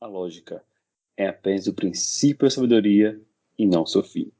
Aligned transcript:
A 0.00 0.06
lógica 0.06 0.64
é 1.16 1.26
apenas 1.26 1.66
o 1.66 1.74
princípio 1.74 2.46
da 2.46 2.50
sabedoria 2.50 3.20
e 3.58 3.66
não 3.66 3.84
seu 3.84 4.02
fim. 4.02 4.30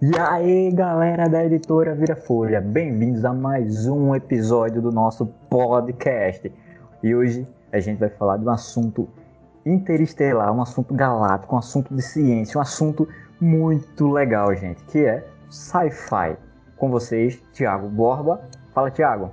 E 0.00 0.16
aí, 0.16 0.70
galera 0.70 1.28
da 1.28 1.44
editora 1.44 1.92
Vira 1.92 2.14
Folha, 2.14 2.60
bem-vindos 2.60 3.24
a 3.24 3.34
mais 3.34 3.88
um 3.88 4.14
episódio 4.14 4.80
do 4.80 4.92
nosso 4.92 5.26
podcast. 5.50 6.52
E 7.02 7.16
hoje 7.16 7.44
a 7.72 7.80
gente 7.80 7.98
vai 7.98 8.08
falar 8.08 8.36
de 8.36 8.44
um 8.44 8.50
assunto 8.50 9.08
interestelar, 9.66 10.56
um 10.56 10.62
assunto 10.62 10.94
galáctico, 10.94 11.56
um 11.56 11.58
assunto 11.58 11.92
de 11.92 12.00
ciência, 12.00 12.58
um 12.58 12.60
assunto 12.60 13.08
muito 13.40 14.08
legal, 14.12 14.54
gente, 14.54 14.80
que 14.84 14.98
é 14.98 15.26
sci-fi. 15.50 16.36
Com 16.76 16.90
vocês, 16.90 17.42
Tiago 17.52 17.88
Borba. 17.88 18.40
Fala, 18.72 18.92
Tiago. 18.92 19.32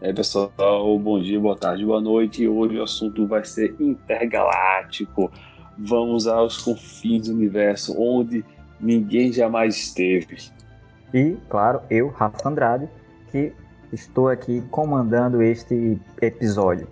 É, 0.00 0.12
pessoal, 0.12 0.96
bom 0.96 1.18
dia, 1.18 1.40
boa 1.40 1.56
tarde, 1.56 1.84
boa 1.84 2.00
noite. 2.00 2.46
Hoje 2.46 2.78
o 2.78 2.84
assunto 2.84 3.26
vai 3.26 3.44
ser 3.44 3.74
intergaláctico. 3.80 5.28
Vamos 5.76 6.28
aos 6.28 6.62
confins 6.62 7.26
do 7.26 7.34
universo, 7.34 8.00
onde 8.00 8.44
ninguém 8.84 9.32
jamais 9.32 9.74
esteve. 9.74 10.36
E, 11.12 11.36
claro, 11.48 11.80
eu, 11.90 12.08
Rafa 12.08 12.48
Andrade, 12.48 12.88
que 13.30 13.52
estou 13.92 14.28
aqui 14.28 14.62
comandando 14.70 15.42
este 15.42 15.98
episódio. 16.20 16.86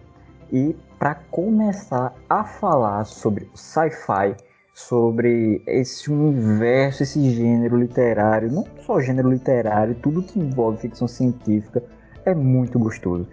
E 0.51 0.75
para 0.99 1.15
começar 1.15 2.15
a 2.29 2.45
falar 2.45 3.05
sobre 3.05 3.49
sci-fi, 3.55 4.35
sobre 4.75 5.63
esse 5.67 6.11
universo, 6.11 7.03
esse 7.03 7.31
gênero 7.31 7.77
literário, 7.77 8.51
não 8.51 8.65
só 8.87 9.01
gênero 9.01 9.31
literário, 9.31 9.95
tudo 9.97 10.23
que 10.23 10.39
envolve 10.39 10.79
ficção 10.79 11.09
científica 11.09 11.83
é 12.25 12.35
muito 12.35 12.79
gostoso. 12.79 13.27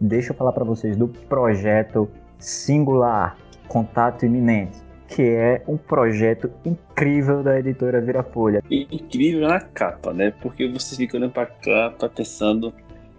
Deixa 0.00 0.32
eu 0.32 0.36
falar 0.36 0.52
para 0.52 0.64
vocês 0.64 0.96
do 0.96 1.08
projeto 1.08 2.08
Singular, 2.38 3.36
Contato 3.68 4.24
Iminente 4.24 4.85
que 5.08 5.22
é 5.22 5.62
um 5.66 5.76
projeto 5.76 6.50
incrível 6.64 7.42
da 7.42 7.58
editora 7.58 8.00
Virafolha. 8.00 8.62
Incrível 8.70 9.48
na 9.48 9.60
capa, 9.60 10.12
né? 10.12 10.32
Porque 10.42 10.68
você 10.68 10.96
fica 10.96 11.16
olhando 11.16 11.32
pra 11.32 11.46
capa 11.46 12.08
pensando, 12.08 12.72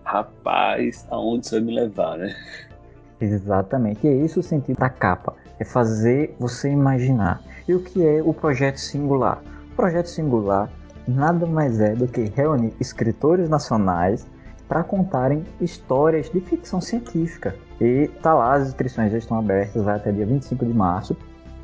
rapaz, 0.03 1.07
aonde 1.09 1.45
isso 1.45 1.55
vai 1.55 1.63
me 1.63 1.73
levar, 1.73 2.17
né? 2.17 2.35
Exatamente, 3.19 4.05
e 4.05 4.09
é 4.09 4.13
isso 4.13 4.39
o 4.39 4.43
sentido 4.43 4.77
da 4.77 4.89
capa, 4.89 5.33
é 5.59 5.65
fazer 5.65 6.35
você 6.39 6.69
imaginar. 6.69 7.41
E 7.67 7.73
o 7.73 7.83
que 7.83 8.05
é 8.05 8.21
o 8.21 8.33
projeto 8.33 8.77
singular? 8.77 9.41
O 9.71 9.75
projeto 9.75 10.07
singular 10.07 10.69
nada 11.07 11.45
mais 11.45 11.79
é 11.79 11.95
do 11.95 12.07
que 12.07 12.25
reunir 12.35 12.73
escritores 12.79 13.49
nacionais 13.49 14.27
para 14.67 14.83
contarem 14.83 15.43
histórias 15.61 16.29
de 16.29 16.41
ficção 16.41 16.81
científica. 16.81 17.55
E 17.79 18.07
tá 18.21 18.33
lá, 18.33 18.55
as 18.55 18.67
inscrições 18.67 19.11
já 19.11 19.17
estão 19.17 19.39
abertas 19.39 19.87
até 19.87 20.11
dia 20.11 20.25
25 20.25 20.65
de 20.65 20.73
março. 20.73 21.15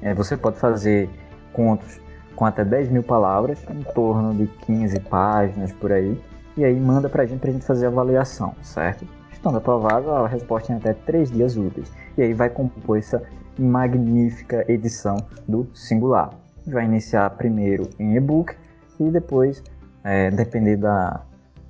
É, 0.03 0.13
você 0.13 0.35
pode 0.35 0.59
fazer 0.59 1.09
contos 1.53 1.99
com 2.35 2.45
até 2.45 2.63
10 2.65 2.89
mil 2.89 3.03
palavras, 3.03 3.63
em 3.69 3.81
torno 3.93 4.33
de 4.33 4.47
15 4.65 4.99
páginas 5.01 5.71
por 5.71 5.91
aí, 5.91 6.19
e 6.57 6.65
aí 6.65 6.77
manda 6.79 7.07
pra 7.07 7.25
gente 7.25 7.39
pra 7.39 7.51
gente 7.51 7.65
fazer 7.65 7.85
a 7.85 7.89
avaliação, 7.89 8.53
certo? 8.61 9.07
Estando 9.31 9.57
aprovado, 9.57 10.11
a 10.11 10.27
resposta 10.27 10.73
em 10.73 10.75
até 10.75 10.93
3 10.93 11.31
dias 11.31 11.55
úteis. 11.55 11.91
E 12.17 12.21
aí 12.21 12.33
vai 12.33 12.49
compor 12.49 12.97
essa 12.97 13.23
magnífica 13.57 14.65
edição 14.71 15.17
do 15.47 15.67
Singular. 15.73 16.31
Vai 16.67 16.85
iniciar 16.85 17.29
primeiro 17.31 17.89
em 17.97 18.15
e-book 18.15 18.55
e 18.99 19.09
depois, 19.09 19.63
é, 20.03 20.29
depender 20.31 20.77
da, 20.77 21.21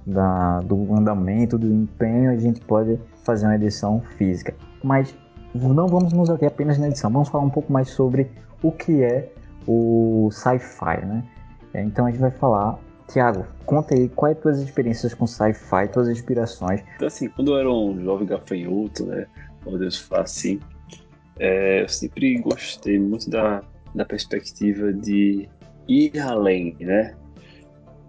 da, 0.05 0.59
do 0.59 0.93
andamento, 0.93 1.57
do 1.57 1.67
empenho, 1.67 2.31
a 2.31 2.37
gente 2.37 2.61
pode 2.61 2.99
fazer 3.23 3.45
uma 3.45 3.55
edição 3.55 4.01
física. 4.17 4.53
Mas 4.83 5.15
não 5.53 5.87
vamos 5.87 6.13
nos 6.13 6.29
ater 6.29 6.47
apenas 6.47 6.77
na 6.77 6.87
edição, 6.87 7.11
vamos 7.11 7.29
falar 7.29 7.43
um 7.43 7.49
pouco 7.49 7.71
mais 7.71 7.89
sobre 7.89 8.29
o 8.61 8.71
que 8.71 9.03
é 9.03 9.29
o 9.67 10.29
sci-fi, 10.31 11.05
né? 11.05 11.23
É, 11.73 11.83
então 11.83 12.05
a 12.05 12.11
gente 12.11 12.19
vai 12.19 12.31
falar. 12.31 12.79
Tiago, 13.11 13.45
conta 13.65 13.93
aí 13.93 14.07
quais 14.09 14.37
tuas 14.39 14.59
experiências 14.59 15.13
com 15.13 15.27
sci-fi, 15.27 15.87
tuas 15.91 16.07
inspirações. 16.07 16.81
Então, 16.95 17.07
assim, 17.07 17.27
quando 17.27 17.51
eu 17.51 17.59
era 17.59 17.71
um 17.71 18.01
jovem 18.01 18.25
gafanhoto, 18.25 19.05
né? 19.05 19.27
Deus 19.65 19.97
falar 19.97 20.23
assim, 20.23 20.59
é, 21.39 21.83
eu 21.83 21.89
sempre 21.89 22.37
gostei 22.39 22.99
muito 22.99 23.29
da, 23.29 23.61
da 23.93 24.05
perspectiva 24.05 24.91
de 24.91 25.47
ir 25.87 26.19
além, 26.19 26.75
né? 26.79 27.15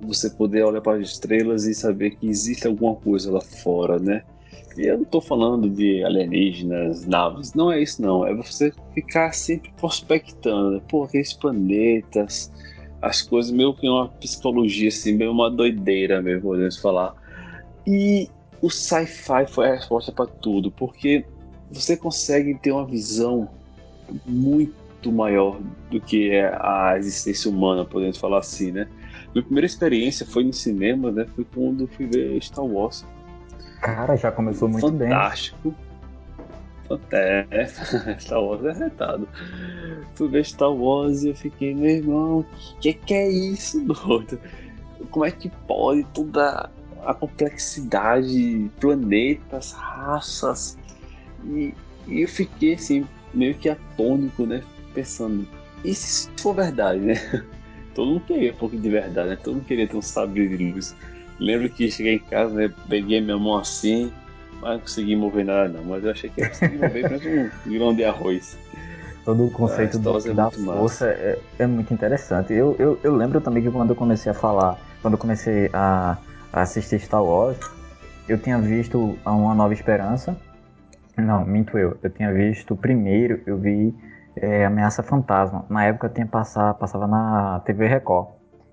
Você 0.01 0.31
poder 0.31 0.65
olhar 0.65 0.81
para 0.81 0.99
as 0.99 1.09
estrelas 1.09 1.65
e 1.65 1.75
saber 1.75 2.11
que 2.11 2.29
existe 2.29 2.67
alguma 2.67 2.95
coisa 2.97 3.33
lá 3.33 3.41
fora, 3.41 3.99
né? 3.99 4.23
Eu 4.77 4.99
não 4.99 5.05
tô 5.05 5.21
falando 5.21 5.69
de 5.69 6.03
alienígenas, 6.05 7.07
naves, 7.07 7.55
não 7.55 7.71
é 7.71 7.83
isso 7.83 8.03
não. 8.03 8.27
É 8.27 8.35
você 8.35 8.73
ficar 8.93 9.33
sempre 9.33 9.73
prospectando, 9.77 10.73
né? 10.73 10.81
Pô, 10.89 11.05
aqueles 11.05 11.33
planetas, 11.33 12.53
as 13.01 13.23
coisas, 13.23 13.53
meio 13.53 13.75
que 13.75 13.89
uma 13.89 14.09
psicologia, 14.09 14.89
assim, 14.89 15.15
meio 15.15 15.31
uma 15.31 15.51
doideira 15.51 16.21
mesmo, 16.21 16.43
podemos 16.43 16.79
falar. 16.79 17.15
E 17.87 18.29
o 18.63 18.71
sci-fi 18.71 19.47
foi 19.47 19.69
a 19.69 19.75
resposta 19.75 20.11
para 20.11 20.27
tudo, 20.27 20.71
porque 20.71 21.25
você 21.71 21.97
consegue 21.97 22.55
ter 22.55 22.73
uma 22.73 22.87
visão 22.87 23.49
muito 24.27 25.13
maior 25.13 25.61
do 25.91 26.01
que 26.01 26.31
é 26.31 26.47
a 26.61 26.97
existência 26.97 27.51
humana, 27.51 27.85
podemos 27.85 28.17
falar 28.17 28.39
assim, 28.39 28.73
né? 28.73 28.89
Minha 29.35 29.45
primeira 29.45 29.67
experiência 29.67 30.25
foi 30.25 30.45
no 30.45 30.53
cinema, 30.53 31.11
né? 31.11 31.27
Foi 31.35 31.45
quando 31.45 31.87
fui 31.89 32.07
ver 32.07 32.43
Star 32.43 32.65
Wars. 32.65 33.05
Cara, 33.85 34.17
já 34.17 34.33
começou 34.33 34.67
muito 34.67 34.91
Fantástico. 34.91 35.75
bem. 36.89 37.05
É, 37.13 37.67
Star 38.19 38.43
Wars 38.43 38.65
é 38.65 38.73
retado. 38.73 39.29
Tu 40.17 40.27
vê 40.27 40.43
Star 40.43 40.73
Wars 40.73 41.23
e 41.23 41.29
eu 41.29 41.35
fiquei, 41.35 41.75
meu 41.75 41.91
irmão, 41.91 42.47
que 42.81 42.95
que 42.95 43.13
é 43.13 43.29
isso, 43.29 43.79
doido? 43.85 44.41
Como 45.11 45.27
é 45.27 45.31
que 45.31 45.51
pode 45.67 46.03
toda 46.15 46.71
a 47.05 47.13
complexidade, 47.13 48.71
planetas, 48.81 49.73
raças? 49.73 50.79
E, 51.45 51.75
e 52.07 52.23
eu 52.23 52.29
fiquei 52.29 52.75
assim, 52.75 53.07
meio 53.35 53.55
que 53.55 53.69
atônico, 53.69 54.47
né? 54.47 54.63
Pensando, 54.95 55.47
e 55.85 55.95
se 55.95 56.31
for 56.39 56.55
verdade, 56.55 57.01
né? 57.01 57.45
Todo 57.95 58.13
mundo 58.13 58.23
queria 58.23 58.51
um 58.51 58.57
pouco 58.57 58.79
de 58.79 58.89
verdade, 58.89 59.29
né? 59.29 59.37
Todo 59.37 59.57
mundo 59.57 59.67
queria 59.67 59.87
ter 59.87 59.97
um 59.97 60.03
sabre 60.03 60.49
de 60.57 60.73
luz. 60.73 60.97
Lembro 61.39 61.69
que 61.69 61.91
cheguei 61.91 62.15
em 62.15 62.19
casa, 62.19 62.55
né, 62.55 62.73
peguei 62.89 63.21
minha 63.21 63.37
mão 63.37 63.57
assim, 63.59 64.13
mas 64.61 64.73
não 64.73 64.81
consegui 64.81 65.17
mover 65.17 65.45
nada 65.45 65.69
não. 65.69 65.85
Mas 65.85 66.05
eu 66.05 66.11
achei 66.11 66.31
que 66.31 66.41
ia 66.41 66.49
conseguir 66.49 66.77
mover 66.77 67.51
um 67.67 67.73
grão 67.73 67.95
de 67.95 68.05
arroz. 68.05 68.59
Todo 69.25 69.47
o 69.47 69.51
conceito 69.51 69.99
do, 69.99 70.19
é 70.19 70.35
da 70.35 70.51
força 70.51 71.07
é, 71.07 71.39
é, 71.59 71.67
muito 71.67 71.95
interessante. 71.95 72.53
Eu, 72.53 72.77
eu, 72.79 72.99
eu 73.03 73.17
lembro 73.17 73.41
também 73.41 73.63
que 73.63 73.71
quando 73.71 73.91
eu 73.91 73.97
comecei 73.97 74.31
a 74.31 74.35
falar, 74.35 74.79
quando 75.01 75.15
eu 75.15 75.19
comecei 75.19 75.71
a, 75.73 76.19
a 76.53 76.61
assistir 76.61 77.01
Star 77.01 77.25
Wars, 77.25 77.59
eu 78.29 78.39
tinha 78.39 78.59
visto 78.59 79.19
Uma 79.25 79.55
Nova 79.55 79.73
Esperança. 79.73 80.37
Não, 81.17 81.45
minto 81.45 81.79
eu. 81.79 81.97
Eu 82.03 82.11
tinha 82.11 82.33
visto 82.33 82.77
primeiro, 82.77 83.41
eu 83.47 83.57
vi 83.57 83.95
é, 84.37 84.67
Ameaça 84.67 85.03
Fantasma. 85.03 85.65
Na 85.71 85.85
época 85.85 86.07
eu 86.09 86.13
tinha 86.13 86.27
passar, 86.27 86.75
passava 86.75 87.07
na 87.07 87.61
TV 87.61 87.87
Record. 87.87 88.29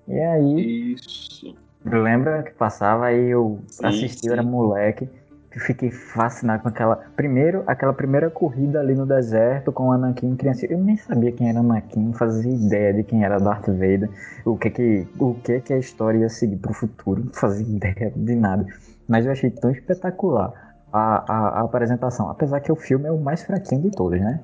E 0.06 0.18
aí. 0.18 0.94
Isso. 0.94 1.56
Lembra 1.84 2.42
que 2.42 2.52
passava 2.52 3.06
aí 3.06 3.30
eu 3.30 3.60
sim, 3.68 3.86
assisti, 3.86 4.20
sim. 4.20 4.28
eu 4.28 4.32
era 4.34 4.42
moleque, 4.42 5.08
que 5.50 5.60
fiquei 5.60 5.90
fascinado 5.90 6.62
com 6.62 6.68
aquela. 6.68 6.96
Primeiro, 7.14 7.62
aquela 7.66 7.92
primeira 7.92 8.30
corrida 8.30 8.80
ali 8.80 8.94
no 8.94 9.04
deserto 9.04 9.70
com 9.70 9.88
o 9.88 9.92
Anakin 9.92 10.34
criança. 10.36 10.66
Eu 10.66 10.78
nem 10.78 10.96
sabia 10.96 11.32
quem 11.32 11.48
era 11.50 11.60
Anakin, 11.60 12.12
fazia 12.12 12.52
ideia 12.52 12.94
de 12.94 13.02
quem 13.02 13.24
era 13.24 13.38
Darth 13.38 13.66
Vader, 13.66 14.08
o 14.44 14.56
que 14.56 14.70
que, 14.70 15.06
o 15.18 15.34
que, 15.34 15.60
que 15.60 15.72
a 15.72 15.78
história 15.78 16.18
ia 16.18 16.28
seguir 16.28 16.56
pro 16.56 16.72
futuro, 16.72 17.24
não 17.24 17.32
fazia 17.32 17.66
ideia 17.66 18.12
de 18.14 18.34
nada. 18.34 18.64
Mas 19.08 19.26
eu 19.26 19.32
achei 19.32 19.50
tão 19.50 19.70
espetacular 19.70 20.52
a, 20.92 21.24
a, 21.32 21.48
a 21.58 21.60
apresentação, 21.62 22.30
apesar 22.30 22.60
que 22.60 22.70
o 22.70 22.76
filme 22.76 23.08
é 23.08 23.12
o 23.12 23.18
mais 23.18 23.42
fraquinho 23.42 23.82
de 23.82 23.90
todos, 23.90 24.20
né? 24.20 24.40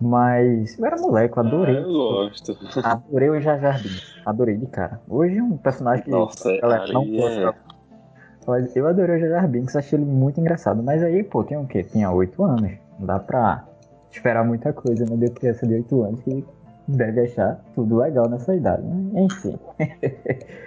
Mas 0.00 0.78
eu 0.78 0.86
era 0.86 0.96
moleque, 0.96 1.36
eu 1.36 1.42
adorei. 1.42 1.76
Ah, 1.76 1.80
eu 1.80 1.92
gosto. 1.92 2.58
Adorei 2.84 3.30
o 3.30 3.40
Jar 3.40 3.82
Binks. 3.82 4.14
Adorei 4.26 4.56
de 4.56 4.66
cara. 4.66 5.00
Hoje 5.08 5.38
é 5.38 5.42
um 5.42 5.56
personagem 5.56 6.04
que 6.04 6.10
Nossa, 6.10 6.50
ela 6.52 6.86
não 6.92 7.02
é... 7.02 7.54
Mas 8.46 8.76
eu 8.76 8.86
adorei 8.86 9.16
o 9.16 9.28
Jar 9.28 9.48
Binks, 9.48 9.74
achei 9.74 9.98
ele 9.98 10.04
muito 10.04 10.40
engraçado. 10.40 10.82
Mas 10.82 11.02
aí, 11.02 11.22
pô, 11.22 11.42
tinha 11.42 11.58
o 11.58 11.66
quê? 11.66 11.82
Tinha 11.82 12.10
8 12.10 12.44
anos. 12.44 12.72
Não 12.98 13.06
dá 13.06 13.18
pra 13.18 13.64
esperar 14.10 14.44
muita 14.44 14.72
coisa, 14.72 15.04
né? 15.04 15.16
De 15.16 15.30
criança 15.30 15.66
de 15.66 15.74
8 15.74 16.02
anos 16.02 16.22
que 16.22 16.44
deve 16.86 17.22
achar 17.22 17.60
tudo 17.74 17.96
legal 17.96 18.28
nessa 18.28 18.54
idade. 18.54 18.82
Né? 18.82 19.22
Enfim. 19.22 19.58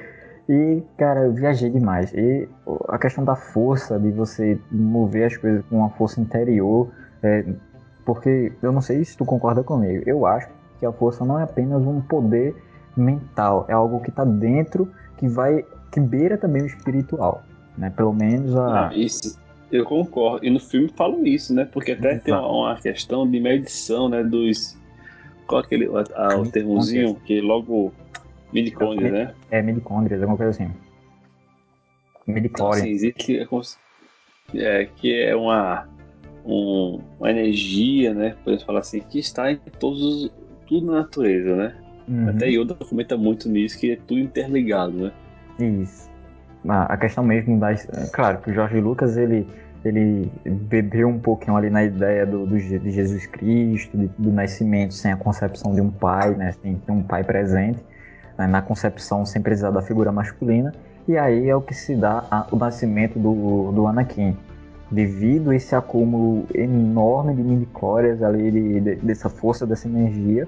E, 0.49 0.81
cara, 0.97 1.25
eu 1.25 1.31
viajei 1.31 1.69
demais. 1.69 2.11
E 2.11 2.49
a 2.87 2.97
questão 2.97 3.23
da 3.23 3.35
força, 3.35 3.99
de 3.99 4.09
você 4.09 4.59
mover 4.71 5.27
as 5.27 5.37
coisas 5.37 5.63
com 5.67 5.77
uma 5.77 5.91
força 5.91 6.19
interior, 6.19 6.89
é, 7.21 7.45
porque 8.09 8.51
eu 8.63 8.71
não 8.71 8.81
sei 8.81 9.05
se 9.05 9.15
tu 9.15 9.23
concorda 9.23 9.61
comigo. 9.61 10.01
Eu 10.07 10.25
acho 10.25 10.49
que 10.79 10.85
a 10.87 10.91
força 10.91 11.23
não 11.23 11.39
é 11.39 11.43
apenas 11.43 11.85
um 11.85 12.01
poder 12.01 12.55
mental, 12.97 13.67
é 13.69 13.73
algo 13.73 13.99
que 13.99 14.09
está 14.09 14.25
dentro, 14.25 14.91
que 15.15 15.27
vai, 15.27 15.63
que 15.91 15.99
beira 15.99 16.35
também 16.35 16.63
o 16.63 16.65
espiritual, 16.65 17.43
né? 17.77 17.93
Pelo 17.95 18.11
menos 18.11 18.55
a. 18.55 18.87
Ah, 18.87 18.91
isso, 18.95 19.39
eu 19.71 19.85
concordo. 19.85 20.43
E 20.43 20.49
no 20.49 20.59
filme 20.59 20.91
falam 20.97 21.23
isso, 21.23 21.53
né? 21.53 21.65
Porque 21.65 21.91
até 21.91 22.13
Exato. 22.13 22.25
tem 22.25 22.33
uma, 22.33 22.47
uma, 22.47 22.81
questão 22.81 23.29
de 23.29 23.39
medição, 23.39 24.09
né? 24.09 24.23
Dos. 24.23 24.75
Qual 25.45 25.61
é 25.61 25.65
aquele. 25.65 25.87
Ah, 26.15 26.35
o 26.35 26.49
termozinho 26.49 27.13
que 27.13 27.39
logo 27.39 27.93
Midicôndrias, 28.51 29.11
né? 29.11 29.35
É, 29.51 29.61
midicôndrias, 29.61 30.19
alguma 30.19 30.35
coisa 30.35 30.49
assim. 30.49 30.73
Midichlorian. 32.25 32.79
Então, 32.79 32.89
assim, 32.89 32.89
existe 32.89 33.47
é, 34.55 34.85
que 34.95 35.13
é 35.13 35.35
uma, 35.35 35.87
um, 36.45 36.99
uma 37.19 37.29
energia, 37.29 38.13
né? 38.13 38.35
Podemos 38.43 38.63
falar 38.63 38.79
assim, 38.79 38.99
que 38.99 39.19
está 39.19 39.51
em 39.51 39.57
todos 39.79 40.01
os, 40.01 40.31
tudo 40.67 40.87
na 40.87 40.99
natureza, 40.99 41.55
né? 41.55 41.75
Uhum. 42.07 42.29
Até 42.29 42.47
Yoda 42.49 42.75
comenta 42.75 43.15
muito 43.15 43.47
nisso, 43.47 43.77
que 43.77 43.91
é 43.91 43.95
tudo 43.95 44.19
interligado, 44.19 44.93
né? 44.93 45.11
Isso. 45.59 46.09
A 46.67 46.97
questão 46.97 47.23
mesmo 47.23 47.59
das. 47.59 47.87
Claro 48.11 48.39
que 48.39 48.51
o 48.51 48.53
Jorge 48.53 48.79
Lucas 48.81 49.15
ele, 49.15 49.47
ele 49.85 50.29
bebeu 50.45 51.07
um 51.07 51.19
pouquinho 51.19 51.55
ali 51.55 51.69
na 51.69 51.83
ideia 51.83 52.25
do, 52.25 52.45
do 52.45 52.57
de 52.57 52.91
Jesus 52.91 53.25
Cristo, 53.27 53.97
de, 53.97 54.09
do 54.17 54.31
nascimento 54.31 54.93
sem 54.93 55.11
a 55.11 55.15
concepção 55.15 55.73
de 55.73 55.81
um 55.81 55.89
pai, 55.89 56.35
né? 56.35 56.51
Sem 56.61 56.81
um 56.89 57.01
pai 57.01 57.23
presente 57.23 57.79
né, 58.39 58.47
na 58.47 58.61
concepção 58.61 59.25
sem 59.25 59.41
precisar 59.41 59.69
da 59.71 59.81
figura 59.81 60.11
masculina, 60.11 60.73
e 61.05 61.17
aí 61.17 61.49
é 61.49 61.55
o 61.55 61.61
que 61.61 61.73
se 61.73 61.93
dá 61.93 62.23
a, 62.31 62.47
o 62.49 62.55
nascimento 62.55 63.19
do, 63.19 63.71
do 63.73 63.85
Anakin. 63.85 64.37
Devido 64.91 65.51
a 65.51 65.55
esse 65.55 65.75
acúmulo 65.75 66.45
enorme 66.53 67.35
de 67.35 67.43
midichlorians 67.43 68.23
ali, 68.23 68.51
de, 68.51 68.79
de, 68.79 68.95
dessa 68.95 69.29
força, 69.29 69.65
dessa 69.65 69.87
energia, 69.87 70.47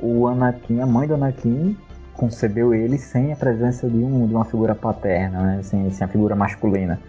o 0.00 0.26
Anakin, 0.26 0.80
a 0.80 0.86
mãe 0.86 1.08
do 1.08 1.14
Anakin, 1.14 1.76
concebeu 2.14 2.74
ele 2.74 2.98
sem 2.98 3.32
a 3.32 3.36
presença 3.36 3.88
de, 3.88 3.96
um, 3.96 4.26
de 4.26 4.34
uma 4.34 4.44
figura 4.44 4.74
paterna, 4.74 5.42
né, 5.42 5.62
sem, 5.62 5.90
sem 5.90 6.04
a 6.04 6.08
figura 6.08 6.34
masculina. 6.34 7.00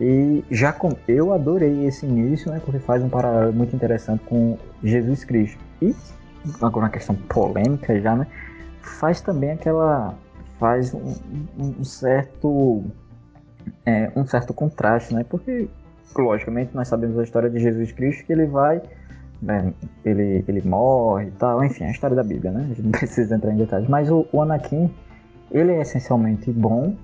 E 0.00 0.42
já 0.50 0.72
com, 0.72 0.90
eu 1.06 1.34
adorei 1.34 1.84
esse 1.86 2.06
início, 2.06 2.50
né, 2.50 2.60
porque 2.64 2.78
faz 2.78 3.02
um 3.02 3.08
paralelo 3.10 3.52
muito 3.52 3.76
interessante 3.76 4.22
com 4.24 4.56
Jesus 4.82 5.24
Cristo. 5.24 5.58
E 5.82 5.94
agora 6.62 6.86
uma 6.86 6.90
questão 6.90 7.14
polêmica 7.14 8.00
já, 8.00 8.16
né? 8.16 8.26
faz 8.80 9.20
também 9.20 9.52
aquela 9.52 10.14
faz 10.58 10.92
um, 10.92 11.14
um 11.58 11.84
certo 11.84 12.84
é, 13.84 14.10
um 14.16 14.26
certo 14.26 14.52
contraste, 14.52 15.14
né? 15.14 15.24
Porque 15.24 15.68
logicamente 16.16 16.74
nós 16.74 16.88
sabemos 16.88 17.18
a 17.18 17.22
história 17.22 17.50
de 17.50 17.58
Jesus 17.58 17.92
Cristo 17.92 18.24
que 18.26 18.32
ele 18.32 18.46
vai 18.46 18.82
né, 19.42 19.72
ele, 20.04 20.44
ele 20.46 20.62
morre 20.68 21.28
e 21.28 21.30
tal, 21.32 21.64
enfim, 21.64 21.84
a 21.84 21.90
história 21.90 22.14
da 22.14 22.22
Bíblia, 22.22 22.50
né? 22.50 22.62
A 22.64 22.68
gente 22.68 22.82
não 22.82 22.90
precisa 22.98 23.34
entrar 23.34 23.52
em 23.52 23.56
detalhes. 23.56 23.88
Mas 23.88 24.10
o, 24.10 24.26
o 24.32 24.42
Anakin, 24.42 24.92
ele 25.50 25.72
é 25.72 25.80
essencialmente 25.80 26.50
bom, 26.52 26.94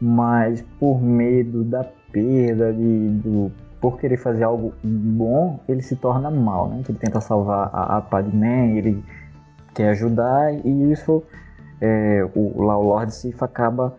mas 0.00 0.62
por 0.78 1.00
medo 1.00 1.64
da 1.64 1.84
perda, 2.12 2.72
de, 2.72 3.08
do, 3.08 3.50
por 3.80 3.98
querer 3.98 4.18
fazer 4.18 4.44
algo 4.44 4.74
bom, 4.82 5.58
ele 5.68 5.82
se 5.82 5.96
torna 5.96 6.30
mal, 6.30 6.68
né? 6.68 6.82
Ele 6.88 6.98
tenta 6.98 7.20
salvar 7.20 7.70
a, 7.72 7.98
a 7.98 8.00
Padmé, 8.00 8.76
ele 8.76 9.02
quer 9.74 9.90
ajudar 9.90 10.52
e 10.64 10.92
isso 10.92 11.22
é, 11.80 12.24
o, 12.34 12.62
lá 12.62 12.76
o 12.76 12.82
Lord 12.82 13.12
Sif 13.12 13.42
acaba 13.42 13.96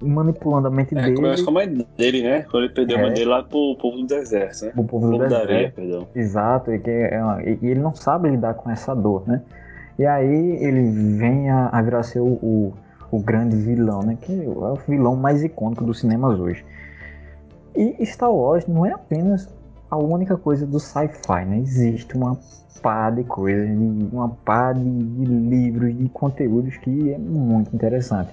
manipulando 0.00 0.68
a 0.68 0.70
mente 0.70 0.96
é, 0.96 1.02
dele. 1.02 1.16
Começa 1.16 1.44
com 1.44 1.50
a 1.50 1.52
mãe 1.54 1.86
dele, 1.96 2.22
né? 2.22 2.42
Quando 2.42 2.64
ele 2.64 2.72
perdeu 2.72 2.96
é, 2.96 3.00
a 3.00 3.02
mãe 3.04 3.14
dele 3.14 3.26
lá 3.26 3.42
pro 3.42 3.76
povo 3.80 3.98
do 3.98 4.06
deserto, 4.06 4.66
né? 4.66 4.72
O 4.76 4.84
povo, 4.84 5.10
do, 5.10 5.18
deserto. 5.18 5.30
da 5.30 5.38
areia, 5.38 5.72
perdão. 5.74 6.08
Exato, 6.14 6.72
e, 6.72 6.78
que 6.78 6.90
é, 6.90 7.20
e, 7.44 7.58
e, 7.62 7.70
ele 7.70 7.80
não 7.80 7.94
sabe 7.94 8.28
lidar 8.28 8.54
com 8.54 8.70
essa 8.70 8.94
dor, 8.94 9.22
né? 9.26 9.42
E 9.98 10.04
aí 10.04 10.56
ele 10.60 11.16
vem 11.16 11.50
a, 11.50 11.68
a 11.68 11.80
virar 11.80 12.02
ser 12.02 12.20
o, 12.20 12.26
o, 12.26 12.74
o, 13.10 13.18
grande 13.18 13.56
vilão, 13.56 14.02
né? 14.02 14.18
Que 14.20 14.32
é 14.32 14.48
o 14.48 14.78
vilão 14.86 15.16
mais 15.16 15.42
icônico 15.42 15.84
dos 15.84 16.00
cinemas 16.00 16.38
hoje. 16.38 16.64
E 17.74 18.04
Star 18.04 18.32
Wars 18.32 18.66
não 18.66 18.84
é 18.84 18.92
apenas 18.92 19.48
a 19.90 19.96
única 19.96 20.36
coisa 20.36 20.66
do 20.66 20.80
sci-fi, 20.80 21.44
né? 21.46 21.58
Existe 21.58 22.16
uma 22.16 22.38
pá 22.82 23.10
de 23.10 23.24
coisas, 23.24 23.68
uma 24.12 24.28
pá 24.28 24.72
de, 24.72 24.82
de, 24.82 25.24
livros, 25.24 25.96
de 25.96 26.08
conteúdos 26.10 26.76
que 26.76 27.12
é 27.12 27.18
muito 27.18 27.74
interessante. 27.74 28.30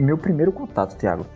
Ó, 0.00 0.02
meu 0.02 0.16
primeiro 0.16 0.50
contato, 0.52 0.96
Thiago, 0.96 1.26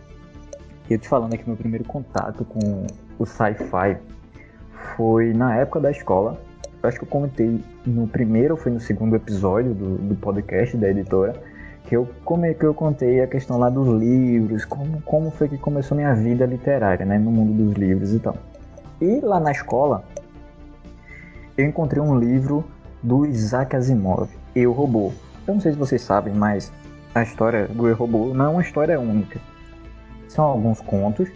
eu 0.89 0.97
te 0.97 1.07
falando 1.07 1.33
aqui, 1.33 1.43
meu 1.47 1.55
primeiro 1.55 1.83
contato 1.85 2.43
com 2.45 2.85
o 3.17 3.25
sci-fi 3.25 3.97
foi 4.95 5.33
na 5.33 5.55
época 5.55 5.79
da 5.79 5.91
escola. 5.91 6.39
Eu 6.81 6.89
acho 6.89 6.99
que 6.99 7.05
eu 7.05 7.09
comentei 7.09 7.63
no 7.85 8.07
primeiro 8.07 8.53
ou 8.55 8.59
foi 8.59 8.71
no 8.71 8.79
segundo 8.79 9.15
episódio 9.15 9.73
do, 9.73 9.97
do 9.97 10.15
podcast 10.15 10.77
da 10.77 10.89
editora 10.89 11.33
que 11.85 11.95
eu, 11.95 12.09
como 12.23 12.45
é 12.45 12.53
que 12.53 12.63
eu 12.63 12.73
contei 12.73 13.21
a 13.21 13.27
questão 13.27 13.59
lá 13.59 13.69
dos 13.69 13.87
livros, 13.87 14.65
como, 14.65 15.01
como 15.03 15.29
foi 15.29 15.47
que 15.47 15.57
começou 15.57 15.95
minha 15.95 16.13
vida 16.15 16.43
literária, 16.45 17.05
né, 17.05 17.17
no 17.19 17.29
mundo 17.29 17.53
dos 17.53 17.75
livros 17.75 18.13
e 18.13 18.19
tal. 18.19 18.35
E 18.99 19.19
lá 19.21 19.39
na 19.39 19.51
escola, 19.51 20.03
eu 21.55 21.65
encontrei 21.65 22.01
um 22.01 22.17
livro 22.17 22.65
do 23.03 23.25
Isaac 23.25 23.75
Asimov, 23.75 24.29
Eu 24.55 24.71
Robô. 24.71 25.11
Eu 25.47 25.53
não 25.53 25.61
sei 25.61 25.73
se 25.73 25.77
vocês 25.77 26.01
sabem, 26.01 26.33
mas 26.33 26.71
a 27.15 27.23
história 27.23 27.67
do 27.69 27.91
Robô 27.93 28.33
não 28.33 28.45
é 28.45 28.49
uma 28.49 28.61
história 28.61 28.99
única. 28.99 29.39
São 30.27 30.43
alguns 30.43 30.81
contos 30.81 31.29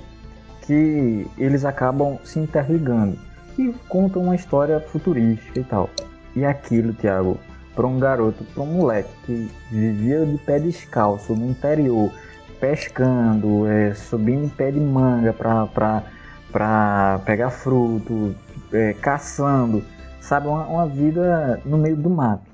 que 0.64 1.26
eles 1.38 1.64
acabam 1.64 2.20
se 2.24 2.38
interligando 2.38 3.18
e 3.58 3.74
contam 3.88 4.24
uma 4.24 4.36
história 4.36 4.80
futurística 4.82 5.60
e 5.60 5.64
tal. 5.64 5.90
E 6.36 6.46
aquilo, 6.46 6.94
Thiago, 6.94 7.40
para 7.76 7.88
um 7.88 7.98
garoto, 7.98 8.44
para 8.44 8.62
um 8.62 8.66
moleque 8.66 9.10
que 9.26 9.52
vivia 9.72 10.26
de 10.26 10.38
pé 10.40 10.60
descalço 10.60 11.34
no 11.34 11.50
interior, 11.50 12.12
pescando, 12.60 13.66
é, 13.68 13.94
subindo 13.94 14.46
em 14.46 14.50
pé 14.50 14.72
de 14.72 14.80
manga 14.82 15.34
para 15.34 17.20
pegar 17.26 17.52
fruto, 17.52 18.36
é, 18.74 18.94
caçando, 18.94 19.82
sabe? 20.20 20.48
Uma, 20.48 20.66
uma, 20.66 20.88
vida 20.88 21.62
no 21.66 21.78
meio 21.78 21.96
do 21.96 22.10
mato. 22.10 22.49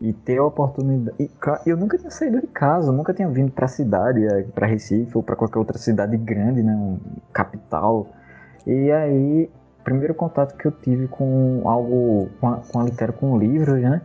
E 0.00 0.12
ter 0.12 0.38
a 0.38 0.44
oportunidade. 0.44 1.16
E, 1.18 1.30
eu 1.66 1.76
nunca 1.76 1.96
tinha 1.96 2.10
saído 2.10 2.40
de 2.40 2.46
casa, 2.48 2.92
nunca 2.92 3.14
tinha 3.14 3.28
vindo 3.28 3.50
para 3.50 3.64
a 3.64 3.68
cidade, 3.68 4.26
é, 4.26 4.42
para 4.42 4.66
Recife 4.66 5.16
ou 5.16 5.22
para 5.22 5.36
qualquer 5.36 5.58
outra 5.58 5.78
cidade 5.78 6.16
grande, 6.16 6.62
né? 6.62 6.74
Um, 6.74 6.98
capital. 7.32 8.06
E 8.66 8.90
aí, 8.90 9.50
primeiro 9.84 10.14
contato 10.14 10.56
que 10.56 10.66
eu 10.66 10.72
tive 10.72 11.08
com 11.08 11.62
algo, 11.64 12.28
com 12.40 12.48
a, 12.48 12.56
com 12.56 12.80
a 12.80 12.84
literatura, 12.84 13.18
com 13.18 13.38
livros, 13.38 13.80
né? 13.80 14.02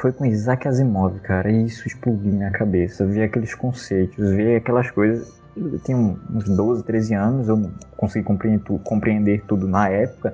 foi 0.00 0.12
com 0.12 0.24
Isaac 0.24 0.66
Asimov, 0.66 1.20
cara, 1.20 1.52
e 1.52 1.66
isso 1.66 1.86
explodiu 1.86 2.32
minha 2.32 2.50
cabeça. 2.50 3.06
Ver 3.06 3.24
aqueles 3.24 3.54
conceitos, 3.54 4.30
ver 4.30 4.56
aquelas 4.56 4.90
coisas. 4.90 5.38
Eu 5.54 5.78
tinha 5.80 5.96
uns 5.96 6.48
12, 6.48 6.82
13 6.84 7.14
anos, 7.14 7.48
eu 7.48 7.56
não 7.56 7.70
consegui 7.98 8.24
compreender, 8.24 8.62
compreender 8.82 9.44
tudo 9.46 9.68
na 9.68 9.88
época, 9.90 10.32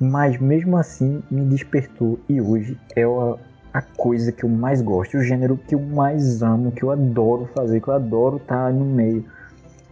mas 0.00 0.38
mesmo 0.40 0.78
assim 0.78 1.22
me 1.30 1.44
despertou 1.44 2.18
e 2.26 2.40
hoje 2.40 2.78
é 2.94 3.02
a, 3.02 3.36
a 3.76 3.82
coisa 3.82 4.32
que 4.32 4.42
eu 4.42 4.48
mais 4.48 4.80
gosto, 4.80 5.18
o 5.18 5.22
gênero 5.22 5.58
que 5.58 5.74
eu 5.74 5.80
mais 5.80 6.42
amo, 6.42 6.72
que 6.72 6.82
eu 6.82 6.90
adoro 6.90 7.44
fazer, 7.54 7.78
que 7.78 7.88
eu 7.88 7.92
adoro 7.92 8.38
estar 8.38 8.72
no 8.72 8.86
meio. 8.86 9.22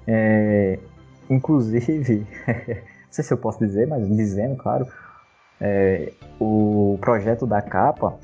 É, 0.06 0.78
inclusive, 1.28 2.26
não 2.48 3.10
sei 3.10 3.22
se 3.22 3.30
eu 3.30 3.36
posso 3.36 3.58
dizer, 3.58 3.86
mas 3.86 4.08
dizendo, 4.08 4.56
claro, 4.56 4.86
é, 5.60 6.12
o 6.40 6.96
projeto 6.98 7.46
da 7.46 7.60
capa 7.60 8.14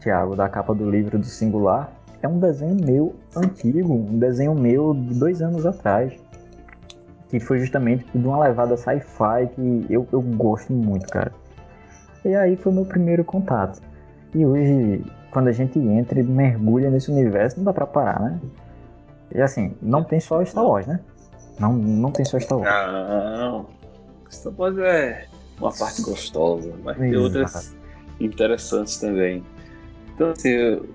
Tiago, 0.00 0.34
da 0.34 0.48
capa 0.48 0.74
do 0.74 0.90
livro 0.90 1.18
do 1.18 1.26
Singular, 1.26 1.92
é 2.22 2.26
um 2.26 2.38
desenho 2.38 2.82
meu 2.82 3.14
antigo, 3.36 3.92
um 3.92 4.18
desenho 4.18 4.54
meu 4.54 4.94
de 4.94 5.18
dois 5.18 5.42
anos 5.42 5.66
atrás, 5.66 6.14
que 7.28 7.38
foi 7.38 7.58
justamente 7.58 8.06
de 8.14 8.26
uma 8.26 8.42
levada 8.42 8.74
sci-fi 8.74 9.48
que 9.54 9.86
eu, 9.90 10.08
eu 10.10 10.22
gosto 10.22 10.72
muito, 10.72 11.06
cara. 11.08 11.30
E 12.24 12.34
aí 12.34 12.56
foi 12.56 12.72
meu 12.72 12.86
primeiro 12.86 13.22
contato. 13.22 13.89
E 14.34 14.46
hoje, 14.46 15.04
quando 15.30 15.48
a 15.48 15.52
gente 15.52 15.78
entra 15.78 16.20
e 16.20 16.22
mergulha 16.22 16.90
nesse 16.90 17.10
universo, 17.10 17.56
não 17.58 17.64
dá 17.64 17.72
pra 17.72 17.86
parar, 17.86 18.20
né? 18.20 18.40
E 19.34 19.40
assim, 19.40 19.74
não 19.80 20.04
tem 20.04 20.20
só 20.20 20.44
Star 20.44 20.64
Wars, 20.64 20.86
né? 20.86 21.00
Não, 21.58 21.72
não 21.72 22.10
tem 22.10 22.24
só 22.24 22.38
Star 22.38 22.58
Wars. 22.58 22.70
Não, 22.70 23.66
Star 24.30 24.52
Wars 24.56 24.78
é 24.78 25.26
uma 25.58 25.72
parte 25.72 26.02
gostosa, 26.02 26.72
mas 26.82 26.96
tem 26.96 27.16
outras 27.16 27.76
interessantes 28.18 28.98
também. 28.98 29.44
Então, 30.14 30.30
assim, 30.30 30.48
eu, 30.48 30.88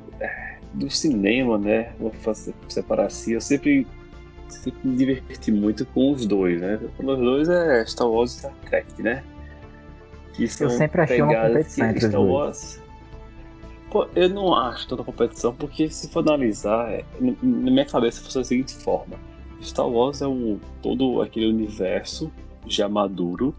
do 0.74 0.90
cinema, 0.90 1.58
né? 1.58 1.92
Vou 2.00 2.12
fazer, 2.12 2.54
separar 2.70 3.08
assim, 3.08 3.34
eu 3.34 3.42
sempre, 3.42 3.88
sempre 4.50 4.88
me 4.88 4.96
diverti 4.96 5.52
muito 5.52 5.86
com 5.88 6.12
os 6.12 6.26
dois, 6.26 6.62
né? 6.62 6.80
Os 6.98 7.06
dois 7.06 7.50
é 7.50 7.86
Star 7.86 8.10
Wars 8.10 8.36
e 8.36 8.40
Star 8.40 8.54
Trek, 8.66 9.02
né? 9.02 9.24
Que 10.34 10.44
eu 10.60 10.70
sempre 10.70 11.02
achei 11.02 11.22
uma 11.22 11.48
competição 11.48 11.90
entre 11.90 12.08
Star 12.08 12.22
Wars. 12.22 12.82
Pô, 13.90 14.08
eu 14.16 14.30
não 14.30 14.54
acho 14.54 14.88
tanta 14.88 15.04
competição, 15.04 15.54
porque 15.54 15.90
se 15.90 16.10
for 16.10 16.20
analisar, 16.20 16.92
é, 16.92 17.06
na 17.22 17.72
minha 17.72 17.86
cabeça 17.86 18.22
funciona 18.22 18.44
da 18.44 18.48
seguinte 18.48 18.74
forma. 18.74 19.16
Star 19.62 19.88
Wars 19.88 20.22
é 20.22 20.28
um, 20.28 20.60
todo 20.82 21.22
aquele 21.22 21.48
universo 21.48 22.32
já 22.68 22.90
maduro 22.90 23.56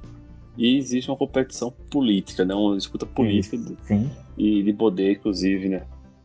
e 0.57 0.77
existe 0.77 1.11
uma 1.11 1.17
competição 1.17 1.73
política, 1.91 2.45
né? 2.45 2.55
uma 2.55 2.77
disputa 2.77 3.07
política 3.07 3.57
Sim. 3.85 4.11
e 4.37 4.63
de 4.63 4.73
poder, 4.73 5.13
inclusive, 5.13 5.69
né? 5.69 5.83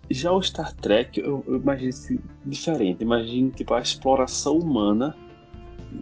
Já 0.10 0.31
o 0.31 0.41
Star 0.41 0.74
Trek, 0.75 1.20
eu, 1.20 1.43
eu 1.48 1.55
imagino 1.55 2.20
diferente. 2.46 3.01
Imagino 3.01 3.50
tipo, 3.51 3.74
a 3.74 3.79
exploração 3.79 4.58
humana 4.58 5.15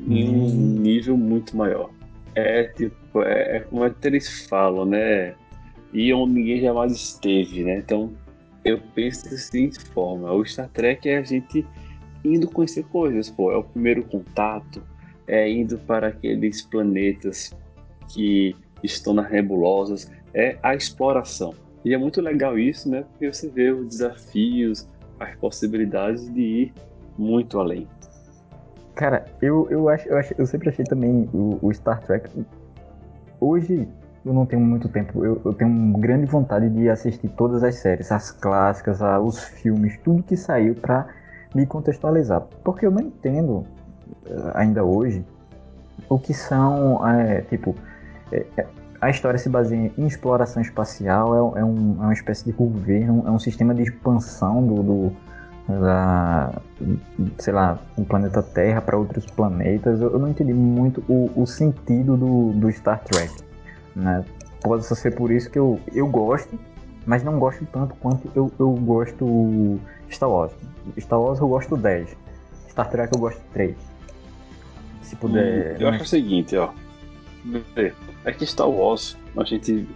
em 0.08 0.30
um 0.30 0.46
hum. 0.46 0.76
nível 0.80 1.16
muito 1.16 1.56
maior. 1.56 1.92
É 2.34 2.64
tipo, 2.64 3.22
é, 3.22 3.58
é 3.58 3.60
como 3.62 3.84
é 3.84 3.90
que 3.90 4.08
eles 4.08 4.48
falam, 4.48 4.86
né? 4.86 5.36
E 5.94 6.14
onde 6.14 6.34
ninguém 6.34 6.62
jamais 6.62 6.94
esteve, 6.94 7.64
né? 7.64 7.78
Então, 7.78 8.12
eu 8.64 8.80
penso 8.94 9.30
da 9.30 9.38
seguinte 9.38 9.80
forma: 9.80 10.32
o 10.32 10.46
Star 10.46 10.70
Trek 10.70 11.08
é 11.10 11.18
a 11.18 11.24
gente 11.24 11.66
indo 12.24 12.50
conhecer 12.50 12.84
coisas, 12.86 13.30
pô. 13.30 13.52
É 13.52 13.58
o 13.58 13.64
primeiro 13.64 14.04
contato, 14.04 14.84
é 15.28 15.50
indo 15.50 15.78
para 15.80 16.08
aqueles 16.08 16.62
planetas 16.62 17.56
que 18.08 18.56
estão 18.84 19.14
nas 19.14 19.32
nebulosas, 19.32 20.12
é 20.34 20.58
a 20.62 20.76
exploração. 20.76 21.54
E 21.84 21.94
é 21.94 21.98
muito 21.98 22.22
legal 22.22 22.58
isso, 22.58 22.90
né? 22.90 23.04
Porque 23.04 23.32
você 23.32 23.50
vê 23.50 23.72
os 23.72 23.88
desafios, 23.88 24.88
as 25.20 25.36
possibilidades 25.38 26.32
de 26.34 26.42
ir 26.42 26.74
muito 27.18 27.60
além. 27.60 27.88
Cara, 28.96 29.26
eu, 29.42 29.68
eu, 29.70 29.88
acho, 29.88 30.08
eu, 30.10 30.18
acho, 30.18 30.34
eu 30.38 30.46
sempre 30.46 30.70
achei 30.70 30.84
também 30.84 31.30
o, 31.34 31.58
o 31.62 31.74
Star 31.74 32.02
Trek. 32.02 32.30
Hoje 33.40 33.88
eu 34.26 34.34
não 34.34 34.46
tenho 34.46 34.62
muito 34.62 34.90
tempo, 34.90 35.24
eu, 35.24 35.42
eu, 35.44 35.54
tenho 35.54 35.98
grande 35.98 36.26
vontade 36.26 36.70
de 36.70 36.90
assistir 36.90 37.30
todas 37.30 37.64
as 37.64 37.76
séries, 37.76 38.12
as 38.12 38.32
clássicas, 38.32 39.00
os 39.24 39.44
filmes, 39.44 39.98
tudo 40.04 40.24
que 40.24 40.36
saiu 40.36 40.76
para 40.76 41.08
me 41.56 41.66
contextualizar. 41.66 42.42
Porque 42.64 42.86
eu 42.86 42.92
não 42.92 43.02
entendo 43.02 43.66
eh, 44.26 44.52
ainda 44.56 44.84
hoje 44.84 45.26
o 46.10 46.20
que 46.20 46.34
são, 46.34 47.06
é, 47.08 47.42
tipo, 47.42 47.76
é, 48.32 48.46
a 49.02 49.10
história 49.10 49.40
se 49.40 49.50
baseia 49.50 49.92
em 49.98 50.08
exploração 50.08 50.62
espacial, 50.62 51.56
é, 51.56 51.62
é, 51.62 51.64
um, 51.64 51.98
é 52.00 52.04
uma 52.04 52.14
espécie 52.14 52.46
de 52.46 52.52
governo, 52.52 53.24
é 53.26 53.32
um 53.32 53.40
sistema 53.40 53.74
de 53.74 53.84
expansão 53.84 54.66
do, 54.66 54.84
do 54.84 55.16
da, 55.68 56.52
sei 57.38 57.54
lá, 57.54 57.78
do 57.96 58.04
planeta 58.04 58.42
Terra 58.42 58.82
para 58.82 58.98
outros 58.98 59.26
planetas. 59.28 60.02
Eu, 60.02 60.12
eu, 60.12 60.20
não 60.20 60.28
entendi 60.28 60.54
muito 60.54 61.04
o, 61.08 61.30
o 61.36 61.46
sentido 61.46 62.18
do, 62.18 62.52
do 62.54 62.72
Star 62.72 63.04
Trek. 63.04 63.32
Né? 63.96 64.24
Pode 64.62 64.86
ser 64.86 65.16
por 65.16 65.32
isso 65.32 65.50
que 65.50 65.58
eu, 65.58 65.80
eu 65.94 66.08
gosto, 66.08 66.60
mas 67.06 67.24
não 67.24 67.40
gosto 67.40 67.66
tanto 67.72 67.96
quanto 67.96 68.30
eu, 68.36 68.52
eu 68.60 68.72
gosto 68.72 69.80
Star 70.12 70.30
Wars. 70.30 70.52
Star 70.98 71.20
Wars 71.20 71.40
eu 71.40 71.48
gosto 71.48 71.78
10. 71.78 72.16
Star 72.70 72.90
Trek 72.90 73.14
eu 73.14 73.20
gosto 73.20 73.42
3. 73.54 73.76
Se 75.02 75.16
puder. 75.16 75.76
Hum, 75.76 75.78
eu 75.80 75.90
acho 75.90 76.04
o 76.04 76.08
seguinte, 76.08 76.56
ó. 76.56 76.72
É 78.26 78.32
que 78.34 78.46
Star 78.46 78.70
Wars, 78.70 79.18
a 79.38 79.44
gente 79.44 79.88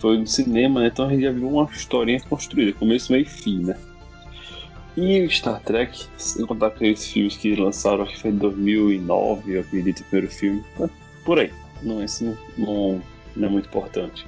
foi 0.00 0.18
no 0.18 0.26
cinema, 0.26 0.80
né? 0.80 0.86
então 0.88 1.06
a 1.06 1.10
gente 1.10 1.22
já 1.22 1.30
viu 1.30 1.48
uma 1.48 1.64
historinha 1.70 2.20
construída, 2.28 2.72
começo, 2.72 3.12
meio 3.12 3.22
e 3.22 3.26
fim, 3.26 3.62
né? 3.64 3.76
E 4.96 5.20
o 5.20 5.30
Star 5.30 5.60
Trek, 5.60 6.06
sem 6.16 6.44
contar 6.46 6.68
aqueles 6.68 7.06
filmes 7.06 7.36
que 7.36 7.54
lançaram, 7.54 8.02
acho 8.02 8.14
que 8.14 8.22
foi 8.22 8.30
em 8.30 8.36
2009, 8.36 9.52
eu 9.52 9.60
acredito, 9.60 10.00
o 10.00 10.04
primeiro 10.04 10.32
filme, 10.32 10.64
por 11.24 11.38
aí. 11.38 11.52
Não, 11.82 12.02
esse 12.02 12.24
não, 12.24 12.36
não, 12.56 13.02
não 13.38 13.48
é 13.48 13.50
muito 13.50 13.68
importante. 13.68 14.26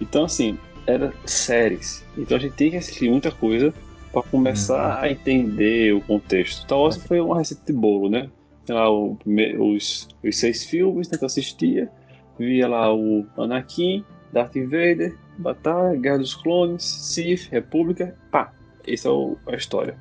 Então, 0.00 0.24
assim, 0.24 0.58
era 0.88 1.12
séries. 1.26 2.04
Então 2.16 2.38
a 2.38 2.40
gente 2.40 2.54
tem 2.54 2.70
que 2.70 2.76
assistir 2.78 3.10
muita 3.10 3.30
coisa 3.30 3.74
para 4.10 4.22
começar 4.22 4.96
uhum. 4.96 5.04
a 5.04 5.10
entender 5.10 5.94
o 5.94 6.00
contexto. 6.00 6.62
Star 6.62 6.78
Wars 6.78 6.96
foi 6.96 7.20
uma 7.20 7.38
receita 7.38 7.62
de 7.66 7.72
bolo, 7.72 8.08
né? 8.08 8.30
Lá, 8.68 8.90
o, 8.90 9.18
os, 9.58 10.08
os 10.24 10.36
seis 10.36 10.64
filmes 10.64 11.08
né, 11.08 11.16
que 11.16 11.24
eu 11.24 11.26
assistia, 11.26 11.90
via 12.38 12.68
lá 12.68 12.94
o 12.94 13.26
Anakin, 13.36 14.04
Darth 14.32 14.54
Vader, 14.54 15.16
Batalha, 15.38 15.98
Guerra 15.98 16.18
dos 16.18 16.34
Clones, 16.34 16.82
Sith, 16.82 17.48
República, 17.50 18.16
pá, 18.30 18.52
essa 18.86 19.08
é 19.08 19.52
a 19.52 19.56
história. 19.56 19.96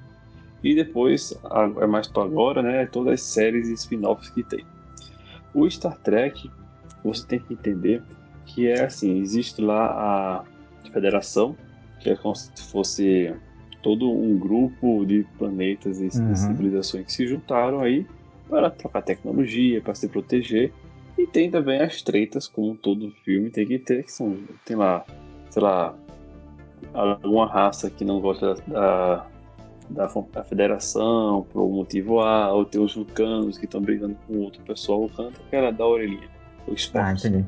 E 0.63 0.73
depois, 0.75 1.37
é 1.81 1.85
mais 1.85 2.07
para 2.07 2.23
agora, 2.23 2.61
né? 2.61 2.85
Todas 2.87 3.13
as 3.13 3.21
séries 3.21 3.67
e 3.67 3.73
spin-offs 3.73 4.29
que 4.29 4.43
tem. 4.43 4.65
O 5.53 5.69
Star 5.69 5.97
Trek, 5.99 6.49
você 7.03 7.25
tem 7.25 7.39
que 7.39 7.53
entender 7.53 8.01
que 8.47 8.67
é 8.67 8.85
assim: 8.85 9.19
existe 9.19 9.61
lá 9.61 9.85
a 9.85 10.43
Federação, 10.91 11.55
que 11.99 12.09
é 12.09 12.15
como 12.15 12.35
se 12.35 12.51
fosse 12.71 13.33
todo 13.83 14.11
um 14.11 14.37
grupo 14.37 15.05
de 15.05 15.25
planetas 15.37 15.99
e 15.99 16.05
uhum. 16.19 16.35
civilizações 16.35 17.05
que 17.05 17.11
se 17.11 17.27
juntaram 17.27 17.81
aí 17.81 18.05
para 18.49 18.69
trocar 18.69 19.01
tecnologia, 19.01 19.81
para 19.81 19.93
se 19.93 20.07
proteger. 20.07 20.73
E 21.17 21.25
tem 21.25 21.49
também 21.49 21.81
as 21.81 22.01
tretas, 22.01 22.47
como 22.47 22.75
todo 22.75 23.11
filme 23.23 23.49
tem 23.49 23.65
que 23.65 23.79
ter, 23.79 24.03
que 24.03 24.11
são, 24.11 24.37
tem 24.65 24.75
lá, 24.75 25.03
sei 25.49 25.63
lá, 25.63 25.95
alguma 26.93 27.47
raça 27.47 27.89
que 27.89 28.05
não 28.05 28.19
gosta 28.19 28.55
da, 28.67 29.25
da, 29.89 30.07
da 30.31 30.43
federação 30.43 31.45
por 31.51 31.63
um 31.63 31.71
motivo 31.71 32.19
A, 32.19 32.53
ou 32.53 32.65
tem 32.65 32.79
os 32.79 32.95
vulcanos 32.95 33.57
que 33.57 33.65
estão 33.65 33.81
brigando 33.81 34.15
com 34.27 34.37
outro 34.37 34.61
pessoal, 34.63 35.05
o 35.05 35.09
canto 35.09 35.39
que 35.49 35.55
era 35.55 35.71
da 35.71 35.85
orelhinha, 35.85 36.29
o 36.67 36.73
esporte. 36.73 37.27
Ah, 37.27 37.29
entendi. 37.29 37.45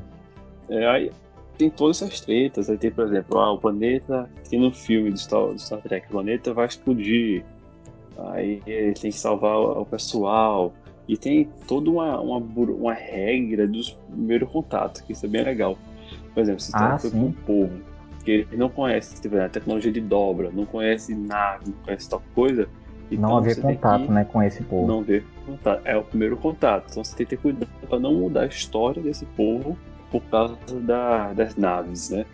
É, 0.70 0.86
aí 0.86 1.12
tem 1.58 1.68
todas 1.68 2.00
essas 2.00 2.20
tretas, 2.20 2.70
aí 2.70 2.78
tem, 2.78 2.90
por 2.90 3.06
exemplo, 3.06 3.38
ah, 3.38 3.52
o 3.52 3.58
planeta, 3.58 4.30
tem 4.48 4.58
no 4.58 4.72
filme 4.72 5.10
do 5.10 5.18
Star, 5.18 5.48
do 5.48 5.58
Star 5.58 5.80
Trek, 5.82 6.06
o 6.06 6.10
planeta 6.10 6.54
vai 6.54 6.66
explodir, 6.66 7.44
aí 8.32 8.62
tem 8.64 9.10
que 9.10 9.12
salvar 9.12 9.58
o 9.58 9.84
pessoal, 9.84 10.72
e 11.06 11.16
tem 11.18 11.50
toda 11.66 11.90
uma, 11.90 12.18
uma, 12.20 12.38
uma 12.38 12.94
regra 12.94 13.66
dos 13.66 13.90
primeiros 14.08 14.48
contatos, 14.48 15.02
que 15.02 15.12
isso 15.12 15.26
é 15.26 15.28
bem 15.28 15.42
legal. 15.42 15.76
Por 16.32 16.40
exemplo, 16.40 16.60
se 16.60 16.70
ah, 16.74 16.98
foi 16.98 17.10
com 17.10 17.26
um 17.26 17.32
povo 17.32 17.72
que 18.24 18.30
ele 18.30 18.56
não 18.56 18.68
conhece 18.68 19.20
tipo, 19.20 19.36
a 19.36 19.48
tecnologia 19.48 19.90
de 19.90 20.00
dobra, 20.00 20.50
não 20.52 20.64
conhece 20.64 21.14
nada, 21.14 21.64
não 21.66 21.74
conhece 21.84 22.08
tal 22.08 22.22
coisa. 22.34 22.68
Então 23.10 23.28
não 23.28 23.36
haver 23.36 23.60
contato 23.60 24.10
né, 24.10 24.24
com 24.24 24.42
esse 24.42 24.62
povo. 24.62 24.86
Não 24.86 25.00
haver 25.00 25.24
contato. 25.44 25.82
É 25.84 25.96
o 25.96 26.04
primeiro 26.04 26.36
contato. 26.36 26.86
Então 26.90 27.02
você 27.02 27.16
tem 27.16 27.26
que 27.26 27.36
ter 27.36 27.42
cuidado 27.42 27.68
para 27.88 27.98
não 27.98 28.14
mudar 28.14 28.42
a 28.42 28.46
história 28.46 29.02
desse 29.02 29.26
povo 29.26 29.76
por 30.10 30.22
causa 30.24 30.56
da, 30.82 31.32
das 31.32 31.56
naves, 31.56 32.10
né? 32.10 32.24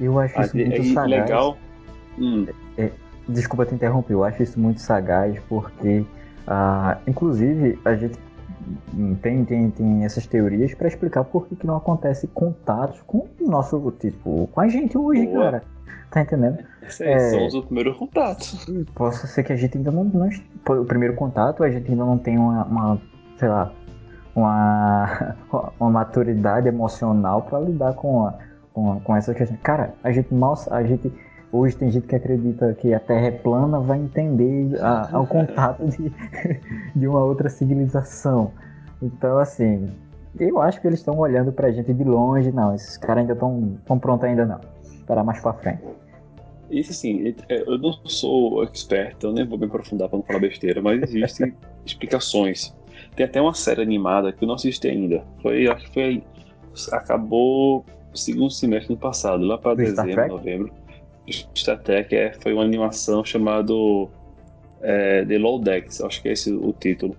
Eu 0.00 0.18
acho 0.18 0.40
isso 0.40 0.56
muito 0.56 0.80
é 0.80 0.84
sagaz. 0.84 1.10
legal. 1.10 1.58
Hum. 2.18 2.46
É, 2.76 2.90
desculpa 3.28 3.66
te 3.66 3.74
interromper, 3.74 4.14
eu 4.14 4.24
acho 4.24 4.42
isso 4.42 4.58
muito 4.58 4.80
sagaz 4.80 5.38
porque, 5.48 6.04
ah, 6.46 6.98
inclusive, 7.06 7.78
a 7.84 7.94
gente 7.94 8.18
tem, 9.22 9.44
tem, 9.44 9.70
tem 9.70 10.04
essas 10.04 10.26
teorias 10.26 10.74
para 10.74 10.88
explicar 10.88 11.24
por 11.24 11.46
que, 11.46 11.56
que 11.56 11.66
não 11.66 11.76
acontece 11.76 12.26
contatos 12.28 13.00
com 13.06 13.26
o 13.40 13.50
nosso, 13.50 13.92
tipo, 13.98 14.48
com 14.52 14.60
a 14.60 14.68
gente 14.68 14.96
hoje, 14.96 15.26
Boa. 15.26 15.44
cara. 15.44 15.62
Tá 16.10 16.22
entendendo? 16.22 16.58
É, 17.00 17.18
são 17.30 17.46
os 17.46 17.64
primeiros 17.64 17.96
contatos. 17.96 18.64
Possa 18.94 19.26
ser 19.26 19.42
que 19.42 19.52
a 19.52 19.56
gente 19.56 19.76
ainda 19.76 19.90
não, 19.90 20.04
não. 20.04 20.28
O 20.80 20.84
primeiro 20.84 21.14
contato, 21.14 21.62
a 21.62 21.70
gente 21.70 21.90
ainda 21.90 22.04
não 22.04 22.16
tem 22.16 22.38
uma, 22.38 22.64
uma 22.64 23.00
sei 23.36 23.48
lá, 23.48 23.72
uma, 24.36 25.34
uma 25.80 25.90
maturidade 26.04 26.68
emocional 26.68 27.42
para 27.42 27.58
lidar 27.60 27.94
com, 27.94 28.26
a, 28.26 28.34
com, 28.72 29.00
com 29.00 29.16
essas 29.16 29.36
questões. 29.36 29.58
Cara, 29.62 29.94
a 30.04 30.12
gente 30.12 30.32
mal. 30.32 30.54
A 30.70 30.82
gente, 30.84 31.10
hoje 31.50 31.76
tem 31.76 31.90
gente 31.90 32.06
que 32.06 32.14
acredita 32.14 32.74
que 32.74 32.92
a 32.92 33.00
Terra 33.00 33.26
é 33.26 33.30
plana, 33.30 33.80
vai 33.80 33.98
entender 33.98 34.78
a, 34.80 35.08
ao 35.16 35.26
contato 35.26 35.84
de, 35.86 36.12
de 36.94 37.08
uma 37.08 37.24
outra 37.24 37.48
civilização. 37.48 38.52
Então, 39.02 39.38
assim, 39.38 39.90
eu 40.38 40.60
acho 40.60 40.80
que 40.80 40.86
eles 40.86 41.00
estão 41.00 41.18
olhando 41.18 41.50
pra 41.50 41.70
gente 41.72 41.92
de 41.92 42.04
longe, 42.04 42.52
não. 42.52 42.74
Esses 42.74 42.96
caras 42.98 43.22
ainda 43.22 43.32
estão 43.32 43.98
prontos 43.98 44.24
ainda 44.24 44.44
não. 44.44 44.60
Esperar 44.82 45.24
mais 45.24 45.40
pra 45.40 45.54
frente. 45.54 45.82
Isso 46.70 46.90
assim, 46.90 47.34
é, 47.48 47.62
eu 47.62 47.78
não 47.78 47.92
sou 48.06 48.64
expert, 48.64 49.16
eu 49.22 49.32
nem 49.32 49.46
vou 49.46 49.56
me 49.56 49.66
aprofundar 49.66 50.08
para 50.08 50.18
não 50.18 50.24
falar 50.24 50.40
besteira, 50.40 50.82
mas 50.82 51.00
existem 51.00 51.54
explicações. 51.84 52.74
Tem 53.16 53.24
até 53.24 53.40
uma 53.40 53.54
série 53.54 53.82
animada 53.82 54.32
que 54.32 54.44
eu 54.44 54.48
não 54.48 54.54
assisti 54.54 54.88
ainda. 54.88 55.24
Foi, 55.42 55.66
acho 55.66 55.86
que 55.86 55.94
foi. 55.94 56.22
Acabou 56.92 57.84
o 58.12 58.16
segundo 58.16 58.50
semestre 58.50 58.94
do 58.94 59.00
passado, 59.00 59.44
lá 59.44 59.56
para 59.56 59.74
dezembro, 59.74 60.28
novembro. 60.28 60.72
Star 61.56 61.80
Trek 61.80 62.14
é, 62.14 62.32
foi 62.34 62.52
uma 62.52 62.62
animação 62.62 63.24
chamada 63.24 63.72
é, 64.80 65.24
The 65.24 65.38
Low 65.38 65.58
Decks, 65.58 66.00
acho 66.00 66.22
que 66.22 66.28
é 66.28 66.32
esse 66.32 66.52
o 66.52 66.72
título. 66.72 67.16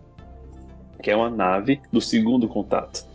Que 1.02 1.12
é 1.12 1.16
uma 1.16 1.30
nave 1.30 1.82
do 1.92 2.00
segundo 2.00 2.48
contato. 2.48 3.06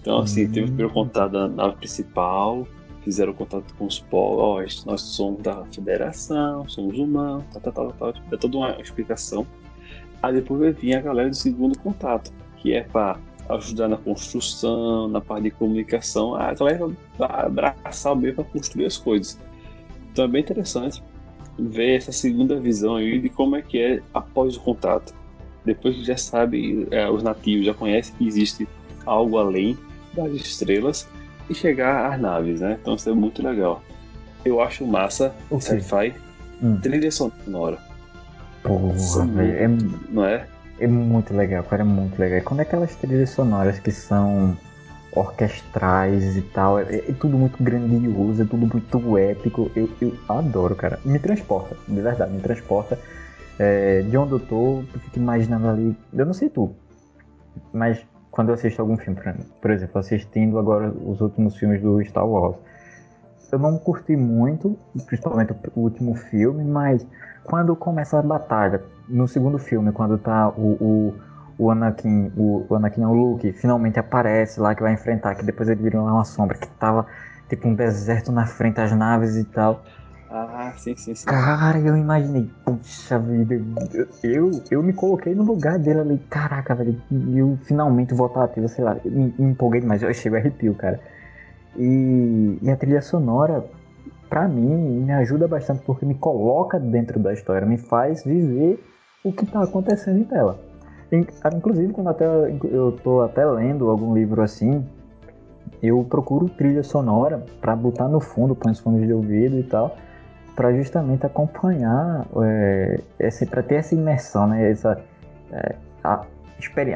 Então, 0.00 0.18
assim, 0.18 0.48
teve 0.48 0.62
o 0.62 0.66
primeiro 0.66 0.92
contato 0.92 1.32
da 1.32 1.48
nave 1.48 1.76
principal, 1.76 2.66
fizeram 3.02 3.32
contato 3.32 3.74
com 3.76 3.86
os 3.86 4.00
povos, 4.00 4.84
nós 4.84 5.00
somos 5.00 5.42
da 5.42 5.64
federação, 5.66 6.68
somos 6.68 6.98
humanos, 6.98 7.44
tal, 7.52 7.72
tal, 7.72 7.92
tal, 7.92 8.12
tal. 8.12 8.22
É 8.32 8.36
toda 8.36 8.56
uma 8.56 8.80
explicação. 8.80 9.46
Aí 10.22 10.34
depois 10.34 10.76
vir 10.76 10.94
a 10.94 11.00
galera 11.00 11.30
do 11.30 11.36
segundo 11.36 11.78
contato, 11.78 12.32
que 12.56 12.72
é 12.72 12.82
para 12.82 13.18
ajudar 13.48 13.88
na 13.88 13.96
construção, 13.96 15.08
na 15.08 15.20
parte 15.20 15.44
de 15.44 15.50
comunicação. 15.52 16.34
A 16.34 16.52
galera 16.54 16.90
vai 17.16 17.46
abraçar 17.46 18.12
o 18.12 18.16
meio 18.16 18.34
para 18.34 18.44
construir 18.44 18.86
as 18.86 18.96
coisas. 18.96 19.38
Então 20.12 20.24
é 20.24 20.28
bem 20.28 20.42
interessante. 20.42 21.02
ver 21.58 21.96
essa 21.96 22.12
segunda 22.12 22.60
visão 22.60 22.96
aí 22.96 23.18
de 23.18 23.28
como 23.28 23.56
é 23.56 23.62
que 23.62 23.78
é 23.80 24.02
após 24.14 24.56
o 24.56 24.60
contato. 24.60 25.14
Depois 25.64 25.96
que 25.96 26.04
já 26.04 26.16
sabe, 26.16 26.86
é, 26.90 27.10
os 27.10 27.22
nativos 27.22 27.66
já 27.66 27.74
conhecem 27.74 28.14
que 28.16 28.26
existe 28.26 28.68
algo 29.04 29.38
além 29.38 29.76
das 30.14 30.32
estrelas 30.32 31.08
e 31.50 31.54
chegar 31.54 32.12
às 32.12 32.20
naves, 32.20 32.60
né? 32.60 32.78
Então 32.80 32.94
isso 32.94 33.08
é 33.10 33.12
muito 33.12 33.42
legal. 33.42 33.82
Eu 34.44 34.60
acho 34.60 34.86
massa 34.86 35.34
o 35.50 35.60
sci-fi 35.60 36.14
hum. 36.62 36.78
trilha 36.80 37.10
sonora. 37.10 37.87
Porra, 38.68 39.26
velho. 39.26 39.56
É, 39.56 39.68
não 40.10 40.24
é? 40.24 40.46
É 40.80 40.86
muito 40.86 41.34
legal, 41.34 41.64
cara, 41.64 41.82
é 41.82 41.84
muito 41.84 42.18
legal. 42.18 42.40
Quando 42.42 42.60
é 42.60 42.62
aquelas 42.62 42.94
trilhas 42.94 43.30
sonoras 43.30 43.80
que 43.80 43.90
são 43.90 44.56
orquestrais 45.12 46.36
e 46.36 46.42
tal, 46.42 46.78
é, 46.78 46.96
é, 46.96 47.12
tudo 47.18 47.36
muito 47.36 47.62
grandioso, 47.62 48.42
é 48.42 48.44
tudo 48.44 48.66
muito 48.66 49.18
épico. 49.18 49.70
Eu, 49.74 49.88
eu 50.00 50.16
adoro, 50.28 50.76
cara. 50.76 51.00
Me 51.04 51.18
transporta, 51.18 51.76
de 51.86 52.00
verdade, 52.00 52.32
me 52.32 52.40
transporta. 52.40 52.98
É, 53.58 54.02
de 54.02 54.16
onde 54.16 54.32
eu 54.32 54.38
tô, 54.38 54.84
eu 54.94 55.00
fico 55.00 55.18
imaginando 55.18 55.68
ali. 55.68 55.96
Eu 56.12 56.26
não 56.26 56.32
sei 56.32 56.48
tu, 56.48 56.72
mas 57.72 58.04
quando 58.30 58.50
eu 58.50 58.54
assisto 58.54 58.80
algum 58.80 58.96
filme, 58.96 59.18
por 59.60 59.70
exemplo, 59.72 59.98
assistindo 59.98 60.58
agora 60.58 60.90
os 60.90 61.20
últimos 61.20 61.56
filmes 61.56 61.82
do 61.82 62.00
Star 62.04 62.24
Wars, 62.24 62.56
eu 63.50 63.58
não 63.58 63.78
curti 63.78 64.14
muito, 64.14 64.78
principalmente 65.06 65.52
o 65.74 65.80
último 65.80 66.14
filme, 66.14 66.62
mas 66.64 67.04
quando 67.48 67.74
começa 67.74 68.18
a 68.18 68.22
batalha, 68.22 68.82
no 69.08 69.26
segundo 69.26 69.58
filme, 69.58 69.90
quando 69.90 70.18
tá 70.18 70.50
o, 70.50 70.76
o, 70.78 71.14
o 71.58 71.70
Anakin, 71.70 72.30
o, 72.36 72.66
o 72.68 72.74
Anakin 72.74 73.04
o 73.06 73.12
Luke, 73.12 73.52
finalmente 73.54 73.98
aparece 73.98 74.60
lá 74.60 74.74
que 74.74 74.82
vai 74.82 74.92
enfrentar, 74.92 75.34
que 75.34 75.44
depois 75.44 75.68
ele 75.68 75.82
vira 75.82 76.00
uma 76.00 76.24
sombra, 76.24 76.58
que 76.58 76.66
tava 76.78 77.06
tipo 77.48 77.66
um 77.66 77.74
deserto 77.74 78.30
na 78.30 78.46
frente, 78.46 78.80
as 78.80 78.92
naves 78.92 79.36
e 79.36 79.44
tal. 79.44 79.82
Ah, 80.30 80.74
sim, 80.76 80.94
sim, 80.94 81.14
sim. 81.14 81.24
Cara, 81.24 81.78
eu 81.78 81.96
imaginei, 81.96 82.50
puxa 82.66 83.18
vida, 83.18 83.54
eu, 84.22 84.50
eu 84.70 84.82
me 84.82 84.92
coloquei 84.92 85.34
no 85.34 85.42
lugar 85.42 85.78
dele 85.78 86.00
ali, 86.00 86.18
caraca, 86.28 86.74
velho, 86.74 87.00
eu 87.34 87.58
finalmente 87.64 88.12
voltar 88.12 88.44
ativo, 88.44 88.68
sei 88.68 88.84
lá, 88.84 88.94
me, 89.06 89.34
me 89.38 89.50
empolguei 89.52 89.80
demais, 89.80 90.02
eu 90.02 90.12
chego 90.12 90.36
a 90.36 90.38
arrepio, 90.38 90.74
cara. 90.74 91.00
E, 91.76 92.58
e 92.62 92.70
a 92.70 92.76
trilha 92.76 93.00
sonora, 93.00 93.64
para 94.28 94.46
mim, 94.46 95.00
me 95.04 95.12
ajuda 95.12 95.48
bastante 95.48 95.82
porque 95.82 96.04
me 96.04 96.14
coloca 96.14 96.78
dentro 96.78 97.18
da 97.18 97.32
história, 97.32 97.66
me 97.66 97.78
faz 97.78 98.24
viver 98.24 98.82
o 99.24 99.32
que 99.32 99.44
está 99.44 99.62
acontecendo 99.62 100.18
em 100.18 100.24
tela. 100.24 100.58
Inclusive, 101.54 101.92
quando 101.92 102.08
até 102.08 102.26
eu 102.26 102.90
estou 102.90 103.22
até 103.22 103.44
lendo 103.44 103.88
algum 103.88 104.14
livro 104.14 104.42
assim, 104.42 104.84
eu 105.82 106.04
procuro 106.04 106.48
trilha 106.48 106.82
sonora 106.82 107.44
para 107.60 107.74
botar 107.74 108.08
no 108.08 108.20
fundo, 108.20 108.54
põe 108.54 108.72
os 108.72 108.78
fones 108.78 109.06
de 109.06 109.12
ouvido 109.12 109.58
e 109.58 109.62
tal, 109.62 109.96
para 110.54 110.72
justamente 110.74 111.24
acompanhar, 111.24 112.26
é, 112.42 113.00
para 113.48 113.62
ter 113.62 113.76
essa 113.76 113.94
imersão, 113.94 114.48
né? 114.48 114.70
Essa, 114.70 115.00
é, 115.52 115.76
a, 116.04 116.24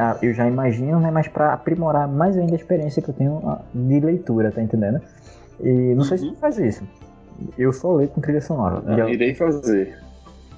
ah, 0.01 0.19
eu 0.21 0.35
já 0.35 0.47
imagino, 0.47 0.99
né, 0.99 1.11
mas 1.11 1.29
para 1.29 1.53
aprimorar 1.53 2.09
mais 2.09 2.37
ainda 2.37 2.53
a 2.53 2.57
experiência 2.57 3.01
que 3.01 3.09
eu 3.09 3.15
tenho 3.15 3.41
ah, 3.47 3.61
de 3.73 4.01
leitura, 4.01 4.51
tá 4.51 4.61
entendendo? 4.61 5.01
E 5.61 5.95
não 5.95 6.03
sei 6.03 6.19
se 6.19 6.31
tu 6.33 6.37
faz 6.39 6.59
isso. 6.59 6.83
Eu 7.59 7.73
só 7.73 7.95
leio 7.95 8.09
com 8.11 8.21
trilha 8.21 8.41
sonora. 8.41 8.83
Ah, 8.87 9.11
irei 9.11 9.35
fazer. 9.35 9.99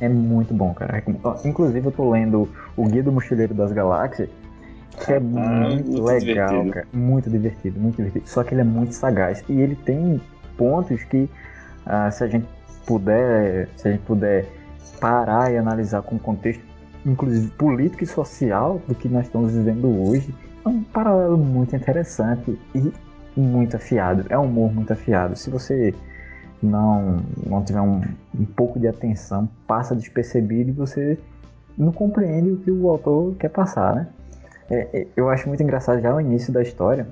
É 0.00 0.08
muito 0.08 0.52
bom, 0.52 0.74
cara. 0.74 1.02
Inclusive 1.44 1.86
eu 1.86 1.92
tô 1.92 2.10
lendo 2.10 2.48
o 2.76 2.84
Guia 2.86 3.02
do 3.02 3.12
Mochileiro 3.12 3.54
das 3.54 3.72
Galáxias, 3.72 4.28
que 5.04 5.12
é 5.12 5.16
ah, 5.16 5.20
muito, 5.20 5.90
muito, 5.90 6.02
legal, 6.02 6.48
divertido. 6.48 6.70
cara. 6.72 6.86
Muito 6.92 7.30
divertido, 7.30 7.80
muito 7.80 7.96
divertido. 7.96 8.28
Só 8.28 8.42
que 8.42 8.54
ele 8.54 8.60
é 8.60 8.64
muito 8.64 8.94
sagaz. 8.94 9.44
E 9.48 9.60
ele 9.60 9.76
tem 9.76 10.20
pontos 10.56 11.02
que, 11.04 11.28
ah, 11.86 12.10
se 12.10 12.24
a 12.24 12.26
gente 12.26 12.46
puder, 12.86 13.68
se 13.76 13.88
a 13.88 13.92
gente 13.92 14.02
puder 14.02 14.46
parar 15.00 15.52
e 15.52 15.56
analisar 15.56 16.02
com 16.02 16.18
contexto 16.18 16.62
inclusive 17.06 17.48
político 17.52 18.02
e 18.02 18.06
social, 18.06 18.80
do 18.88 18.94
que 18.94 19.08
nós 19.08 19.26
estamos 19.26 19.52
vivendo 19.52 19.88
hoje, 20.08 20.34
é 20.64 20.68
um 20.68 20.82
paralelo 20.82 21.36
muito 21.36 21.76
interessante 21.76 22.58
e 22.74 22.92
muito 23.36 23.76
afiado. 23.76 24.24
É 24.28 24.38
um 24.38 24.44
humor 24.44 24.72
muito 24.72 24.92
afiado. 24.92 25.36
Se 25.36 25.50
você 25.50 25.94
não, 26.64 27.20
não 27.46 27.62
tiver 27.62 27.80
um, 27.80 28.02
um 28.38 28.44
pouco 28.44 28.78
de 28.78 28.88
atenção, 28.88 29.48
passa 29.66 29.94
despercebido 29.94 30.70
e 30.70 30.72
você 30.72 31.18
não 31.76 31.92
compreende 31.92 32.50
o 32.50 32.56
que 32.56 32.70
o 32.70 32.88
autor 32.88 33.34
quer 33.36 33.50
passar, 33.50 33.94
né? 33.94 34.08
É, 34.70 35.00
é 35.00 35.06
eu 35.16 35.28
acho 35.28 35.48
muito 35.48 35.62
engraçado 35.62 36.00
já 36.00 36.14
o 36.14 36.20
início 36.20 36.52
da 36.52 36.62
história, 36.62 37.06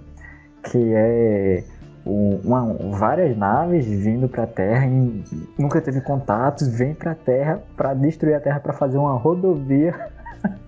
que 0.64 0.92
é 0.94 1.64
uma, 2.04 2.74
várias 2.98 3.36
naves 3.36 3.86
vindo 3.86 4.28
para 4.28 4.44
a 4.44 4.46
Terra 4.46 4.86
e 4.86 5.22
nunca 5.58 5.80
teve 5.80 6.00
contatos, 6.00 6.68
vem 6.68 6.94
para 6.94 7.12
a 7.12 7.14
Terra 7.14 7.62
para 7.76 7.94
destruir 7.94 8.34
a 8.34 8.40
Terra 8.40 8.60
para 8.60 8.72
fazer 8.72 8.98
uma 8.98 9.12
rodovia 9.16 10.10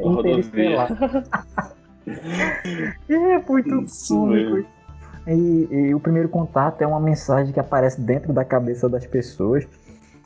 interestelar. 0.01 0.89
é 3.09 3.39
muito 3.49 3.85
cômico. 4.09 4.69
E, 5.27 5.69
e, 5.71 5.95
o 5.95 6.01
primeiro 6.01 6.29
contato 6.29 6.83
é 6.83 6.87
uma 6.87 7.01
mensagem 7.01 7.53
que 7.53 7.61
aparece 7.61 8.01
dentro 8.01 8.33
da 8.33 8.45
cabeça 8.45 8.89
das 8.89 9.07
pessoas 9.07 9.67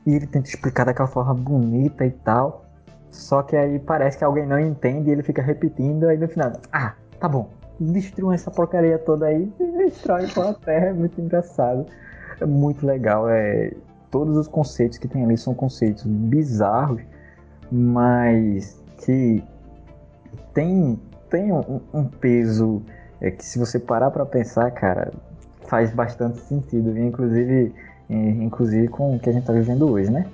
e 0.04 0.14
ele 0.14 0.26
tenta 0.26 0.48
explicar 0.48 0.84
daquela 0.84 1.08
forma 1.08 1.34
bonita 1.34 2.04
e 2.04 2.10
tal. 2.10 2.64
Só 3.10 3.42
que 3.42 3.56
aí 3.56 3.78
parece 3.78 4.18
que 4.18 4.24
alguém 4.24 4.46
não 4.46 4.58
entende 4.58 5.08
e 5.08 5.12
ele 5.12 5.22
fica 5.22 5.40
repetindo, 5.40 6.04
aí 6.04 6.18
no 6.18 6.28
final, 6.28 6.52
ah, 6.72 6.94
tá 7.18 7.28
bom, 7.28 7.48
destruam 7.78 8.32
essa 8.32 8.50
porcaria 8.50 8.98
toda 8.98 9.26
aí 9.26 9.52
e 9.58 9.66
destrói 9.78 10.24
a 10.24 10.54
Terra. 10.54 10.86
É 10.86 10.92
muito 10.92 11.20
engraçado. 11.20 11.86
É 12.40 12.46
muito 12.46 12.86
legal. 12.86 13.28
É, 13.28 13.72
todos 14.10 14.36
os 14.36 14.48
conceitos 14.48 14.98
que 14.98 15.08
tem 15.08 15.24
ali 15.24 15.36
são 15.36 15.54
conceitos 15.54 16.04
bizarros, 16.04 17.02
mas 17.70 18.82
que 18.98 19.42
tem, 20.52 20.98
tem 21.30 21.52
um, 21.52 21.80
um 21.92 22.04
peso 22.04 22.82
é, 23.20 23.30
que 23.30 23.44
se 23.44 23.58
você 23.58 23.78
parar 23.78 24.10
para 24.10 24.24
pensar, 24.24 24.70
cara, 24.70 25.12
faz 25.66 25.90
bastante 25.90 26.40
sentido. 26.40 26.96
Inclusive, 26.98 27.74
inclusive 28.08 28.88
com 28.88 29.16
o 29.16 29.18
que 29.18 29.28
a 29.28 29.32
gente 29.32 29.42
está 29.42 29.52
vivendo 29.52 29.90
hoje, 29.90 30.10
né? 30.10 30.26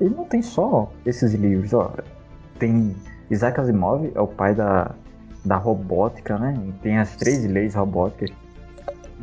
Ele 0.00 0.14
não 0.14 0.24
tem 0.24 0.42
só 0.42 0.90
esses 1.04 1.32
livros, 1.32 1.72
ó. 1.72 1.92
Tem 2.58 2.94
Isaac 3.30 3.58
Asimov, 3.60 4.10
é 4.14 4.20
o 4.20 4.26
pai 4.26 4.54
da, 4.54 4.94
da 5.44 5.56
robótica, 5.56 6.38
né? 6.38 6.54
Tem 6.82 6.98
as 6.98 7.16
três 7.16 7.44
leis 7.44 7.74
robóticas. 7.74 8.30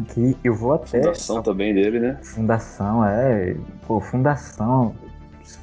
Que 0.07 0.35
eu 0.43 0.55
vou 0.55 0.73
até. 0.73 0.99
Fundação 0.99 1.43
também 1.43 1.73
dele, 1.73 1.99
né? 1.99 2.17
Fundação, 2.23 3.05
é. 3.05 3.55
Pô, 3.85 3.99
Fundação. 3.99 4.95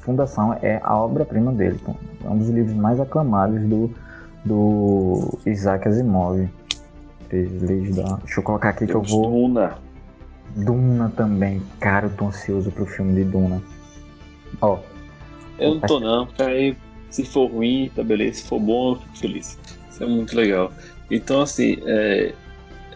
Fundação 0.01 0.57
é 0.61 0.79
a 0.83 0.95
obra-prima 0.95 1.51
dele. 1.51 1.77
Pô. 1.83 1.93
É 2.23 2.29
um 2.29 2.37
dos 2.37 2.47
livros 2.49 2.73
mais 2.73 2.99
aclamados 3.01 3.59
do, 3.67 3.91
do 4.45 5.37
Isaac 5.45 5.85
Asimov. 5.85 6.47
Três 7.31 7.61
leis 7.61 7.95
da. 7.95 8.17
Deixa 8.17 8.39
eu 8.39 8.43
colocar 8.43 8.69
aqui 8.69 8.85
Temos 8.85 9.07
que 9.07 9.13
eu 9.13 9.21
vou. 9.21 9.47
Duna. 9.47 9.77
Duna 10.55 11.09
também. 11.15 11.61
Cara, 11.79 12.07
eu 12.07 12.11
tô 12.11 12.27
ansioso 12.27 12.69
pro 12.71 12.85
filme 12.85 13.15
de 13.15 13.23
Duna. 13.23 13.61
Ó. 14.61 14.77
Eu 15.57 15.75
não 15.75 15.81
tô 15.81 15.99
não, 15.99 16.27
aí 16.39 16.75
se 17.09 17.23
for 17.23 17.49
ruim, 17.49 17.89
tá 17.95 18.03
beleza. 18.03 18.39
Se 18.39 18.43
for 18.47 18.59
bom, 18.59 18.91
eu 18.91 18.95
fico 18.97 19.17
feliz 19.17 19.57
é 20.03 20.05
muito 20.05 20.35
legal. 20.35 20.73
Então, 21.09 21.41
assim, 21.41 21.77
é, 21.85 22.33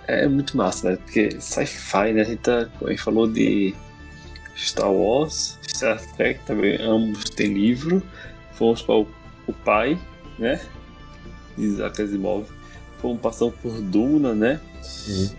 é 0.08 0.28
muito 0.28 0.58
massa, 0.58 0.92
né? 0.92 0.98
Porque 0.98 1.40
sci-fi, 1.40 2.14
né? 2.14 2.22
A 2.22 2.24
gente, 2.24 2.40
tá, 2.40 2.70
a 2.84 2.90
gente 2.90 3.02
falou 3.02 3.28
de 3.28 3.74
Star 4.56 4.92
Wars, 4.92 5.60
Star 5.68 6.02
Trek 6.16 6.40
também, 6.46 6.78
ambos 6.82 7.30
têm 7.32 7.54
livro. 7.54 8.02
Fomos 8.54 8.82
para 8.82 8.96
o, 8.96 9.08
o 9.48 9.54
pai, 9.54 10.00
né? 10.40 10.60
Isaac 11.58 12.02
Asimov. 12.02 12.46
Fomos 13.00 13.22
passando 13.22 13.54
por 13.62 13.72
Duna, 13.82 14.34
né? 14.34 14.60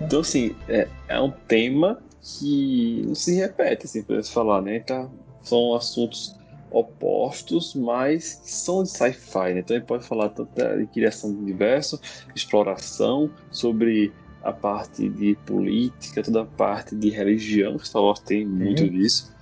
Então, 0.00 0.20
assim, 0.20 0.54
é, 0.68 0.88
é 1.08 1.20
um 1.20 1.30
tema 1.30 1.98
que 2.20 3.02
não 3.06 3.14
se 3.14 3.34
repete, 3.34 3.86
assim, 3.86 4.02
para 4.02 4.22
falar, 4.24 4.62
né? 4.62 4.80
Tá, 4.80 5.08
são 5.42 5.74
assuntos 5.74 6.36
opostos, 6.70 7.74
mas 7.74 8.34
que 8.44 8.50
são 8.50 8.82
de 8.82 8.90
sci-fi, 8.90 9.54
né? 9.54 9.60
Então 9.60 9.76
ele 9.76 9.84
pode 9.84 10.04
falar 10.04 10.28
tanto 10.30 10.50
de 10.54 10.86
criação 10.86 11.32
do 11.32 11.38
universo, 11.38 12.00
exploração, 12.34 13.30
sobre 13.50 14.12
a 14.42 14.52
parte 14.52 15.08
de 15.08 15.34
política, 15.46 16.22
toda 16.22 16.42
a 16.42 16.44
parte 16.44 16.94
de 16.94 17.10
religião, 17.10 17.78
Star 17.78 18.02
Wars 18.02 18.20
tem 18.20 18.46
muito 18.46 18.88
disso. 18.88 19.34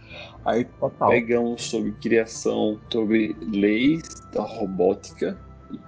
Aí 0.44 0.64
Total. 0.64 1.09
pegamos 1.09 1.62
sobre 1.62 1.92
criação, 1.92 2.79
sobre 2.90 3.35
leis 3.40 4.03
da 4.33 4.42
robótica 4.42 5.38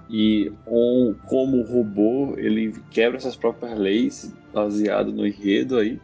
e 0.09 0.51
um, 0.67 1.15
como 1.25 1.57
o 1.57 1.63
robô 1.63 2.33
ele 2.37 2.73
quebra 2.91 3.19
suas 3.19 3.35
próprias 3.35 3.77
leis 3.77 4.33
baseado 4.53 5.11
no 5.11 5.25
enredo 5.25 5.77
aí. 5.77 5.99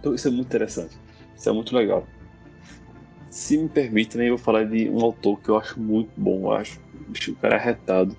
Então 0.00 0.14
isso 0.14 0.28
é 0.28 0.30
muito 0.30 0.46
interessante, 0.46 0.98
isso 1.36 1.48
é 1.48 1.52
muito 1.52 1.74
legal. 1.74 2.06
Se 3.30 3.58
me 3.58 3.68
permitem, 3.68 4.20
né, 4.20 4.28
eu 4.28 4.36
vou 4.36 4.44
falar 4.44 4.64
de 4.64 4.88
um 4.88 5.00
autor 5.00 5.40
que 5.40 5.48
eu 5.48 5.58
acho 5.58 5.80
muito 5.80 6.10
bom, 6.16 6.42
eu 6.44 6.52
acho. 6.52 6.80
O 7.28 7.34
cara 7.36 7.56
é 7.56 7.58
retado. 7.58 8.16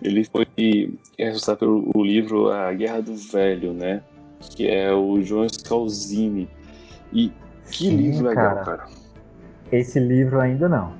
Ele 0.00 0.24
foi 0.24 0.46
responsável 1.18 1.82
pelo 1.82 2.04
livro 2.04 2.48
A 2.48 2.72
Guerra 2.72 3.02
do 3.02 3.16
Velho, 3.16 3.72
né? 3.72 4.02
Que 4.38 4.68
é 4.68 4.92
o 4.92 5.20
João 5.20 5.48
Scalzini. 5.48 6.48
E 7.12 7.32
que 7.70 7.88
Sim, 7.88 7.96
livro 7.96 8.28
legal, 8.28 8.54
cara. 8.62 8.76
cara. 8.76 8.88
Esse 9.72 9.98
livro 9.98 10.40
ainda 10.40 10.68
não. 10.68 10.99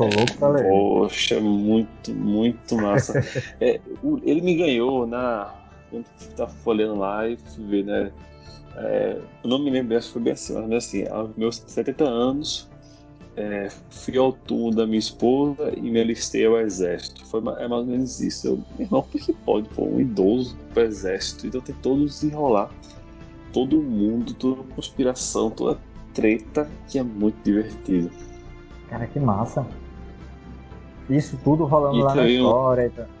Tô 0.00 0.06
é, 0.06 0.16
louco 0.16 0.38
pra 0.38 0.48
ler. 0.48 0.62
Poxa, 0.66 1.40
muito, 1.40 2.14
muito 2.14 2.74
massa. 2.76 3.20
é, 3.60 3.78
ele 4.22 4.40
me 4.40 4.54
ganhou 4.54 5.06
na. 5.06 5.54
Quando 5.90 6.06
tá 6.36 6.46
folhando 6.46 6.94
lá 6.94 7.28
e 7.28 7.36
fui 7.36 7.82
né? 7.82 8.10
É, 8.76 9.18
eu 9.42 9.50
não 9.50 9.58
me 9.58 9.68
lembro, 9.68 9.98
acho 9.98 10.06
que 10.06 10.12
foi 10.14 10.22
bem 10.22 10.32
assim, 10.32 10.54
mas 10.54 10.72
assim, 10.72 11.06
aos 11.08 11.36
meus 11.36 11.56
70 11.66 12.04
anos, 12.04 12.70
é, 13.36 13.68
fui 13.90 14.16
ao 14.16 14.32
túmulo 14.32 14.74
da 14.74 14.86
minha 14.86 15.00
esposa 15.00 15.72
e 15.76 15.82
me 15.82 16.00
alistei 16.00 16.46
ao 16.46 16.58
exército. 16.58 17.26
Foi 17.26 17.40
é 17.40 17.68
mais 17.68 17.72
ou 17.72 17.84
menos 17.84 18.20
isso. 18.20 18.46
Eu, 18.46 18.56
meu 18.78 18.86
irmão, 18.86 19.02
por 19.02 19.20
que 19.20 19.32
pode 19.32 19.68
pô, 19.70 19.84
um 19.84 20.00
idoso 20.00 20.56
pro 20.72 20.82
exército? 20.82 21.46
Então 21.46 21.60
tem 21.60 21.74
todo 21.82 22.06
desenrolar. 22.06 22.70
Todo 23.52 23.82
mundo, 23.82 24.32
toda 24.32 24.62
conspiração, 24.74 25.50
toda 25.50 25.78
treta 26.14 26.70
que 26.88 26.98
é 26.98 27.02
muito 27.02 27.36
divertido. 27.44 28.10
Cara, 28.88 29.06
que 29.06 29.20
massa. 29.20 29.66
Isso 31.10 31.38
tudo 31.44 31.64
rolando 31.64 31.98
e 31.98 32.02
lá 32.02 32.14
na 32.14 32.26
história. 32.26 32.92
Um... 32.98 33.20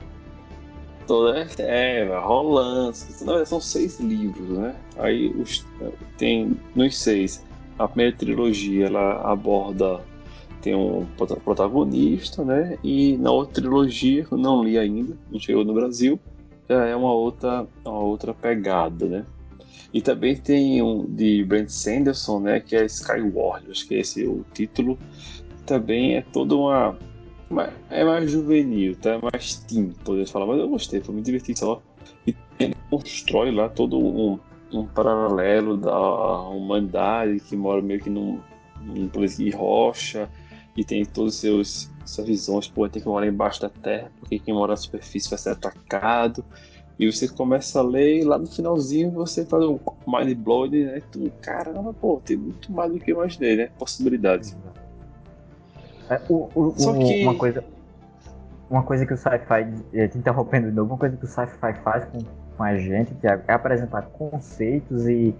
Toda, 1.06 1.46
é, 1.58 2.08
rolando. 2.18 2.94
São 3.44 3.60
seis 3.60 3.98
livros, 3.98 4.48
né? 4.50 4.76
Aí 4.96 5.28
os, 5.30 5.66
tem 6.16 6.56
nos 6.74 6.96
seis 6.96 7.44
a 7.80 7.88
primeira 7.88 8.14
trilogia 8.14 8.86
ela 8.86 9.22
aborda 9.22 10.00
tem 10.60 10.74
um 10.74 11.06
protagonista, 11.42 12.44
né? 12.44 12.78
E 12.84 13.16
na 13.16 13.30
outra 13.30 13.62
trilogia, 13.62 14.26
eu 14.30 14.36
não 14.36 14.62
li 14.62 14.76
ainda, 14.76 15.16
não 15.30 15.40
chegou 15.40 15.64
no 15.64 15.72
Brasil, 15.72 16.20
já 16.68 16.84
é 16.84 16.94
uma 16.94 17.10
outra, 17.10 17.66
uma 17.82 18.00
outra 18.00 18.34
pegada, 18.34 19.06
né? 19.06 19.24
E 19.94 20.02
também 20.02 20.36
tem 20.36 20.82
um 20.82 21.06
de 21.06 21.42
Brent 21.44 21.70
Sanderson, 21.70 22.40
né? 22.40 22.60
Que 22.60 22.76
é 22.76 22.84
Skyward, 22.84 23.70
acho 23.70 23.88
que 23.88 23.94
é 23.94 24.00
esse 24.00 24.26
o 24.26 24.44
título. 24.52 24.98
Também 25.64 26.16
é 26.16 26.20
toda 26.20 26.54
uma, 26.54 26.98
uma 27.50 27.70
é 27.90 28.04
mais 28.04 28.30
juvenil, 28.30 28.96
tá? 28.96 29.14
É 29.14 29.20
mais 29.32 29.56
teen, 29.56 29.92
podemos 30.04 30.30
falar, 30.30 30.46
mas 30.46 30.58
eu 30.58 30.68
gostei, 30.68 31.00
foi 31.00 31.14
muito 31.14 31.26
divertido 31.26 31.58
só. 31.58 31.82
E 32.26 32.34
ele 32.58 32.76
constrói 32.88 33.50
lá 33.50 33.68
todo 33.68 33.98
um 33.98 34.38
um 34.72 34.86
paralelo 34.86 35.76
da 35.76 35.98
humanidade 36.48 37.40
que 37.40 37.56
mora 37.56 37.82
meio 37.82 38.00
que 38.00 38.10
num, 38.10 38.38
num 38.80 39.08
de 39.08 39.50
rocha 39.50 40.28
e 40.76 40.84
tem 40.84 41.04
todas 41.04 41.34
seus 41.34 41.90
suas 42.06 42.26
visões, 42.26 42.66
pô, 42.66 42.88
tem 42.88 43.00
que 43.00 43.08
morar 43.08 43.26
embaixo 43.26 43.60
da 43.60 43.68
terra, 43.68 44.10
porque 44.18 44.38
quem 44.38 44.52
mora 44.52 44.72
na 44.72 44.76
superfície 44.76 45.30
vai 45.30 45.38
ser 45.38 45.50
atacado. 45.50 46.44
E 46.98 47.10
você 47.10 47.28
começa 47.28 47.78
a 47.78 47.82
ler 47.82 48.18
e 48.18 48.24
lá 48.24 48.36
no 48.36 48.46
finalzinho 48.46 49.10
você 49.12 49.46
faz 49.46 49.64
um 49.64 49.78
mind 50.06 50.36
blowing, 50.36 50.84
né? 50.84 51.02
Tu, 51.10 51.30
caramba, 51.40 51.94
pô, 51.94 52.20
tem 52.24 52.36
muito 52.36 52.70
mais 52.72 52.92
do 52.92 52.98
que 52.98 53.12
eu 53.12 53.16
imaginei, 53.16 53.56
né? 53.56 53.70
Possibilidades. 53.78 54.56
É, 56.10 56.20
o, 56.28 56.48
o, 56.54 56.74
Só 56.76 56.92
que... 56.92 57.22
uma 57.22 57.34
coisa 57.36 57.64
uma 58.68 58.82
coisa 58.84 59.04
que 59.04 59.12
o 59.12 59.16
sci-fi, 59.16 59.74
eh, 59.92 60.06
te 60.06 60.16
interrompendo 60.16 60.68
de 60.68 60.76
novo, 60.76 60.92
uma 60.92 60.98
coisa 60.98 61.16
que 61.16 61.24
o 61.24 61.28
sci-fi 61.28 61.74
faz 61.82 62.04
com 62.04 62.20
com 62.60 62.64
a 62.64 62.76
gente, 62.76 63.14
que 63.14 63.26
é 63.26 63.40
apresentar 63.48 64.02
conceitos 64.02 65.08
e, 65.08 65.34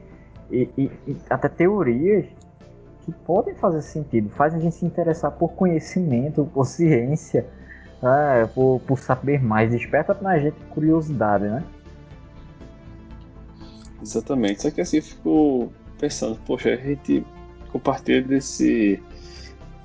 e, 0.50 0.66
e, 0.78 0.90
e 1.06 1.16
até 1.28 1.50
teorias 1.50 2.24
que 3.04 3.12
podem 3.12 3.54
fazer 3.54 3.82
sentido, 3.82 4.30
faz 4.30 4.54
a 4.54 4.58
gente 4.58 4.76
se 4.76 4.86
interessar 4.86 5.30
por 5.32 5.50
conhecimento, 5.52 6.48
por 6.54 6.64
ciência, 6.64 7.46
né? 8.00 8.48
por, 8.54 8.80
por 8.86 8.98
saber 8.98 9.42
mais, 9.42 9.70
desperta 9.70 10.16
na 10.18 10.38
gente 10.38 10.56
curiosidade, 10.70 11.44
né? 11.44 11.62
Exatamente, 14.00 14.62
só 14.62 14.70
que 14.70 14.80
assim 14.80 14.96
eu 14.96 15.02
fico 15.02 15.72
pensando, 15.98 16.38
poxa, 16.46 16.70
a 16.70 16.76
gente 16.76 17.22
compartilha 17.70 18.22
desse, 18.22 18.98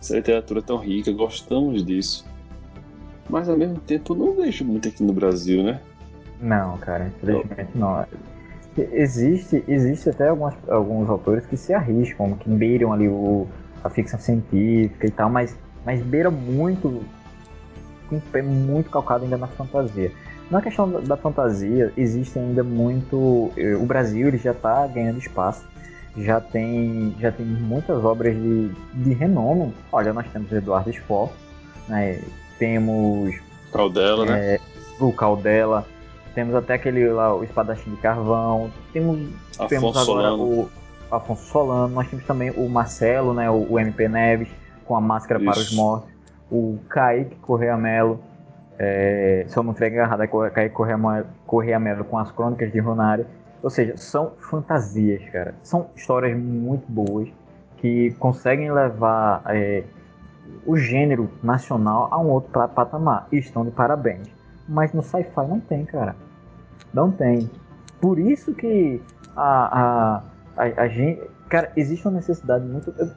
dessa 0.06 0.16
literatura 0.16 0.62
tão 0.62 0.78
rica, 0.78 1.12
gostamos 1.12 1.84
disso, 1.84 2.26
mas 3.28 3.50
ao 3.50 3.58
mesmo 3.58 3.80
tempo 3.80 4.14
não 4.14 4.36
vejo 4.36 4.64
muito 4.64 4.88
aqui 4.88 5.04
no 5.04 5.12
Brasil, 5.12 5.64
né? 5.64 5.82
Não, 6.40 6.78
cara, 6.78 7.08
infelizmente 7.08 7.72
não. 7.74 8.06
Existe, 8.78 9.64
existe 9.68 10.10
até 10.10 10.28
algumas, 10.28 10.54
alguns 10.70 11.10
autores 11.10 11.46
que 11.46 11.58
se 11.58 11.74
arriscam, 11.74 12.36
que 12.36 12.50
beiram 12.50 12.94
ali 12.94 13.08
o, 13.08 13.48
a 13.84 13.90
ficção 13.90 14.20
científica 14.20 15.08
e 15.08 15.12
tal, 15.12 15.30
mas, 15.30 15.58
mas 15.86 16.02
beira 16.02 16.30
muito, 16.30 17.02
muito 18.44 18.90
calcado 18.92 19.24
ainda 19.24 19.38
na 19.38 19.48
fantasia. 19.48 20.12
Na 20.52 20.62
questão 20.62 20.88
da, 20.92 21.00
da 21.00 21.18
fantasia, 21.18 21.92
existe 21.98 22.38
ainda 22.38 22.64
muito. 22.64 23.50
Eh, 23.58 23.76
o 23.76 23.86
Brasil 23.86 24.28
ele 24.28 24.38
já 24.38 24.52
está 24.52 24.86
ganhando 24.86 25.18
espaço, 25.18 25.66
já 26.18 26.40
tem, 26.40 27.16
já 27.20 27.32
tem 27.32 27.46
muitas 27.46 28.04
obras 28.04 28.36
de, 28.36 28.70
de 28.94 29.14
renome. 29.14 29.74
Olha, 29.92 30.14
nós 30.14 30.26
temos 30.32 30.52
Eduardo 30.52 30.92
Spohr, 30.94 31.30
né, 31.88 32.22
temos. 32.58 33.36
Caldela, 33.72 34.26
né? 34.26 34.32
é, 34.38 34.52
né? 34.54 34.60
O 35.00 35.12
Caldela, 35.12 35.86
temos 36.34 36.56
até 36.56 36.76
aquele 36.76 37.08
lá, 37.10 37.36
o 37.36 37.44
Espadachim 37.44 37.92
de 37.92 37.98
Carvão. 37.98 38.72
Temos, 38.94 39.20
Afonso 39.54 39.68
temos 39.68 39.98
agora 39.98 40.30
Solano. 40.30 40.44
o 40.44 40.70
Afonso 41.12 41.46
Solano. 41.46 41.94
Nós 41.94 42.08
temos 42.10 42.26
também 42.26 42.52
o 42.52 42.70
Marcelo, 42.70 43.34
né, 43.34 43.50
o, 43.50 43.68
o 43.72 43.80
MP 43.80 44.08
Neves, 44.08 44.48
com 44.86 44.96
a 44.96 45.02
Máscara 45.02 45.42
Isso. 45.42 45.52
para 45.52 45.60
os 45.60 45.74
Mortos. 45.74 46.10
O 46.52 46.78
Kaique 46.90 47.36
Correia 47.38 47.76
Melo. 47.76 48.20
É, 48.78 49.46
se 49.48 49.58
eu 49.58 49.64
não 49.64 49.72
estiver 49.72 49.94
errado, 49.94 50.24
é 50.24 50.28
Kaique 50.28 50.76
Correia 50.76 51.80
Melo 51.80 52.04
com 52.06 52.18
as 52.18 52.32
Crônicas 52.32 52.72
de 52.72 52.80
Ronário. 52.80 53.26
Ou 53.66 53.72
seja, 53.72 53.98
são 53.98 54.34
fantasias, 54.38 55.28
cara. 55.32 55.56
São 55.64 55.90
histórias 55.96 56.38
muito 56.38 56.86
boas 56.88 57.28
que 57.78 58.12
conseguem 58.20 58.72
levar 58.72 59.42
é, 59.48 59.84
o 60.68 60.78
gênero 60.78 61.32
nacional 61.42 62.08
a 62.12 62.20
um 62.20 62.30
outro 62.30 62.52
patamar. 62.52 63.28
E 63.32 63.40
estão 63.40 63.66
de 63.66 63.72
parabéns. 63.72 64.28
Mas 64.70 64.94
no 64.94 65.02
sci-fi 65.02 65.48
não 65.50 65.60
tem, 65.60 65.84
cara. 65.84 66.16
Não 66.94 67.12
tem. 67.12 67.50
Por 68.00 68.20
isso 68.20 68.54
que 68.54 69.02
a, 69.36 69.80
a, 69.82 70.24
a, 70.58 70.84
a 70.84 70.88
gente. 70.88 71.28
Cara, 71.50 71.72
existe 71.76 72.08
uma 72.08 72.18
necessidade 72.18 72.64
muito. 72.64 72.94
Eu, 73.00 73.10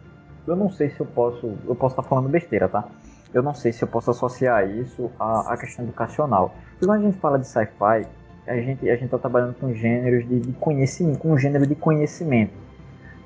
eu 0.47 0.57
não 0.57 0.71
sei 0.71 0.89
se 0.89 0.99
eu 0.99 1.05
posso. 1.05 1.59
Eu 1.67 1.77
posso 1.77 1.93
estar 1.93 2.09
falando 2.09 2.31
besteira, 2.31 2.71
tá? 2.71 2.89
Eu 3.35 3.43
não 3.43 3.53
sei 3.53 3.71
se 3.71 3.83
eu 3.83 3.89
posso 3.89 4.13
associar 4.13 4.67
isso 4.67 5.11
à, 5.21 5.53
à 5.53 5.59
questão 5.59 5.85
educacional. 5.85 6.55
Quando 6.79 6.93
a 6.93 6.99
gente 6.99 7.19
fala 7.19 7.39
de 7.39 7.47
sci-fi, 7.47 8.07
a 8.49 8.57
gente 8.61 8.89
a 8.89 8.95
gente 8.95 9.05
está 9.05 9.19
trabalhando 9.19 9.55
com 9.55 9.73
gêneros 9.73 10.29
de, 10.29 10.41
de, 10.41 10.53
conhecimento, 10.55 11.19
com 11.19 11.33
um 11.33 11.39
gênero 11.39 11.67
de 11.67 11.75
conhecimento. 11.75 12.53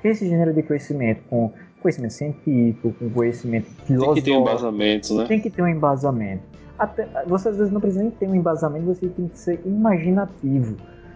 Que 0.01 0.09
esse 0.09 0.27
gênero 0.27 0.53
de 0.53 0.61
conhecimento, 0.63 1.21
com 1.29 1.51
conhecimento 1.81 2.13
científico, 2.13 2.93
com 2.99 3.09
conhecimento 3.09 3.67
filosófico. 3.85 4.15
Tem 4.15 4.23
que 4.23 4.29
ter 4.29 4.37
um 4.37 4.41
embasamento, 4.41 5.13
né? 5.15 5.25
Tem 5.25 5.39
que 5.39 5.49
ter 5.49 5.61
um 5.61 5.67
embasamento 5.67 6.53
até, 6.77 7.07
você 7.27 7.49
às 7.49 7.57
vezes 7.57 7.71
não 7.71 7.79
precisa 7.79 8.01
nem 8.01 8.11
ter 8.11 8.27
um 8.27 8.35
embasamento, 8.35 8.85
você 8.85 9.07
tem 9.07 9.27
que 9.27 9.37
ser 9.37 9.59
imaginativo. 9.65 10.75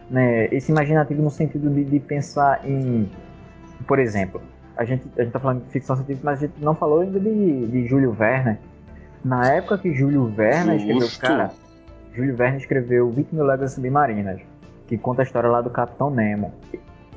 Né? 0.10 0.48
Esse 0.52 0.72
imaginativo 0.72 1.22
no 1.22 1.30
sentido 1.30 1.70
de, 1.70 1.84
de 1.84 2.00
pensar 2.00 2.68
em, 2.68 3.10
por 3.88 4.00
exemplo, 4.00 4.42
a 4.78 4.86
gente 4.86 5.04
a 5.18 5.22
gente 5.22 5.28
está 5.28 5.40
falando 5.40 5.64
de 5.64 5.72
ficção 5.72 5.96
científica, 5.96 6.26
mas 6.26 6.40
a 6.40 6.48
gente 6.48 6.64
não 6.64 6.76
falou 6.76 7.02
ainda 7.02 7.20
de, 7.20 7.68
de 7.68 7.88
Júlio 7.88 8.12
Verne. 8.12 8.58
Na 9.26 9.52
época 9.52 9.80
que 9.80 9.94
Júlio 9.94 10.28
Verne 10.28 10.80
Justo. 10.80 11.06
escreveu, 11.06 11.38
cara, 11.38 11.52
Júlio 12.18 12.36
Verne 12.36 12.58
escreveu 12.58 13.12
20 13.12 13.32
mil 13.32 13.46
submarinas, 13.70 14.42
que 14.88 14.98
conta 14.98 15.22
a 15.22 15.24
história 15.24 15.48
lá 15.48 15.62
do 15.62 15.70
Capitão 15.70 16.10
Nemo. 16.10 16.52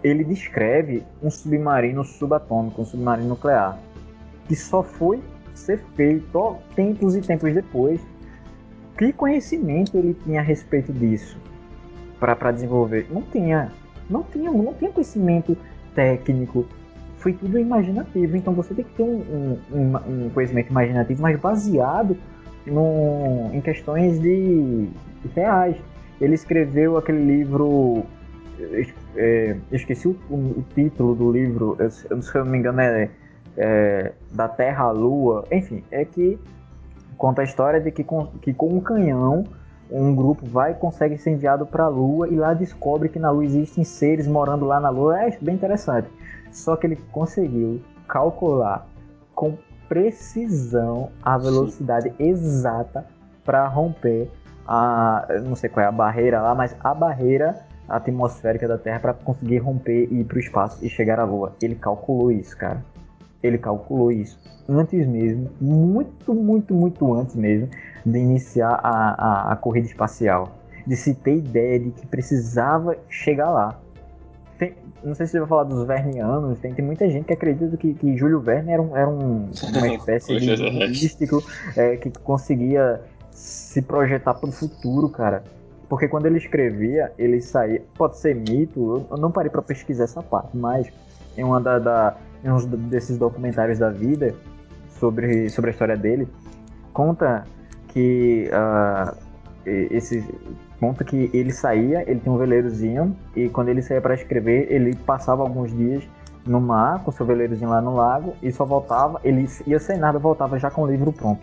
Ele 0.04 0.22
descreve 0.22 1.02
um 1.22 1.30
submarino 1.30 2.04
subatômico, 2.04 2.82
um 2.82 2.84
submarino 2.84 3.30
nuclear, 3.30 3.78
que 4.46 4.54
só 4.54 4.82
foi 4.82 5.22
ser 5.54 5.78
feito 5.96 6.56
tempos 6.74 7.16
e 7.16 7.22
tempos 7.22 7.54
depois 7.54 8.00
que 8.98 9.10
conhecimento 9.14 9.96
ele 9.96 10.12
tinha 10.22 10.40
a 10.40 10.42
respeito 10.42 10.92
disso 10.92 11.38
para 12.18 12.52
desenvolver? 12.52 13.06
Não 13.10 13.22
tinha. 13.22 13.72
Não 14.10 14.22
tinha, 14.22 14.50
não 14.50 14.74
tinha 14.74 14.90
conhecimento 14.90 15.56
técnico. 15.94 16.66
Foi 17.16 17.32
tudo 17.32 17.58
imaginativo. 17.58 18.36
Então 18.36 18.52
você 18.52 18.74
tem 18.74 18.84
que 18.84 18.94
ter 18.94 19.02
um, 19.02 19.56
um, 19.72 19.96
um 20.26 20.30
conhecimento 20.30 20.68
imaginativo, 20.68 21.22
mas 21.22 21.40
baseado 21.40 22.18
no, 22.66 23.51
em 23.53 23.61
questões 23.61 24.20
de, 24.20 24.88
reais. 25.35 25.77
Ele 26.20 26.35
escreveu 26.35 26.96
aquele 26.96 27.25
livro. 27.25 28.05
É, 29.16 29.57
esqueci 29.73 30.07
o, 30.07 30.16
o, 30.31 30.64
título 30.75 31.14
do 31.14 31.33
livro, 31.33 31.79
se 31.88 32.07
eu 32.11 32.44
não 32.44 32.53
me 32.53 32.59
engano, 32.59 32.81
é, 32.81 33.09
é 33.57 34.12
Da 34.33 34.49
Terra 34.49 34.85
à 34.85 34.90
Lua. 34.90 35.44
Enfim, 35.51 35.83
é 35.90 36.05
que 36.05 36.38
conta 37.16 37.40
a 37.40 37.44
história 37.44 37.81
de 37.81 37.90
que 37.90 38.05
com, 38.05 38.27
que 38.42 38.53
com 38.53 38.68
um 38.68 38.81
canhão 38.81 39.44
um 39.90 40.14
grupo 40.14 40.46
vai 40.46 40.75
consegue 40.75 41.18
ser 41.18 41.33
enviado 41.33 41.66
para 41.66 41.85
a 41.85 41.88
Lua 41.88 42.29
e 42.29 42.37
lá 42.37 42.55
descobre 42.55 43.09
que 43.09 43.18
na 43.18 43.31
Lua 43.31 43.44
existem 43.44 43.83
seres 43.83 44.27
morando 44.27 44.64
lá 44.64 44.79
na 44.79 44.90
Lua. 44.90 45.20
É 45.20 45.37
bem 45.40 45.55
interessante. 45.55 46.09
Só 46.53 46.77
que 46.77 46.87
ele 46.87 46.96
conseguiu 47.11 47.81
calcular 48.07 48.87
com 49.35 49.57
precisão 49.90 51.11
a 51.20 51.37
velocidade 51.37 52.14
exata 52.16 53.05
para 53.44 53.66
romper 53.66 54.31
a 54.64 55.26
não 55.42 55.57
sei 55.57 55.68
qual 55.68 55.85
é 55.85 55.88
a 55.88 55.92
barreira 55.92 56.40
lá, 56.40 56.55
mas 56.55 56.76
a 56.79 56.94
barreira 56.94 57.66
atmosférica 57.88 58.68
da 58.68 58.79
Terra 58.79 59.00
para 59.00 59.14
conseguir 59.14 59.59
romper 59.59 60.07
e 60.09 60.20
ir 60.20 60.24
para 60.24 60.37
o 60.37 60.38
espaço 60.38 60.79
e 60.87 60.88
chegar 60.88 61.18
à 61.18 61.24
Lua. 61.24 61.57
Ele 61.61 61.74
calculou 61.74 62.31
isso, 62.31 62.57
cara. 62.57 62.85
ele 63.42 63.59
calculou 63.59 64.12
isso 64.12 64.38
antes 64.68 65.05
mesmo, 65.09 65.50
muito, 65.61 66.33
muito, 66.33 66.72
muito 66.72 67.12
antes 67.12 67.35
mesmo 67.35 67.68
de 68.07 68.16
iniciar 68.16 68.79
a, 68.85 69.48
a, 69.48 69.53
a 69.53 69.57
corrida 69.57 69.88
espacial, 69.88 70.53
de 70.87 70.94
se 70.94 71.14
ter 71.14 71.38
ideia 71.38 71.81
de 71.81 71.90
que 71.90 72.07
precisava 72.07 72.96
chegar 73.09 73.50
lá. 73.50 73.76
Tem, 74.61 74.75
não 75.03 75.14
sei 75.14 75.25
se 75.25 75.33
você 75.33 75.40
vai 75.40 75.49
falar 75.49 75.64
dos 75.64 75.87
vernianos, 75.87 76.59
tem, 76.59 76.75
tem 76.75 76.85
muita 76.85 77.09
gente 77.09 77.25
que 77.25 77.33
acredita 77.33 77.75
que, 77.79 77.94
que 77.94 78.14
Júlio 78.14 78.40
Verne 78.40 78.73
era, 78.73 78.83
um, 78.83 78.94
era 78.94 79.09
um, 79.09 79.51
uma 79.62 79.88
espécie 79.88 80.38
de 80.38 80.70
místico 80.87 81.42
é, 81.75 81.96
que 81.96 82.11
conseguia 82.18 83.01
se 83.31 83.81
projetar 83.81 84.35
para 84.35 84.51
o 84.51 84.53
futuro, 84.53 85.09
cara. 85.09 85.42
Porque 85.88 86.07
quando 86.07 86.27
ele 86.27 86.37
escrevia, 86.37 87.11
ele 87.18 87.40
saía. 87.40 87.83
Pode 87.96 88.18
ser 88.18 88.37
mito, 88.37 89.07
eu 89.11 89.16
não 89.16 89.33
parei 89.33 89.51
para 89.51 89.62
pesquisar 89.62 90.05
essa 90.05 90.23
parte, 90.23 90.55
mas 90.55 90.87
em 91.38 91.42
uma 91.42 91.59
da, 91.59 91.79
da, 91.79 92.16
em 92.44 92.51
um 92.51 92.59
desses 92.90 93.16
documentários 93.16 93.79
da 93.79 93.88
vida 93.88 94.35
sobre, 94.90 95.49
sobre 95.49 95.70
a 95.70 95.73
história 95.73 95.96
dele, 95.96 96.29
conta 96.92 97.44
que 97.88 98.51
uh, 98.53 99.16
esse 99.64 100.23
conta 100.80 101.04
que 101.04 101.30
ele 101.34 101.52
saía, 101.52 102.02
ele 102.10 102.20
tinha 102.20 102.32
um 102.32 102.38
veleirozinho 102.38 103.14
e 103.36 103.50
quando 103.50 103.68
ele 103.68 103.82
saía 103.82 104.00
para 104.00 104.14
escrever, 104.14 104.66
ele 104.72 104.96
passava 104.96 105.42
alguns 105.42 105.70
dias 105.70 106.02
no 106.46 106.58
mar 106.58 107.04
com 107.04 107.12
seu 107.12 107.26
veleirozinho 107.26 107.68
lá 107.68 107.82
no 107.82 107.94
lago 107.94 108.34
e 108.42 108.50
só 108.50 108.64
voltava, 108.64 109.20
ele 109.22 109.46
ia 109.66 109.78
sem 109.78 109.98
nada, 109.98 110.18
voltava 110.18 110.58
já 110.58 110.70
com 110.70 110.82
o 110.82 110.86
livro 110.90 111.12
pronto, 111.12 111.42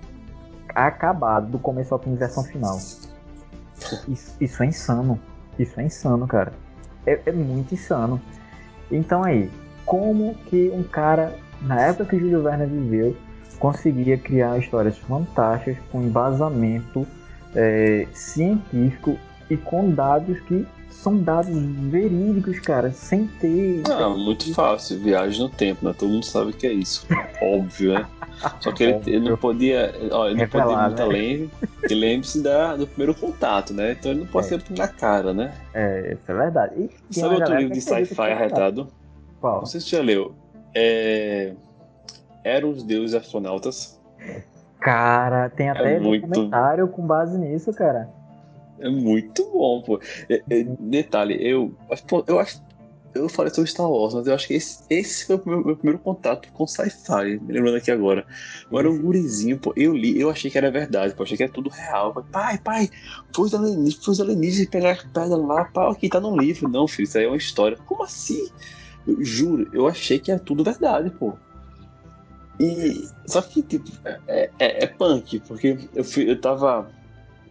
acabado 0.74 1.52
do 1.52 1.60
começo 1.60 1.94
ao 1.94 2.00
fim, 2.00 2.16
versão 2.16 2.44
final. 2.44 2.78
Isso, 4.08 4.36
isso, 4.42 4.64
é 4.64 4.66
insano, 4.66 5.20
isso 5.60 5.80
é 5.80 5.84
insano, 5.84 6.26
cara. 6.28 6.52
É, 7.06 7.22
é 7.28 7.32
muito 7.32 7.76
insano. 7.76 8.20
Então 8.92 9.24
aí, 9.24 9.52
como 9.86 10.34
que 10.34 10.72
um 10.74 10.82
cara 10.82 11.36
na 11.62 11.80
época 11.80 12.06
que 12.06 12.20
Júlio 12.20 12.42
Verne 12.42 12.66
viveu 12.66 13.16
conseguia 13.60 14.18
criar 14.18 14.58
histórias 14.58 14.98
fantásticas 14.98 15.78
com 15.92 16.02
embasamento 16.02 17.06
é, 17.56 18.08
científico 18.14 19.18
e 19.50 19.58
com 19.58 19.92
dados 19.92 20.40
que 20.42 20.66
são 20.90 21.18
dados 21.18 21.56
verídicos, 21.90 22.60
cara, 22.60 22.92
sem 22.92 23.28
ter. 23.40 23.84
Ah, 23.90 24.10
muito 24.10 24.54
fácil, 24.54 25.00
viagem 25.00 25.42
no 25.42 25.50
tempo, 25.50 25.86
né? 25.86 25.96
Todo 25.98 26.10
mundo 26.10 26.26
sabe 26.26 26.54
que 26.54 26.66
é 26.66 26.74
isso. 26.74 27.06
Óbvio, 27.42 27.94
né? 27.94 28.08
Só 28.60 28.72
que 28.72 28.84
ele, 28.84 29.02
ele 29.06 29.30
não 29.30 29.38
podia. 29.38 29.94
Ó, 30.12 30.28
ele 30.28 30.42
não 30.42 30.48
podia 30.48 30.72
ir 30.72 30.78
muito 30.78 30.98
né? 30.98 31.04
além. 31.04 31.52
E 31.90 31.94
lembre-se 31.94 32.42
do 32.42 32.88
primeiro 32.88 33.16
contato, 33.16 33.74
né? 33.74 33.92
Então 33.92 34.12
ele 34.12 34.22
não 34.22 34.28
pode 34.28 34.48
é. 34.48 34.50
ser 34.50 34.64
na 34.72 34.88
cara, 34.88 35.34
né? 35.34 35.54
É, 35.74 36.14
isso 36.14 36.32
é 36.32 36.34
verdade. 36.34 36.90
E 37.10 37.16
sabe 37.16 37.36
outro 37.36 37.56
livro 37.56 37.74
de 37.74 37.82
sci-fi 37.82 38.32
arretado? 38.32 38.88
Qual? 39.40 39.60
Não 39.60 39.66
sei 39.66 39.80
se 39.80 39.90
você 39.90 39.98
já 39.98 40.02
leu. 40.02 40.36
É 40.76 41.54
eram 42.48 42.70
os 42.70 42.84
deuses 42.84 43.14
astronautas. 43.14 44.00
Cara, 44.80 45.50
tem 45.50 45.70
até 45.70 45.96
é 45.96 46.00
muito... 46.00 46.28
documentário 46.28 46.88
com 46.88 47.06
base 47.06 47.38
nisso, 47.38 47.74
cara. 47.74 48.10
É 48.80 48.90
muito 48.90 49.44
bom, 49.52 49.82
pô. 49.82 50.00
É, 50.30 50.44
é, 50.50 50.64
detalhe, 50.80 51.38
eu, 51.40 51.74
eu 52.28 52.40
acho. 52.40 52.66
Eu 53.16 53.28
falei 53.28 53.52
sobre 53.52 53.72
Star 53.72 53.90
Wars, 53.90 54.14
mas 54.14 54.28
eu 54.28 54.36
acho 54.36 54.48
que 54.48 54.54
esse, 54.54 54.84
esse 54.92 55.26
foi 55.26 55.38
o 55.38 55.42
meu, 55.44 55.66
meu 55.66 55.76
primeiro 55.76 55.98
contato 55.98 56.52
com 56.54 56.68
sci-fi, 56.68 57.40
me 57.40 57.52
lembrando 57.52 57.78
aqui 57.78 57.90
agora. 57.90 58.24
Eu 58.72 58.78
era 58.78 58.92
um 58.92 59.02
gurizinho, 59.02 59.58
pô. 59.58 59.74
Eu 59.76 59.96
li, 59.96 60.20
eu 60.20 60.30
achei 60.30 60.52
que 60.52 60.58
era 60.58 60.70
verdade, 60.70 61.16
pô. 61.16 61.24
Achei 61.24 61.36
que 61.36 61.42
era 61.42 61.52
tudo 61.52 61.70
real. 61.70 62.14
Falei, 62.14 62.30
pai, 62.32 62.58
pai, 62.60 62.90
foi 63.34 63.46
os 63.46 63.56
alienígenas, 63.56 64.06
foi 64.06 64.12
os 64.12 64.22
alienígenas 64.22 64.70
pegar 64.70 64.92
as 64.92 65.04
pedras 65.04 65.42
lá, 65.42 65.66
pá, 65.66 65.92
aqui 65.92 66.10
tá 66.10 66.20
no 66.20 66.38
livro. 66.38 66.70
Não, 66.70 66.88
filho, 66.88 67.06
isso 67.06 67.18
aí 67.18 67.24
é 67.24 67.28
uma 67.28 67.38
história. 67.38 67.78
Como 67.88 68.04
assim? 68.04 68.48
Eu 69.08 69.24
juro, 69.24 69.68
eu 69.74 69.88
achei 69.88 70.20
que 70.20 70.30
era 70.30 70.40
tudo 70.40 70.64
verdade, 70.64 71.10
pô. 71.10 71.34
E, 72.60 73.08
só 73.26 73.42
que, 73.42 73.62
tipo, 73.62 73.90
é, 74.28 74.50
é, 74.60 74.84
é 74.84 74.88
punk, 74.88 75.40
porque 75.48 75.78
eu, 75.94 76.04
fui, 76.04 76.30
eu 76.30 76.40
tava. 76.40 76.90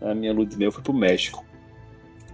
Na 0.00 0.14
minha 0.14 0.32
lua 0.32 0.44
de 0.44 0.58
mel, 0.58 0.72
fui 0.72 0.82
pro 0.82 0.92
México. 0.92 1.44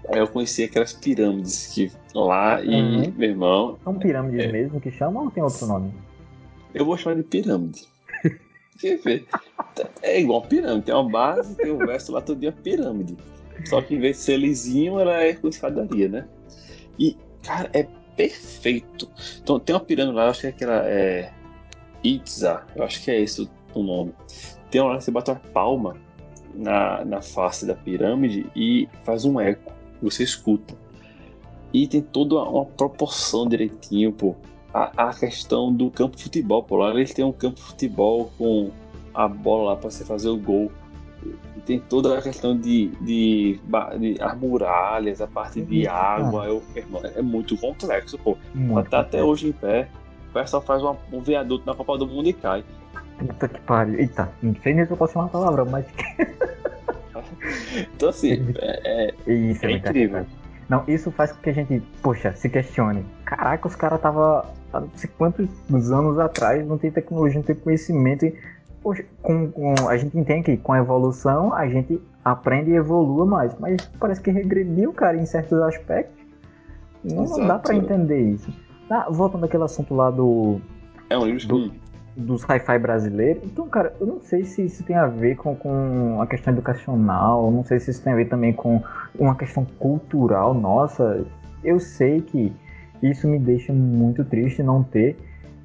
Aí 0.08 0.18
eu 0.18 0.26
conheci 0.26 0.64
aquelas 0.64 0.92
pirâmides 0.92 1.68
que 1.68 1.92
lá 2.14 2.62
e, 2.62 2.74
uhum. 2.74 3.12
meu 3.16 3.30
irmão. 3.30 3.78
São 3.84 3.94
pirâmides 3.98 4.40
é, 4.40 4.50
mesmo 4.50 4.80
que 4.80 4.90
chamam 4.90 5.24
ou 5.24 5.30
tem 5.30 5.42
outro 5.42 5.66
nome? 5.66 5.92
Eu 6.74 6.84
vou 6.84 6.96
chamar 6.96 7.16
de 7.16 7.22
pirâmide. 7.22 7.86
Quer 8.80 8.98
ver? 8.98 9.26
É 10.02 10.20
igual 10.20 10.42
pirâmide, 10.42 10.86
tem 10.86 10.94
uma 10.94 11.08
base, 11.08 11.54
tem 11.56 11.70
o 11.70 11.78
verso 11.78 12.12
lá 12.12 12.20
todo 12.20 12.40
dia 12.40 12.52
pirâmide. 12.52 13.16
Só 13.66 13.80
que 13.80 13.94
em 13.94 14.00
vez 14.00 14.16
de 14.16 14.22
ser 14.24 14.38
lisinho, 14.38 14.98
ela 14.98 15.22
é 15.22 15.34
com 15.34 15.46
escadaria, 15.46 16.08
né? 16.08 16.26
E, 16.98 17.16
cara, 17.42 17.70
é 17.72 17.86
perfeito. 18.16 19.08
Então 19.40 19.60
tem 19.60 19.74
uma 19.74 19.80
pirâmide 19.80 20.16
lá, 20.16 20.30
acho 20.30 20.40
que 20.40 20.46
é 20.48 20.50
aquela. 20.50 20.82
É, 20.84 21.32
Itza, 22.04 22.62
eu 22.74 22.84
acho 22.84 23.02
que 23.02 23.10
é 23.10 23.20
esse 23.20 23.48
o 23.74 23.82
nome. 23.82 24.12
Tem 24.70 24.80
uma 24.80 24.90
hora 24.90 24.98
que 24.98 25.04
você 25.04 25.10
bate 25.10 25.30
uma 25.30 25.40
palma 25.52 25.96
na, 26.54 27.04
na 27.04 27.22
face 27.22 27.66
da 27.66 27.74
pirâmide 27.74 28.46
e 28.54 28.88
faz 29.04 29.24
um 29.24 29.40
eco, 29.40 29.72
você 30.02 30.22
escuta. 30.22 30.74
E 31.72 31.86
tem 31.86 32.02
toda 32.02 32.36
uma 32.36 32.66
proporção 32.66 33.48
direitinho, 33.48 34.12
pô. 34.12 34.34
A, 34.74 35.08
a 35.08 35.14
questão 35.14 35.72
do 35.72 35.90
campo 35.90 36.16
de 36.16 36.24
futebol, 36.24 36.62
pô. 36.62 36.76
Lá 36.76 36.90
eles 36.90 37.12
têm 37.12 37.24
um 37.24 37.32
campo 37.32 37.56
de 37.56 37.62
futebol 37.62 38.30
com 38.36 38.70
a 39.14 39.28
bola 39.28 39.70
lá 39.70 39.76
para 39.76 39.90
você 39.90 40.04
fazer 40.04 40.28
o 40.28 40.36
gol. 40.36 40.70
E 41.56 41.60
tem 41.60 41.78
toda 41.78 42.18
a 42.18 42.22
questão 42.22 42.58
de, 42.58 42.88
de, 43.00 43.60
de 43.98 44.16
as 44.20 44.38
muralhas, 44.38 45.20
a 45.20 45.26
parte 45.26 45.62
de 45.62 45.86
água. 45.86 46.46
Eu, 46.46 46.62
irmão, 46.74 47.00
é 47.04 47.22
muito 47.22 47.56
complexo, 47.56 48.18
pô. 48.18 48.36
Muito 48.54 48.90
tá 48.90 49.00
até 49.00 49.22
hoje 49.22 49.48
em 49.48 49.52
pé 49.52 49.88
o 50.32 50.40
pessoal 50.40 50.62
faz 50.62 50.82
uma, 50.82 50.96
um 51.12 51.20
viaduto 51.20 51.66
na 51.66 51.74
Copa 51.74 51.98
do 51.98 52.06
Mundo 52.06 52.26
e 52.26 52.32
cai. 52.32 52.64
Puta 53.18 53.48
que 53.48 53.60
pariu. 53.60 53.98
Eita, 53.98 54.30
não 54.42 54.56
sei 54.62 54.72
nem 54.72 54.86
se 54.86 54.90
eu 54.90 54.96
posso 54.96 55.12
chamar 55.12 55.26
a 55.26 55.28
palavra, 55.28 55.64
mas. 55.66 55.84
então, 57.94 58.08
assim, 58.08 58.42
é, 58.58 59.12
é, 59.26 59.32
isso, 59.32 59.66
é, 59.66 59.72
é 59.72 59.76
incrível. 59.76 60.26
Não, 60.70 60.84
isso 60.88 61.10
faz 61.10 61.32
com 61.32 61.42
que 61.42 61.50
a 61.50 61.52
gente, 61.52 61.82
poxa, 62.02 62.32
se 62.32 62.48
questione. 62.48 63.04
Caraca, 63.26 63.68
os 63.68 63.76
caras 63.76 64.00
tava 64.00 64.46
há 64.72 64.80
não 64.80 64.90
sei 64.94 65.10
quantos 65.18 65.92
anos 65.92 66.18
atrás, 66.18 66.66
não 66.66 66.78
tem 66.78 66.90
tecnologia, 66.90 67.38
não 67.38 67.44
tem 67.44 67.54
conhecimento. 67.54 68.24
E, 68.24 68.34
poxa, 68.82 69.04
com, 69.20 69.50
com, 69.52 69.74
a 69.86 69.98
gente 69.98 70.16
entende 70.18 70.44
que 70.44 70.56
com 70.56 70.72
a 70.72 70.78
evolução 70.78 71.52
a 71.52 71.68
gente 71.68 72.00
aprende 72.24 72.70
e 72.70 72.76
evolua 72.76 73.26
mais. 73.26 73.54
Mas 73.58 73.86
parece 74.00 74.22
que 74.22 74.30
regrediu, 74.30 74.94
cara, 74.94 75.18
em 75.18 75.26
certos 75.26 75.60
aspectos. 75.60 76.22
Não, 77.04 77.24
não 77.24 77.46
dá 77.46 77.58
para 77.58 77.74
entender 77.74 78.20
isso. 78.20 78.50
Ah, 78.92 79.06
voltando 79.08 79.46
àquele 79.46 79.64
assunto 79.64 79.94
lá 79.94 80.10
do. 80.10 80.60
É 81.08 81.16
um 81.16 81.24
livro 81.24 81.48
do, 81.48 81.72
dos 82.14 82.44
hi-fi 82.44 82.78
brasileiros. 82.78 83.42
Então, 83.42 83.66
cara, 83.66 83.96
eu 83.98 84.06
não 84.06 84.20
sei 84.20 84.44
se 84.44 84.66
isso 84.66 84.84
tem 84.84 84.94
a 84.94 85.06
ver 85.06 85.34
com, 85.36 85.56
com 85.56 86.20
a 86.20 86.26
questão 86.26 86.52
educacional, 86.52 87.50
não 87.50 87.64
sei 87.64 87.80
se 87.80 87.90
isso 87.90 88.02
tem 88.02 88.12
a 88.12 88.16
ver 88.16 88.26
também 88.26 88.52
com 88.52 88.82
uma 89.18 89.34
questão 89.34 89.64
cultural 89.78 90.52
nossa. 90.52 91.24
Eu 91.64 91.80
sei 91.80 92.20
que 92.20 92.52
isso 93.02 93.26
me 93.26 93.38
deixa 93.38 93.72
muito 93.72 94.26
triste 94.26 94.62
não 94.62 94.82
ter 94.82 95.16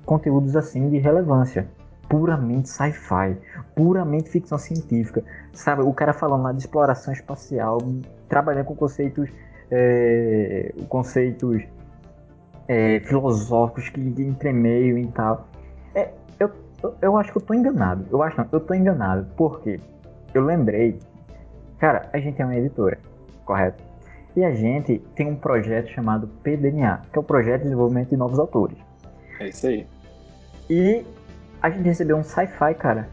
conteúdos 0.06 0.56
assim 0.56 0.90
de 0.90 0.98
relevância. 0.98 1.68
Puramente 2.08 2.70
sci-fi, 2.70 3.36
puramente 3.76 4.30
ficção 4.30 4.58
científica. 4.58 5.22
Sabe, 5.52 5.82
o 5.82 5.92
cara 5.92 6.13
falando 6.13 6.44
lá 6.44 6.54
de 6.54 6.60
exploração 6.60 7.13
espacial, 7.13 7.80
trabalhando 8.30 8.68
com 8.68 8.76
conceitos. 8.76 9.30
É, 9.70 10.74
conceitos 10.88 11.62
é, 12.68 13.00
filosóficos 13.02 13.90
que 13.90 14.00
entremeiam 14.00 14.98
e 14.98 15.08
tal. 15.08 15.48
É, 15.96 16.12
eu, 16.40 16.52
eu 17.02 17.18
acho 17.18 17.32
que 17.32 17.38
eu 17.38 17.42
tô 17.42 17.54
enganado. 17.54 18.06
Eu 18.12 18.22
acho 18.22 18.38
não, 18.38 18.48
eu 18.52 18.60
tô 18.60 18.74
enganado. 18.74 19.26
Por 19.36 19.62
quê? 19.62 19.80
Eu 20.34 20.44
lembrei. 20.44 21.00
Cara, 21.80 22.10
a 22.12 22.20
gente 22.20 22.42
é 22.42 22.46
uma 22.46 22.56
editora, 22.56 22.98
correto? 23.46 23.84
E 24.36 24.44
a 24.44 24.54
gente 24.54 25.00
tem 25.16 25.28
um 25.28 25.36
projeto 25.36 25.90
chamado 25.90 26.28
PDNA, 26.44 27.02
que 27.12 27.18
é 27.18 27.20
o 27.20 27.24
Projeto 27.24 27.60
de 27.60 27.64
Desenvolvimento 27.64 28.10
de 28.10 28.18
Novos 28.18 28.38
Autores. 28.38 28.78
É 29.40 29.48
isso 29.48 29.68
aí. 29.68 29.88
E 30.70 31.04
a 31.62 31.70
gente 31.70 31.86
recebeu 31.86 32.18
um 32.18 32.24
sci-fi, 32.24 32.74
cara, 32.76 33.10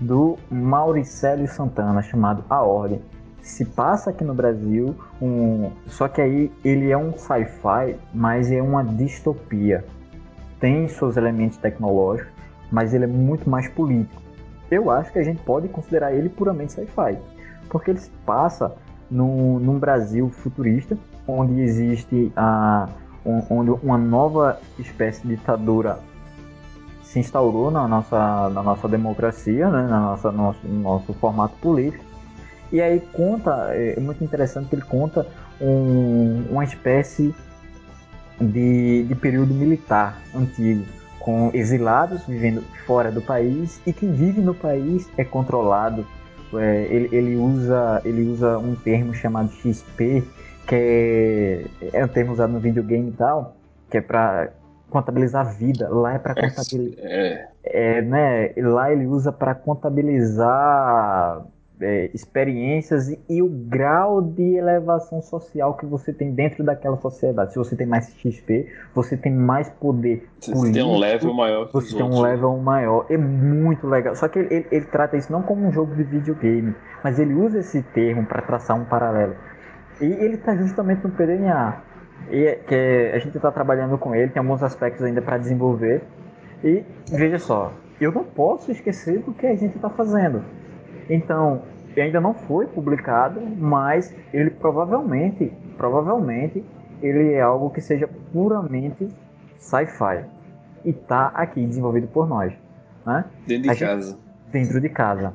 do 0.00 0.36
Mauricélio 0.50 1.48
Santana, 1.48 2.02
chamado 2.02 2.44
A 2.48 2.62
Ordem 2.62 3.00
se 3.46 3.64
passa 3.64 4.10
aqui 4.10 4.24
no 4.24 4.34
Brasil, 4.34 4.96
um, 5.22 5.70
só 5.86 6.08
que 6.08 6.20
aí 6.20 6.52
ele 6.64 6.90
é 6.90 6.98
um 6.98 7.16
sci-fi, 7.16 7.96
mas 8.12 8.50
é 8.50 8.60
uma 8.60 8.82
distopia. 8.82 9.84
Tem 10.58 10.88
seus 10.88 11.16
elementos 11.16 11.56
tecnológicos, 11.56 12.32
mas 12.72 12.92
ele 12.92 13.04
é 13.04 13.06
muito 13.06 13.48
mais 13.48 13.68
político. 13.68 14.20
Eu 14.68 14.90
acho 14.90 15.12
que 15.12 15.20
a 15.20 15.22
gente 15.22 15.40
pode 15.42 15.68
considerar 15.68 16.12
ele 16.12 16.28
puramente 16.28 16.72
sci-fi, 16.72 17.16
porque 17.68 17.92
ele 17.92 18.00
se 18.00 18.10
passa 18.26 18.74
no, 19.08 19.60
num 19.60 19.78
Brasil 19.78 20.28
futurista, 20.28 20.98
onde 21.26 21.60
existe 21.60 22.32
a, 22.36 22.88
onde 23.48 23.70
uma 23.70 23.96
nova 23.96 24.58
espécie 24.76 25.22
de 25.22 25.36
ditadura 25.36 26.00
se 27.04 27.20
instaurou 27.20 27.70
na 27.70 27.86
nossa, 27.86 28.50
na 28.50 28.62
nossa 28.62 28.88
democracia, 28.88 29.70
né, 29.70 29.86
na 29.86 30.00
nossa, 30.00 30.32
nosso, 30.32 30.66
nosso 30.66 31.14
formato 31.14 31.54
político, 31.58 32.04
e 32.72 32.80
aí 32.80 33.00
conta, 33.12 33.68
é, 33.70 33.94
é 33.96 34.00
muito 34.00 34.22
interessante 34.22 34.68
que 34.68 34.74
ele 34.74 34.82
conta 34.82 35.26
um, 35.60 36.44
uma 36.50 36.64
espécie 36.64 37.34
de, 38.40 39.04
de 39.04 39.14
período 39.14 39.54
militar 39.54 40.20
antigo, 40.34 40.84
com 41.20 41.50
exilados 41.54 42.24
vivendo 42.26 42.62
fora 42.86 43.10
do 43.10 43.22
país 43.22 43.80
e 43.86 43.92
quem 43.92 44.12
vive 44.12 44.40
no 44.40 44.54
país 44.54 45.08
é 45.16 45.24
controlado. 45.24 46.06
É, 46.54 46.86
ele, 46.90 47.08
ele, 47.12 47.36
usa, 47.36 48.00
ele 48.04 48.22
usa 48.22 48.58
um 48.58 48.76
termo 48.76 49.12
chamado 49.12 49.50
XP, 49.50 50.22
que 50.66 50.74
é, 50.74 51.64
é 51.92 52.04
um 52.04 52.08
termo 52.08 52.32
usado 52.32 52.52
no 52.52 52.60
videogame 52.60 53.08
e 53.10 53.12
tal, 53.12 53.56
que 53.90 53.98
é 53.98 54.00
para 54.00 54.50
contabilizar 54.88 55.56
vida. 55.56 55.88
Lá 55.88 56.14
é 56.14 56.18
para 56.18 56.34
contabilizar. 56.34 57.04
É. 57.04 57.48
é. 57.64 58.02
né? 58.02 58.52
Lá 58.56 58.92
ele 58.92 59.06
usa 59.06 59.32
para 59.32 59.54
contabilizar 59.54 61.44
é, 61.80 62.10
experiências 62.14 63.08
e, 63.08 63.20
e, 63.28 63.42
o 63.42 63.48
grau 63.48 64.22
de 64.22 64.54
elevação 64.54 65.20
social 65.20 65.74
que 65.74 65.84
você 65.84 66.12
tem 66.12 66.32
dentro 66.32 66.64
daquela 66.64 66.96
sociedade. 66.96 67.52
Se 67.52 67.58
você 67.58 67.76
tem 67.76 67.86
mais 67.86 68.08
XP, 68.16 68.66
você 68.94 69.16
tem 69.16 69.32
mais 69.32 69.68
poder. 69.68 70.26
Você 70.40 70.52
político, 70.52 70.72
tem 70.72 70.82
um 70.82 70.98
level 70.98 71.34
maior. 71.34 71.70
você 71.72 71.94
tem 71.94 72.02
outros. 72.02 72.20
um 72.20 72.22
level 72.22 72.56
maior. 72.58 73.06
É 73.10 73.16
muito 73.16 73.86
legal. 73.86 74.14
Só 74.16 74.28
que 74.28 74.38
ele, 74.38 74.54
ele, 74.54 74.66
ele, 74.70 74.86
trata 74.86 75.16
isso 75.16 75.30
não 75.30 75.42
como 75.42 75.66
um 75.66 75.72
jogo 75.72 75.94
de 75.94 76.02
videogame, 76.02 76.74
mas 77.04 77.18
ele 77.18 77.34
usa 77.34 77.58
esse 77.58 77.82
termo 77.82 78.24
para 78.24 78.42
traçar 78.42 78.76
um 78.76 78.84
paralelo. 78.84 79.34
E 80.00 80.04
ele 80.04 80.36
está 80.36 80.54
justamente 80.56 81.04
no 81.04 81.10
PDNA. 81.10 81.82
E 82.30 82.44
é, 82.44 82.54
que 82.56 82.74
é, 82.74 83.12
a 83.14 83.18
gente 83.18 83.36
está 83.36 83.52
trabalhando 83.52 83.98
com 83.98 84.14
ele, 84.14 84.30
tem 84.32 84.40
alguns 84.40 84.62
aspectos 84.62 85.04
ainda 85.04 85.20
para 85.20 85.38
desenvolver. 85.38 86.02
E 86.64 86.82
veja 87.10 87.38
só, 87.38 87.72
eu 88.00 88.10
não 88.10 88.24
posso 88.24 88.72
esquecer 88.72 89.18
do 89.20 89.32
que 89.32 89.46
a 89.46 89.54
gente 89.54 89.76
está 89.76 89.90
fazendo. 89.90 90.42
Então, 91.08 91.62
ainda 91.96 92.20
não 92.20 92.34
foi 92.34 92.66
publicado, 92.66 93.40
mas 93.40 94.14
ele 94.32 94.50
provavelmente, 94.50 95.52
provavelmente, 95.76 96.64
ele 97.02 97.32
é 97.32 97.40
algo 97.40 97.70
que 97.70 97.80
seja 97.80 98.08
puramente 98.32 99.08
sci-fi 99.58 100.24
e 100.84 100.90
está 100.90 101.26
aqui 101.28 101.64
desenvolvido 101.64 102.06
por 102.08 102.28
nós, 102.28 102.52
né? 103.04 103.24
Dentro 103.46 103.72
de 103.72 103.78
casa. 103.78 104.18
Dentro 104.52 104.80
de 104.80 104.88
casa. 104.88 105.34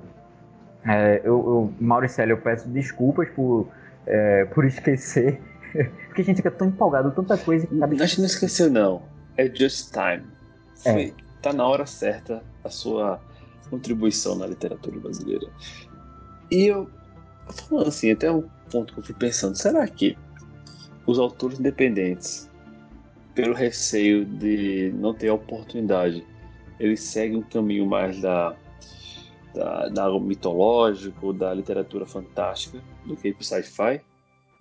É, 0.85 1.21
eu, 1.23 1.23
eu, 1.23 1.73
Mauricélio, 1.79 2.33
eu 2.33 2.37
peço 2.37 2.67
desculpas 2.69 3.29
por, 3.29 3.67
é, 4.07 4.45
por 4.45 4.65
esquecer, 4.65 5.39
porque 6.07 6.21
a 6.21 6.25
gente 6.25 6.37
fica 6.37 6.51
tão 6.51 6.67
empolgado, 6.67 7.11
tanta 7.11 7.37
coisa 7.37 7.67
que 7.67 7.75
acaba... 7.75 7.93
A 7.93 8.05
gente 8.05 8.19
não 8.19 8.25
esqueceu 8.25 8.69
não, 8.69 9.03
é 9.37 9.47
just 9.47 9.91
time. 9.91 10.25
Foi, 10.75 11.07
é. 11.07 11.11
Tá 11.41 11.53
na 11.53 11.67
hora 11.67 11.85
certa 11.85 12.43
a 12.63 12.69
sua 12.69 13.19
contribuição 13.71 14.35
na 14.35 14.45
literatura 14.45 14.99
brasileira. 14.99 15.47
E 16.51 16.65
eu, 16.65 16.87
falando 17.47 17.87
assim, 17.87 18.11
até 18.11 18.31
um 18.31 18.43
ponto 18.69 18.93
que 18.93 18.99
eu 18.99 19.03
fui 19.03 19.15
pensando, 19.15 19.55
será 19.55 19.87
que 19.87 20.15
os 21.07 21.17
autores 21.17 21.59
independentes, 21.59 22.49
pelo 23.33 23.55
receio 23.55 24.25
de 24.25 24.93
não 24.95 25.13
ter 25.13 25.31
oportunidade, 25.31 26.23
eles 26.79 26.99
seguem 26.99 27.37
um 27.37 27.41
caminho 27.41 27.85
mais 27.85 28.19
da, 28.21 28.55
da, 29.53 29.87
da 29.87 30.19
mitológico, 30.19 31.31
da 31.31 31.53
literatura 31.53 32.05
fantástica, 32.05 32.79
do 33.05 33.15
que 33.15 33.33
pro 33.33 33.43
sci-fi? 33.43 34.01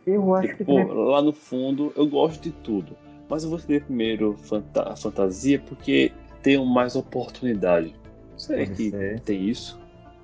Eu 0.06 0.34
acho 0.34 0.56
que. 0.56 0.64
Pô, 0.64 0.82
lá 0.82 1.20
no 1.20 1.32
fundo, 1.32 1.92
eu 1.96 2.06
gosto 2.06 2.42
de 2.42 2.52
tudo. 2.52 2.96
Mas 3.28 3.44
eu 3.44 3.50
vou 3.50 3.58
escrever 3.58 3.84
primeiro 3.84 4.36
fanta 4.36 4.94
fantasia 4.96 5.58
porque 5.58 6.12
tenho 6.42 6.64
mais 6.64 6.96
oportunidade. 6.96 7.94
Será 8.40 8.64
que 8.64 8.90
ser. 8.90 9.20
tem 9.20 9.48
isso? 9.48 9.78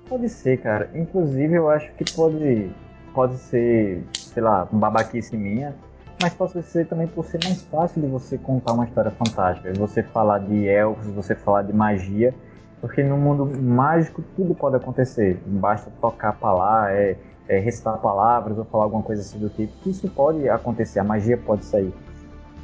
Pode 0.09 0.27
ser, 0.27 0.57
cara. 0.57 0.89
Inclusive, 0.95 1.53
eu 1.53 1.69
acho 1.69 1.91
que 1.93 2.03
pode, 2.15 2.71
pode 3.13 3.37
ser, 3.37 4.03
sei 4.13 4.41
lá, 4.41 4.67
babaquice 4.71 5.37
minha, 5.37 5.75
mas 6.19 6.33
pode 6.33 6.63
ser 6.63 6.87
também 6.87 7.07
por 7.07 7.23
ser 7.25 7.39
mais 7.43 7.61
fácil 7.63 8.01
de 8.01 8.07
você 8.07 8.37
contar 8.37 8.73
uma 8.73 8.85
história 8.85 9.11
fantástica. 9.11 9.71
Você 9.73 10.01
falar 10.01 10.39
de 10.39 10.67
elfos, 10.67 11.07
você 11.13 11.35
falar 11.35 11.61
de 11.61 11.73
magia, 11.73 12.33
porque 12.81 13.03
no 13.03 13.17
mundo 13.17 13.45
mágico 13.61 14.23
tudo 14.35 14.55
pode 14.55 14.77
acontecer. 14.77 15.39
Basta 15.45 15.91
tocar 16.01 16.33
para 16.33 16.53
lá, 16.53 16.91
é, 16.91 17.15
é 17.47 17.59
recitar 17.59 17.99
palavras 17.99 18.57
ou 18.57 18.65
falar 18.65 18.85
alguma 18.85 19.03
coisa 19.03 19.21
assim 19.21 19.37
do 19.37 19.49
tipo. 19.49 19.71
Isso 19.87 20.09
pode 20.09 20.49
acontecer, 20.49 20.99
a 20.99 21.03
magia 21.03 21.37
pode 21.37 21.63
sair. 21.65 21.93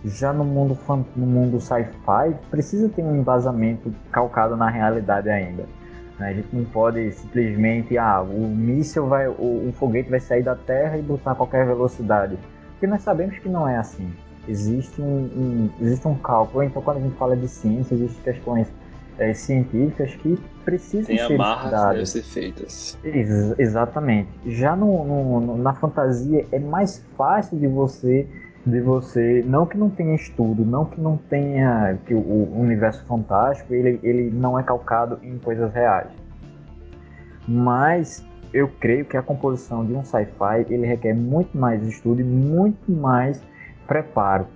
Já 0.06 0.34
no 0.34 0.44
mundo, 0.44 0.78
no 1.16 1.26
mundo 1.26 1.62
sci-fi, 1.62 2.36
precisa 2.52 2.90
ter 2.90 3.04
um 3.04 3.16
embasamento 3.16 3.94
calcado 4.12 4.58
na 4.58 4.70
realidade 4.70 5.30
ainda. 5.30 5.64
Né? 6.20 6.30
A 6.30 6.34
gente 6.34 6.50
não 6.54 6.66
pode 6.66 7.12
simplesmente, 7.12 7.98
ah, 7.98 8.22
o 8.22 8.48
míssil 8.48 9.08
vai, 9.08 9.28
o, 9.28 9.70
o 9.70 9.74
foguete 9.78 10.10
vai 10.10 10.20
sair 10.20 10.44
da 10.44 10.56
Terra 10.56 10.98
e 10.98 11.02
botar 11.02 11.32
a 11.32 11.36
qualquer 11.36 11.66
velocidade. 11.66 12.38
Porque 12.72 12.88
nós 12.88 13.02
sabemos 13.02 13.38
que 13.40 13.48
não 13.48 13.68
é 13.68 13.78
assim. 13.78 14.12
Existe 14.48 15.02
um, 15.02 15.06
um 15.06 15.70
existe 15.80 16.06
um 16.08 16.16
cálculo. 16.16 16.64
Então, 16.64 16.82
quando 16.82 16.98
a 16.98 17.00
gente 17.00 17.16
fala 17.16 17.38
de 17.38 17.48
ciência, 17.48 17.96
existem 17.96 18.24
questões 18.24 18.68
é, 19.18 19.34
científicas 19.34 20.14
que 20.16 20.38
precisam 20.66 21.06
Tem 21.06 21.18
ser 21.18 21.36
amarras 21.36 21.66
estudadas. 21.66 22.10
ser 22.10 22.24
feitas. 22.24 23.00
Ex 23.04 23.58
exatamente. 23.58 24.30
Já 24.46 24.76
no, 24.76 25.06
no, 25.06 25.58
na 25.58 25.74
fantasia 25.74 26.46
é 26.52 26.60
mais 26.60 27.04
fácil 27.18 27.58
de 27.58 27.68
você 27.68 28.28
de 28.66 28.80
você, 28.80 29.44
não 29.46 29.66
que 29.66 29.78
não 29.78 29.90
tenha 29.90 30.16
estudo, 30.16 30.64
não 30.64 30.86
que 30.86 31.00
não 31.00 31.18
tenha 31.18 31.98
que 32.06 32.14
o, 32.14 32.60
universo 32.60 33.04
fantástico 33.06 33.74
ele, 33.74 34.00
ele 34.02 34.30
não 34.32 34.58
é 34.58 34.64
calcado 34.64 35.20
em 35.22 35.38
coisas 35.38 35.74
reais, 35.74 36.10
mas 37.48 38.26
eu 38.54 38.70
creio 38.80 39.04
que 39.04 39.18
a 39.18 39.22
composição 39.22 39.86
de 39.86 39.94
um 39.94 40.04
sci-fi 40.06 40.66
ele 40.70 40.86
requer 40.86 41.14
muito 41.14 41.58
mais 41.58 41.86
estudo 41.86 42.22
e 42.22 42.24
muito 42.24 42.92
mais 42.92 43.42
preparo. 43.88 44.48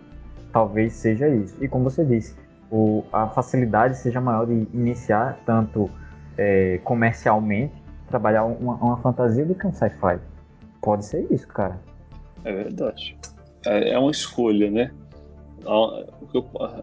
Talvez 0.53 0.93
seja 0.93 1.27
isso. 1.27 1.57
E 1.61 1.67
como 1.67 1.83
você 1.83 2.05
disse, 2.05 2.35
o, 2.71 3.03
a 3.11 3.27
facilidade 3.27 3.97
seja 3.97 4.21
maior 4.21 4.45
de 4.45 4.53
iniciar 4.73 5.39
tanto 5.45 5.89
é, 6.37 6.79
comercialmente, 6.83 7.73
trabalhar 8.07 8.45
uma, 8.45 8.75
uma 8.75 8.97
fantasia 8.97 9.45
do 9.45 9.55
que 9.55 9.65
um 9.65 9.73
sci-fi. 9.73 10.19
Pode 10.81 11.05
ser 11.05 11.27
isso, 11.31 11.47
cara. 11.47 11.79
É 12.45 12.53
verdade. 12.53 13.17
É, 13.67 13.91
é 13.91 13.99
uma 13.99 14.11
escolha, 14.11 14.71
né? 14.71 14.91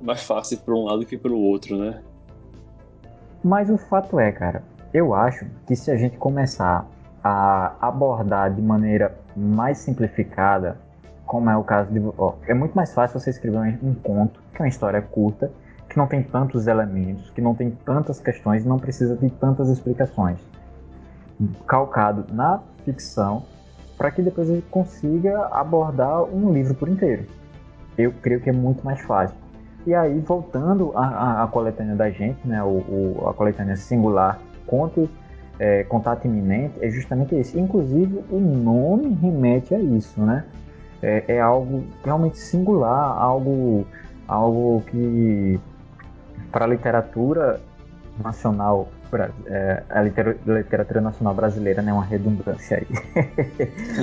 Mais 0.02 0.22
fácil 0.22 0.58
para 0.58 0.74
um 0.74 0.84
lado 0.84 1.04
que 1.06 1.16
para 1.16 1.32
o 1.32 1.40
outro, 1.40 1.78
né? 1.78 2.02
Mas 3.42 3.70
o 3.70 3.78
fato 3.78 4.18
é, 4.18 4.30
cara, 4.30 4.62
eu 4.92 5.14
acho 5.14 5.46
que 5.66 5.74
se 5.74 5.90
a 5.90 5.96
gente 5.96 6.16
começar 6.16 6.86
a 7.22 7.74
abordar 7.80 8.52
de 8.52 8.60
maneira 8.60 9.16
mais 9.34 9.78
simplificada, 9.78 10.78
como 11.26 11.48
é 11.48 11.56
o 11.56 11.64
caso 11.64 11.90
de. 11.90 12.00
Ó, 12.18 12.34
é 12.46 12.54
muito 12.54 12.74
mais 12.74 12.92
fácil 12.92 13.18
você 13.18 13.30
escrever 13.30 13.78
um 13.82 13.94
conto, 13.94 14.40
que 14.52 14.60
é 14.60 14.64
uma 14.64 14.68
história 14.68 15.00
curta, 15.00 15.50
que 15.88 15.96
não 15.96 16.06
tem 16.06 16.22
tantos 16.22 16.66
elementos, 16.66 17.30
que 17.30 17.40
não 17.40 17.54
tem 17.54 17.70
tantas 17.70 18.20
questões, 18.20 18.64
não 18.64 18.78
precisa 18.78 19.16
de 19.16 19.30
tantas 19.30 19.68
explicações. 19.68 20.38
Calcado 21.66 22.26
na 22.32 22.60
ficção, 22.84 23.44
para 23.96 24.10
que 24.10 24.22
depois 24.22 24.48
ele 24.48 24.64
consiga 24.70 25.46
abordar 25.46 26.22
um 26.24 26.52
livro 26.52 26.74
por 26.74 26.88
inteiro. 26.88 27.24
Eu 27.96 28.12
creio 28.22 28.40
que 28.40 28.50
é 28.50 28.52
muito 28.52 28.84
mais 28.84 29.00
fácil. 29.00 29.36
E 29.86 29.94
aí, 29.94 30.18
voltando 30.20 30.92
à, 30.96 31.46
coletânea 31.50 31.94
da 31.94 32.10
gente, 32.10 32.38
né, 32.46 32.62
o, 32.62 32.68
o, 32.68 33.28
a 33.28 33.34
coletânea 33.34 33.76
singular, 33.76 34.40
conto, 34.66 35.08
é, 35.58 35.84
contato 35.84 36.24
iminente, 36.24 36.74
é 36.80 36.90
justamente 36.90 37.38
isso. 37.38 37.58
Inclusive, 37.58 38.24
o 38.30 38.40
nome 38.40 39.14
remete 39.20 39.74
a 39.74 39.78
isso, 39.78 40.20
né? 40.22 40.44
É, 41.02 41.24
é 41.28 41.40
algo 41.40 41.84
realmente 42.02 42.38
singular, 42.38 43.18
algo, 43.18 43.86
algo 44.26 44.82
que 44.90 45.60
para 46.50 46.64
a 46.64 46.68
literatura 46.68 47.60
nacional 48.22 48.88
é, 49.46 49.82
a 49.88 50.02
literatura 50.02 51.00
nacional 51.00 51.34
brasileira, 51.34 51.82
né? 51.82 51.92
Uma 51.92 52.04
redundância 52.04 52.78
aí. 52.78 52.86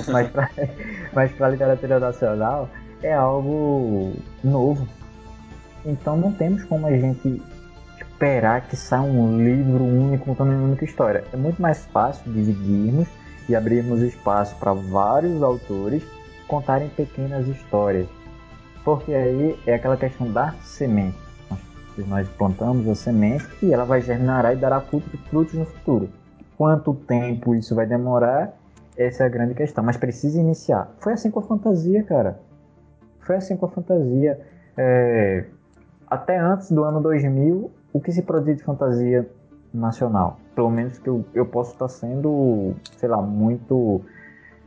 mas 1.13 1.31
para 1.31 1.47
a 1.47 1.49
literatura 1.49 1.99
nacional 1.99 2.69
é 3.01 3.13
algo 3.13 4.13
novo. 4.43 4.87
Então 5.85 6.15
não 6.15 6.31
temos 6.31 6.63
como 6.63 6.87
a 6.87 6.95
gente 6.95 7.41
esperar 7.99 8.61
que 8.67 8.75
saia 8.75 9.01
um 9.01 9.43
livro 9.43 9.83
único 9.83 10.25
contando 10.25 10.51
uma 10.51 10.63
única 10.63 10.85
história. 10.85 11.23
É 11.33 11.37
muito 11.37 11.61
mais 11.61 11.85
fácil 11.87 12.31
dividirmos 12.31 13.07
e 13.49 13.55
abrirmos 13.55 14.01
espaço 14.01 14.55
para 14.57 14.73
vários 14.73 15.41
autores 15.41 16.03
contarem 16.47 16.89
pequenas 16.89 17.47
histórias. 17.47 18.07
Porque 18.83 19.13
aí 19.13 19.59
é 19.65 19.73
aquela 19.73 19.97
questão 19.97 20.31
da 20.31 20.53
semente 20.63 21.30
nós 22.07 22.27
plantamos 22.29 22.87
a 22.87 22.95
semente 22.95 23.45
e 23.61 23.73
ela 23.73 23.85
vai 23.85 24.01
germinar 24.01 24.51
e 24.51 24.55
dará 24.55 24.81
frutos 24.81 25.53
no 25.53 25.65
futuro. 25.65 26.09
Quanto 26.57 26.93
tempo 26.93 27.55
isso 27.55 27.73
vai 27.73 27.85
demorar? 27.85 28.53
Essa 28.97 29.23
é 29.23 29.25
a 29.25 29.29
grande 29.29 29.53
questão, 29.53 29.83
mas 29.83 29.97
precisa 29.97 30.39
iniciar. 30.39 30.91
Foi 30.99 31.13
assim 31.13 31.31
com 31.31 31.39
a 31.39 31.43
fantasia, 31.43 32.03
cara. 32.03 32.39
Foi 33.21 33.35
assim 33.35 33.55
com 33.57 33.65
a 33.65 33.69
fantasia. 33.69 34.39
É... 34.77 35.45
Até 36.07 36.37
antes 36.37 36.71
do 36.71 36.83
ano 36.83 37.01
2000, 37.01 37.71
o 37.93 37.99
que 37.99 38.11
se 38.11 38.21
produzia 38.21 38.55
de 38.55 38.63
fantasia 38.63 39.27
nacional? 39.73 40.39
Pelo 40.53 40.69
menos 40.69 40.99
que 40.99 41.07
eu, 41.07 41.25
eu 41.33 41.45
posso 41.45 41.71
estar 41.71 41.87
sendo, 41.87 42.75
sei 42.97 43.07
lá, 43.07 43.21
muito 43.21 44.03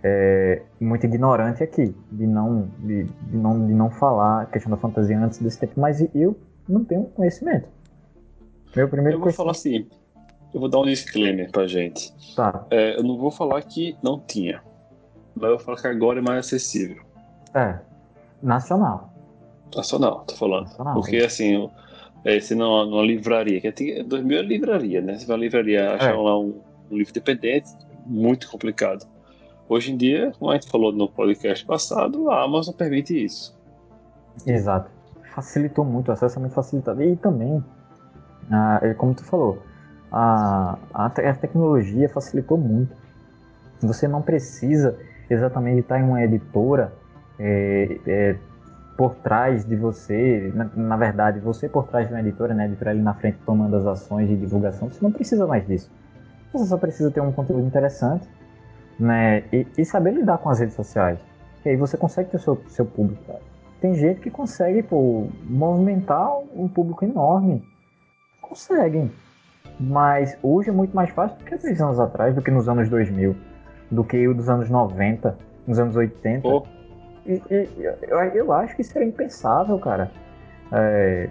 é, 0.05 0.61
muito 0.79 1.07
ignorante 1.07 1.65
aqui, 1.65 1.97
de 2.13 2.27
não, 2.27 2.69
de, 2.79 3.05
de, 3.05 3.37
não, 3.39 3.67
de 3.67 3.73
não 3.73 3.89
falar 3.89 4.43
a 4.43 4.47
questão 4.47 4.71
da 4.71 4.77
fantasia 4.77 5.19
antes 5.19 5.39
desse 5.39 5.59
tempo, 5.59 5.81
mas 5.81 6.07
eu 6.15 6.37
não 6.69 6.85
tenho 6.85 7.05
conhecimento. 7.05 7.69
Meu 8.75 8.89
primeiro 8.89 9.19
Eu 9.19 9.23
vou 9.23 9.33
falar 9.33 9.53
assim, 9.53 9.87
eu 10.53 10.61
vou 10.61 10.69
dar 10.69 10.81
um 10.81 10.85
disclaimer 10.85 11.51
pra 11.51 11.67
gente. 11.67 12.13
Tá. 12.35 12.67
É, 12.71 12.99
eu 12.99 13.03
não 13.03 13.17
vou 13.17 13.31
falar 13.31 13.63
que 13.63 13.97
não 14.03 14.19
tinha, 14.19 14.63
mas 15.35 15.51
eu 15.51 15.57
vou 15.57 15.59
falar 15.59 15.81
que 15.81 15.87
agora 15.87 16.19
é 16.19 16.23
mais 16.23 16.47
acessível. 16.47 17.03
É. 17.55 17.79
Nacional. 18.43 19.13
Nacional, 19.75 20.25
tô 20.27 20.35
falando. 20.37 20.65
Nacional, 20.65 20.95
Porque 20.95 21.17
é. 21.17 21.25
assim, 21.25 21.69
é, 22.25 22.39
se 22.41 22.55
numa, 22.55 22.85
numa 22.85 23.03
livraria, 23.03 23.61
que 23.61 23.71
tem 23.73 24.05
2000 24.07 24.39
é 24.39 24.43
livraria, 24.43 25.01
né? 25.01 25.19
Você 25.19 25.27
vai 25.27 25.37
na 25.37 25.43
livraria 25.43 25.95
achar 25.95 26.15
É. 26.15 26.17
lá 26.17 26.39
um, 26.39 26.61
um 26.91 26.97
livro 26.97 27.13
dependente, 27.13 27.71
muito 28.07 28.49
complicado. 28.51 29.07
Hoje 29.69 29.93
em 29.93 29.97
dia, 29.97 30.33
como 30.39 30.51
a 30.51 30.55
gente 30.55 30.69
falou 30.69 30.93
no 30.93 31.09
podcast 31.09 31.65
passado, 31.65 32.31
a 32.31 32.43
Amazon 32.43 32.75
permite 32.75 33.25
isso. 33.25 33.57
Exato. 34.47 34.91
Facilitou 35.35 35.85
muito, 35.85 36.09
o 36.09 36.13
acesso 36.13 36.39
é 36.39 36.41
muito 36.41 36.55
facilitado. 36.55 37.03
E 37.03 37.17
também, 37.17 37.65
ah, 38.51 38.79
é 38.83 38.95
como 38.95 39.15
tu 39.15 39.25
falou, 39.25 39.63
a, 40.13 40.79
a, 40.93 41.07
a 41.07 41.35
tecnologia 41.35 42.09
facilitou 42.09 42.57
muito. 42.57 42.95
Você 43.81 44.07
não 44.07 44.23
precisa 44.23 44.97
exatamente 45.29 45.81
estar 45.81 45.99
em 45.99 46.05
uma 46.05 46.23
editora 46.23 46.93
é, 47.39 47.99
é, 48.07 48.37
por 48.97 49.17
trás 49.17 49.65
de 49.65 49.75
você, 49.75 50.53
na, 50.55 50.71
na 50.77 50.97
verdade, 50.97 51.41
você 51.41 51.69
por 51.69 51.89
trás 51.89 52.07
de 52.07 52.15
uma 52.15 52.21
editora, 52.21 52.55
né, 52.55 52.65
a 52.65 52.67
editora 52.67 52.93
ali 52.93 53.03
na 53.03 53.15
frente 53.15 53.39
tomando 53.45 53.75
as 53.77 53.87
ações 53.87 54.29
de 54.29 54.37
divulgação, 54.37 54.89
você 54.89 55.01
não 55.03 55.11
precisa 55.11 55.47
mais 55.47 55.67
disso. 55.67 55.91
Você 56.53 56.67
só 56.67 56.77
precisa 56.77 57.11
ter 57.11 57.21
um 57.21 57.33
conteúdo 57.33 57.67
interessante 57.67 58.29
né, 58.99 59.43
e, 59.53 59.67
e 59.77 59.85
saber 59.85 60.13
lidar 60.13 60.39
com 60.39 60.49
as 60.49 60.61
redes 60.61 60.77
sociais. 60.77 61.19
E 61.65 61.71
aí 61.71 61.77
você 61.77 61.97
consegue 61.97 62.31
ter 62.31 62.37
o 62.37 62.41
seu, 62.41 62.63
seu 62.69 62.87
público. 62.87 63.23
Tem 63.85 63.95
gente 63.95 64.19
que 64.23 64.31
consegue 64.31 64.83
pô, 64.83 65.27
movimentar 65.47 66.39
um 66.57 66.67
público 66.67 67.05
enorme. 67.05 67.63
Conseguem. 68.41 69.13
Mas 69.79 70.39
hoje 70.43 70.71
é 70.71 70.73
muito 70.73 70.97
mais 70.97 71.11
fácil 71.11 71.37
do 71.37 71.45
que 71.45 71.53
há 71.53 71.59
10 71.59 71.83
anos 71.83 72.01
atrás, 72.01 72.35
do 72.35 72.41
que 72.41 72.51
nos 72.51 72.67
anos 72.67 72.89
2000, 72.89 73.37
do 73.91 74.03
que 74.03 74.27
o 74.27 74.33
dos 74.33 74.49
anos 74.49 74.71
90, 74.71 75.37
nos 75.67 75.79
anos 75.79 75.95
80. 75.97 76.41
Pô, 76.41 76.67
E, 77.27 77.43
e- 77.51 77.69
eu, 78.09 78.19
eu 78.21 78.53
acho 78.55 78.75
que 78.75 78.81
isso 78.81 78.97
era 78.97 79.05
impensável, 79.05 79.79
cara. 79.79 80.11
É, 80.73 81.29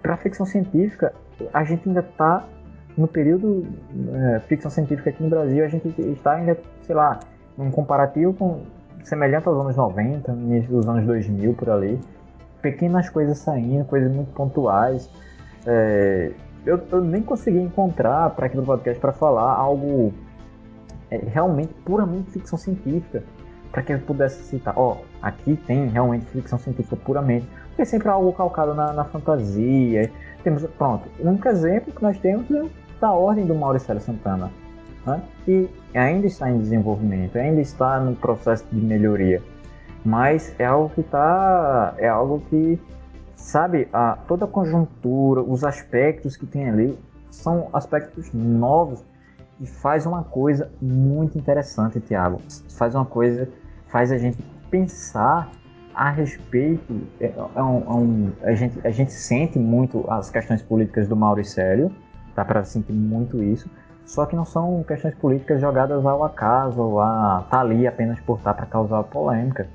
para 0.00 0.16
ficção 0.16 0.46
científica, 0.46 1.12
a 1.52 1.64
gente 1.64 1.88
ainda 1.88 2.06
está 2.08 2.44
no 2.96 3.08
período 3.08 3.66
é, 4.14 4.38
ficção 4.46 4.70
científica 4.70 5.10
aqui 5.10 5.24
no 5.24 5.28
Brasil, 5.28 5.64
a 5.64 5.68
gente 5.68 5.92
está 6.12 6.34
ainda, 6.34 6.56
sei 6.82 6.94
lá, 6.94 7.18
num 7.56 7.72
comparativo 7.72 8.32
com 8.32 8.60
semelhante 9.04 9.48
aos 9.48 9.58
anos 9.58 9.76
90, 9.76 10.32
no 10.32 10.54
início 10.54 10.70
dos 10.70 10.86
anos 10.86 11.06
2000 11.06 11.54
por 11.54 11.70
ali. 11.70 12.00
Pequenas 12.60 13.08
coisas 13.08 13.38
saindo, 13.38 13.84
coisas 13.84 14.12
muito 14.12 14.32
pontuais. 14.32 15.10
É, 15.66 16.32
eu, 16.66 16.80
eu 16.90 17.00
nem 17.00 17.22
consegui 17.22 17.60
encontrar 17.60 18.30
para 18.30 18.46
aqui 18.46 18.56
no 18.56 18.64
podcast 18.64 19.00
para 19.00 19.12
falar 19.12 19.54
algo 19.54 20.12
é, 21.10 21.16
realmente 21.16 21.72
puramente 21.84 22.30
ficção 22.30 22.58
científica 22.58 23.22
para 23.72 23.82
que 23.82 23.92
eu 23.92 23.98
pudesse 24.00 24.42
citar, 24.44 24.74
ó, 24.76 24.96
aqui 25.20 25.56
tem 25.66 25.88
realmente 25.88 26.26
ficção 26.26 26.58
científica 26.58 26.96
puramente, 26.96 27.46
porque 27.68 27.82
é 27.82 27.84
sempre 27.84 28.08
algo 28.08 28.32
calcado 28.32 28.74
na, 28.74 28.92
na 28.92 29.04
fantasia. 29.04 30.10
Temos, 30.42 30.64
pronto, 30.78 31.08
único 31.20 31.48
exemplo 31.48 31.92
que 31.92 32.02
nós 32.02 32.18
temos 32.18 32.50
é 32.50 32.64
da 33.00 33.12
Ordem 33.12 33.46
do 33.46 33.54
Mauricélio 33.54 34.00
Santana, 34.00 34.50
né? 35.08 35.22
e 35.46 35.68
ainda 35.94 36.26
está 36.26 36.50
em 36.50 36.58
desenvolvimento, 36.58 37.36
ainda 37.36 37.60
está 37.60 37.98
no 38.00 38.14
processo 38.14 38.64
de 38.70 38.80
melhoria, 38.84 39.42
mas 40.04 40.54
é 40.58 40.64
algo 40.64 40.90
que 40.90 41.00
está, 41.00 41.94
é 41.98 42.08
algo 42.08 42.40
que, 42.48 42.78
sabe, 43.36 43.88
a, 43.92 44.18
toda 44.28 44.44
a 44.44 44.48
conjuntura, 44.48 45.40
os 45.42 45.64
aspectos 45.64 46.36
que 46.36 46.46
tem 46.46 46.68
ali 46.68 46.98
são 47.30 47.68
aspectos 47.72 48.30
novos 48.32 49.04
e 49.60 49.66
faz 49.66 50.06
uma 50.06 50.22
coisa 50.22 50.70
muito 50.80 51.36
interessante, 51.36 52.00
Tiago. 52.00 52.40
Faz 52.70 52.94
uma 52.94 53.04
coisa, 53.04 53.48
faz 53.88 54.12
a 54.12 54.18
gente 54.18 54.38
pensar 54.70 55.50
a 55.94 56.10
respeito. 56.10 57.00
É, 57.20 57.32
é 57.56 57.62
um- 57.62 57.82
é 57.82 57.92
um- 57.94 58.32
a, 58.42 58.54
gente, 58.54 58.86
a 58.86 58.90
gente 58.90 59.12
sente 59.12 59.58
muito 59.58 60.04
as 60.08 60.30
questões 60.30 60.62
políticas 60.62 61.08
do 61.08 61.16
Mauricélio, 61.16 61.90
dá 62.36 62.44
para 62.44 62.62
sentir 62.64 62.92
muito 62.92 63.42
isso. 63.42 63.68
Só 64.08 64.24
que 64.24 64.34
não 64.34 64.46
são 64.46 64.82
questões 64.84 65.14
políticas 65.16 65.60
jogadas 65.60 66.04
ao 66.06 66.24
acaso, 66.24 66.80
ou 66.80 66.98
a 66.98 67.46
tá 67.50 67.60
ali 67.60 67.86
apenas 67.86 68.18
por 68.20 68.38
estar 68.38 68.54
para 68.54 68.64
causar 68.64 69.02
polêmica. 69.04 69.68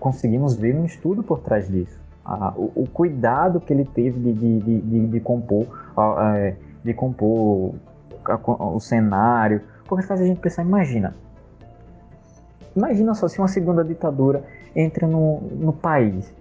Conseguimos 0.00 0.56
ver 0.56 0.74
um 0.74 0.84
estudo 0.84 1.22
por 1.22 1.38
trás 1.38 1.68
disso. 1.68 1.96
A- 2.24 2.52
o, 2.56 2.72
o 2.74 2.88
cuidado 2.88 3.60
que 3.60 3.72
ele 3.72 3.84
teve 3.84 4.18
de, 4.18 4.32
de, 4.32 4.80
de, 4.80 5.06
de- 5.06 5.20
compor, 5.20 5.64
a- 5.96 6.38
é, 6.38 6.56
de 6.82 6.92
compor 6.92 7.76
a- 8.24 8.64
o 8.74 8.80
cenário, 8.80 9.62
porque 9.84 10.04
faz 10.04 10.20
a 10.20 10.24
gente 10.24 10.40
pensar, 10.40 10.62
imagina. 10.64 11.14
Imagina 12.74 13.14
só 13.14 13.28
se 13.28 13.38
uma 13.38 13.46
segunda 13.48 13.84
ditadura 13.84 14.42
entra 14.74 15.06
no, 15.06 15.40
no 15.40 15.72
país. 15.72 16.34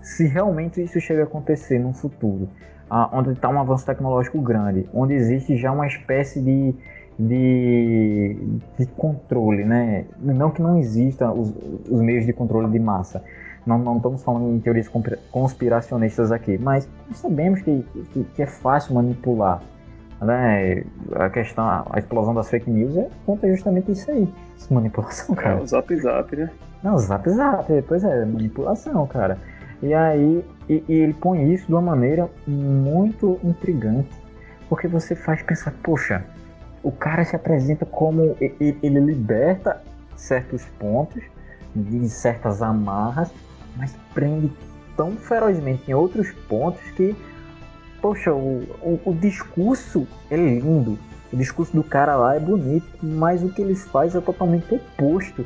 Se 0.00 0.28
realmente 0.28 0.80
isso 0.80 1.00
chega 1.00 1.22
a 1.22 1.24
acontecer 1.24 1.80
no 1.80 1.92
futuro, 1.92 2.48
onde 3.12 3.32
está 3.32 3.48
um 3.48 3.60
avanço 3.60 3.86
tecnológico 3.86 4.40
grande, 4.40 4.88
onde 4.92 5.14
existe 5.14 5.56
já 5.56 5.70
uma 5.70 5.86
espécie 5.86 6.40
de, 6.40 6.74
de, 7.18 8.36
de 8.78 8.86
controle, 8.96 9.64
né? 9.64 10.06
Não 10.18 10.50
que 10.50 10.60
não 10.60 10.78
exista 10.78 11.30
os, 11.30 11.54
os 11.88 12.00
meios 12.00 12.26
de 12.26 12.32
controle 12.32 12.68
de 12.70 12.78
massa. 12.78 13.22
Não, 13.66 13.78
não 13.78 13.98
estamos 13.98 14.22
falando 14.22 14.54
em 14.54 14.58
teorias 14.58 14.90
conspiracionistas 15.30 16.32
aqui, 16.32 16.58
mas 16.58 16.88
sabemos 17.12 17.60
que, 17.60 17.84
que, 18.12 18.24
que 18.24 18.42
é 18.42 18.46
fácil 18.46 18.94
manipular 18.94 19.62
né? 20.20 20.84
A 21.14 21.30
questão, 21.30 21.64
a 21.64 21.98
explosão 21.98 22.34
das 22.34 22.48
fake 22.48 22.70
news 22.70 22.96
é 22.96 23.08
conta 23.24 23.48
justamente 23.48 23.92
isso 23.92 24.10
aí. 24.10 24.28
Manipulação, 24.70 25.34
é 25.34 25.38
cara. 25.38 25.62
o 25.62 25.66
Zap 25.66 25.96
Zap, 25.96 26.36
né? 26.36 26.50
Não, 26.82 26.96
zap 26.96 27.28
zap, 27.28 27.84
pois 27.88 28.04
é, 28.04 28.24
manipulação, 28.24 29.06
cara. 29.06 29.36
E 29.82 29.94
aí, 29.94 30.44
e, 30.68 30.84
e 30.88 30.94
ele 30.94 31.14
põe 31.14 31.52
isso 31.52 31.66
de 31.66 31.72
uma 31.72 31.80
maneira 31.80 32.28
muito 32.46 33.40
intrigante. 33.42 34.10
Porque 34.68 34.86
você 34.86 35.16
faz 35.16 35.42
pensar, 35.42 35.72
poxa, 35.82 36.24
o 36.82 36.92
cara 36.92 37.24
se 37.24 37.34
apresenta 37.34 37.84
como. 37.84 38.36
Ele 38.40 39.00
liberta 39.00 39.82
certos 40.16 40.64
pontos, 40.78 41.22
de 41.74 42.08
certas 42.08 42.62
amarras, 42.62 43.32
mas 43.76 43.96
prende 44.14 44.52
tão 44.96 45.12
ferozmente 45.12 45.90
em 45.90 45.94
outros 45.94 46.30
pontos 46.48 46.82
que 46.92 47.16
poxa, 48.00 48.32
o, 48.32 48.62
o, 48.82 49.00
o 49.04 49.14
discurso 49.14 50.06
é 50.30 50.36
lindo. 50.36 50.98
O 51.32 51.36
discurso 51.36 51.72
do 51.72 51.84
cara 51.84 52.16
lá 52.16 52.34
é 52.34 52.40
bonito, 52.40 52.88
mas 53.02 53.42
o 53.42 53.48
que 53.50 53.62
ele 53.62 53.74
faz 53.74 54.14
é 54.14 54.20
totalmente 54.20 54.74
oposto. 54.74 55.44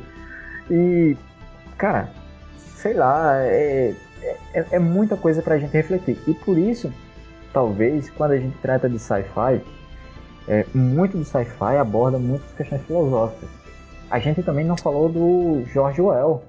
E, 0.69 1.15
cara, 1.77 2.09
sei 2.77 2.93
lá, 2.93 3.35
é, 3.37 3.93
é, 4.21 4.65
é 4.71 4.79
muita 4.79 5.17
coisa 5.17 5.41
pra 5.41 5.57
gente 5.57 5.71
refletir. 5.73 6.17
E 6.27 6.33
por 6.33 6.57
isso, 6.57 6.91
talvez, 7.53 8.09
quando 8.09 8.31
a 8.31 8.37
gente 8.37 8.57
trata 8.59 8.89
de 8.89 8.99
sci-fi, 8.99 9.61
é, 10.47 10.65
muito 10.73 11.17
do 11.17 11.25
sci-fi 11.25 11.77
aborda 11.77 12.19
muitas 12.19 12.51
questões 12.53 12.81
filosóficas. 12.83 13.49
A 14.09 14.19
gente 14.19 14.43
também 14.43 14.65
não 14.65 14.77
falou 14.77 15.09
do 15.09 15.63
George 15.65 16.01
Orwell, 16.01 16.43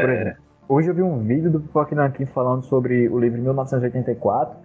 por 0.00 0.10
É, 0.10 0.10
exemplo. 0.10 0.42
Hoje 0.68 0.88
eu 0.90 0.94
vi 0.94 1.02
um 1.02 1.18
vídeo 1.22 1.50
do 1.50 1.60
Pipoque 1.60 1.94
Nankin 1.94 2.26
falando 2.26 2.64
sobre 2.64 3.08
o 3.08 3.18
livro 3.20 3.40
1984 3.40 4.58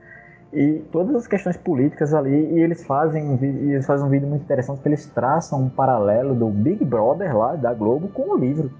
e 0.53 0.79
todas 0.91 1.15
as 1.15 1.27
questões 1.27 1.57
políticas 1.57 2.13
ali 2.13 2.29
e 2.55 2.59
eles 2.59 2.83
fazem 2.83 3.23
um 3.29 3.37
vídeo, 3.37 3.63
e 3.65 3.73
eles 3.73 3.85
fazem 3.85 4.05
um 4.05 4.09
vídeo 4.09 4.27
muito 4.27 4.43
interessante 4.43 4.81
que 4.81 4.87
eles 4.89 5.05
traçam 5.07 5.61
um 5.61 5.69
paralelo 5.69 6.35
do 6.35 6.49
Big 6.49 6.83
Brother 6.83 7.37
lá 7.37 7.55
da 7.55 7.73
Globo 7.73 8.09
com 8.09 8.33
o 8.33 8.37
livro. 8.37 8.71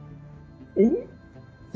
E 0.76 1.08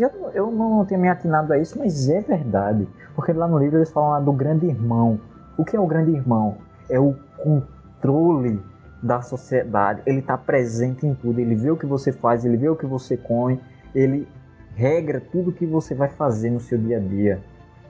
eu, 0.02 0.10
eu 0.34 0.52
não 0.52 0.86
tinha 0.86 1.00
me 1.00 1.08
atinado 1.08 1.54
a 1.54 1.58
isso, 1.58 1.78
mas 1.78 2.10
é 2.10 2.22
verdade. 2.22 2.88
Porque 3.16 3.32
lá 3.32 3.48
no 3.48 3.58
livro 3.58 3.78
eles 3.78 3.91
falam 3.91 4.12
lá 4.12 4.20
do 4.20 4.34
grande 4.34 4.66
irmão. 4.66 5.20
O 5.58 5.64
que 5.64 5.76
é 5.76 5.80
o 5.80 5.88
grande 5.88 6.12
irmão? 6.12 6.58
É 6.89 7.00
o 7.00 7.16
controle 7.38 8.62
da 9.02 9.22
sociedade. 9.22 10.02
Ele 10.06 10.20
está 10.20 10.38
presente 10.38 11.06
em 11.06 11.14
tudo. 11.14 11.39
Ele 11.39 11.56
vê 11.56 11.72
o 11.72 11.78
que 11.78 11.86
você 11.86 12.12
faz, 12.12 12.43
ele 12.43 12.58
vê 12.58 12.68
o 12.68 12.76
que 12.76 12.86
você 12.86 13.16
come, 13.16 13.60
ele 13.93 14.28
regra 14.76 15.22
tudo 15.32 15.54
que 15.54 15.66
você 15.66 15.96
vai 15.96 16.10
fazer 16.10 16.50
no 16.50 16.60
seu 16.60 16.78
dia 16.78 16.98
a 16.98 17.00
dia. 17.00 17.41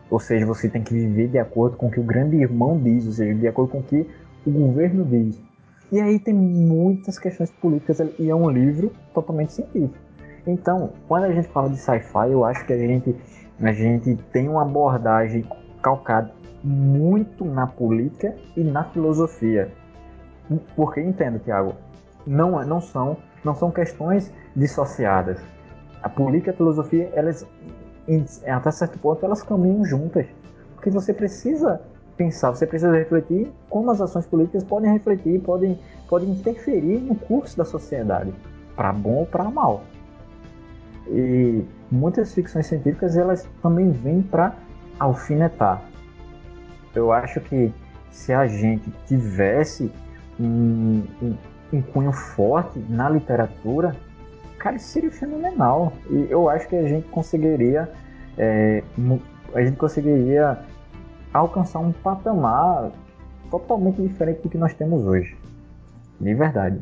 Ou 0.09 0.19
seja, 0.19 0.45
você 0.45 0.69
tem 0.69 0.83
que 0.83 0.93
viver 0.93 1.29
de 1.29 1.39
acordo 1.39 1.77
com 1.77 1.87
o 1.87 1.91
que 1.91 1.99
o 1.99 2.03
grande 2.03 2.35
irmão 2.35 2.79
diz, 2.79 3.07
ou 3.07 3.11
seja, 3.11 3.33
de 3.33 3.47
acordo 3.47 3.71
com 3.71 3.79
o 3.79 3.83
que 3.83 4.07
o 4.45 4.51
governo 4.51 5.03
diz. 5.03 5.41
E 5.91 5.99
aí 5.99 6.19
tem 6.19 6.33
muitas 6.33 7.17
questões 7.17 7.49
políticas 7.51 7.99
e 8.19 8.29
é 8.29 8.35
um 8.35 8.49
livro 8.49 8.91
totalmente 9.13 9.53
científico. 9.53 10.04
Então, 10.47 10.91
quando 11.07 11.23
a 11.23 11.31
gente 11.31 11.47
fala 11.49 11.69
de 11.69 11.77
sci-fi, 11.77 12.31
eu 12.31 12.45
acho 12.45 12.65
que 12.65 12.73
a 12.73 12.77
gente, 12.77 13.15
a 13.61 13.71
gente 13.71 14.15
tem 14.31 14.47
uma 14.47 14.61
abordagem 14.61 15.43
calcada 15.81 16.31
muito 16.63 17.45
na 17.45 17.67
política 17.67 18.35
e 18.55 18.63
na 18.63 18.83
filosofia. 18.85 19.71
Porque 20.75 21.01
entendo, 21.01 21.39
Tiago, 21.39 21.73
não, 22.25 22.63
não 22.65 22.81
são 22.81 23.17
não 23.45 23.53
são 23.53 23.69
questões 23.69 24.33
dissociadas. 24.55 25.39
A 26.01 26.09
política 26.09 26.49
e 26.49 26.53
a 26.53 26.57
filosofia, 26.57 27.11
elas 27.13 27.45
até 28.47 28.71
certo 28.71 28.99
ponto 28.99 29.25
elas 29.25 29.41
caminham 29.41 29.83
juntas, 29.85 30.27
porque 30.75 30.89
você 30.89 31.13
precisa 31.13 31.81
pensar, 32.17 32.51
você 32.51 32.65
precisa 32.65 32.95
refletir 32.95 33.51
como 33.69 33.91
as 33.91 33.99
ações 33.99 34.25
políticas 34.25 34.63
podem 34.63 34.91
refletir, 34.91 35.41
podem, 35.41 35.79
podem 36.07 36.29
interferir 36.29 36.99
no 36.99 37.15
curso 37.15 37.57
da 37.57 37.65
sociedade, 37.65 38.33
para 38.75 38.93
bom 38.93 39.19
ou 39.19 39.25
para 39.25 39.45
mal. 39.45 39.83
E 41.07 41.63
muitas 41.91 42.33
ficções 42.33 42.67
científicas 42.67 43.15
elas 43.15 43.47
também 43.61 43.91
vêm 43.91 44.21
para 44.21 44.55
alfinetar. 44.99 45.81
Eu 46.93 47.11
acho 47.11 47.39
que 47.41 47.71
se 48.09 48.33
a 48.33 48.47
gente 48.47 48.89
tivesse 49.05 49.91
um, 50.39 51.03
um, 51.21 51.35
um 51.73 51.81
cunho 51.81 52.11
forte 52.11 52.79
na 52.89 53.09
literatura, 53.09 53.95
cara, 54.57 54.79
seria 54.79 55.11
fenomenal. 55.11 55.93
E 56.09 56.27
eu 56.29 56.49
acho 56.49 56.67
que 56.67 56.75
a 56.75 56.87
gente 56.87 57.07
conseguiria, 57.09 57.91
é, 58.37 58.83
a 59.53 59.61
gente 59.61 59.77
conseguiria 59.77 60.59
alcançar 61.33 61.79
um 61.79 61.91
patamar 61.91 62.91
totalmente 63.51 64.01
diferente 64.01 64.41
do 64.41 64.49
que 64.49 64.57
nós 64.57 64.73
temos 64.73 65.05
hoje. 65.05 65.37
De 66.19 66.33
verdade. 66.33 66.79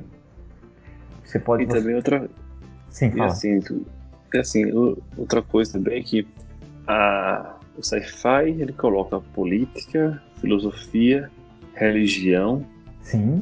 Você 1.23 1.39
pode. 1.39 1.63
E 1.63 1.65
você... 1.65 1.79
também 1.79 1.95
outra. 1.95 2.29
Sim, 2.89 3.11
fala. 3.11 3.23
E 3.23 3.27
assim, 3.27 3.57
e 3.57 3.85
assim, 4.39 4.71
outra 5.17 5.41
coisa 5.41 5.73
também 5.73 5.99
é 5.99 6.03
que 6.03 6.27
a, 6.87 7.57
o 7.77 7.83
sci-fi 7.83 8.49
ele 8.49 8.73
coloca 8.73 9.19
política, 9.19 10.21
filosofia, 10.39 11.29
religião. 11.73 12.65
Sim. 13.01 13.41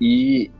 E 0.00 0.50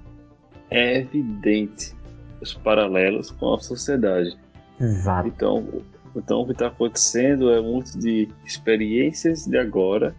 é 0.71 0.99
evidente 0.99 1.95
os 2.41 2.55
paralelos 2.55 3.31
com 3.31 3.55
a 3.55 3.59
sociedade. 3.59 4.37
Exato. 4.81 5.29
Então, 5.29 5.67
então 6.15 6.41
o 6.41 6.47
que 6.47 6.53
está 6.53 6.69
acontecendo 6.69 7.51
é 7.51 7.61
muito 7.61 7.99
de 7.99 8.29
experiências 8.45 9.47
de 9.47 9.59
agora, 9.59 10.15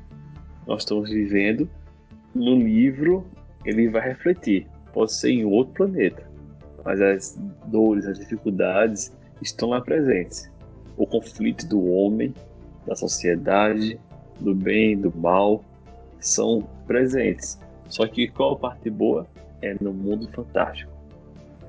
nós 0.65 0.81
estamos 0.81 1.09
vivendo. 1.09 1.69
No 2.33 2.55
livro, 2.55 3.25
ele 3.65 3.89
vai 3.89 4.09
refletir. 4.09 4.67
Pode 4.93 5.13
ser 5.13 5.31
em 5.31 5.45
outro 5.45 5.73
planeta, 5.73 6.26
mas 6.87 7.01
as 7.01 7.37
dores, 7.65 8.05
as 8.05 8.17
dificuldades 8.17 9.11
estão 9.41 9.71
lá 9.71 9.81
presentes. 9.81 10.49
O 10.95 11.05
conflito 11.05 11.67
do 11.67 11.85
homem, 11.85 12.33
da 12.85 12.95
sociedade, 12.95 13.99
do 14.39 14.55
bem, 14.55 14.97
do 14.97 15.13
mal, 15.13 15.65
são 16.17 16.65
presentes. 16.87 17.59
Só 17.89 18.07
que 18.07 18.29
qual 18.29 18.53
a 18.53 18.55
parte 18.55 18.89
boa? 18.89 19.27
É 19.61 19.75
no 19.81 19.91
mundo 19.93 20.29
fantástico. 20.31 20.89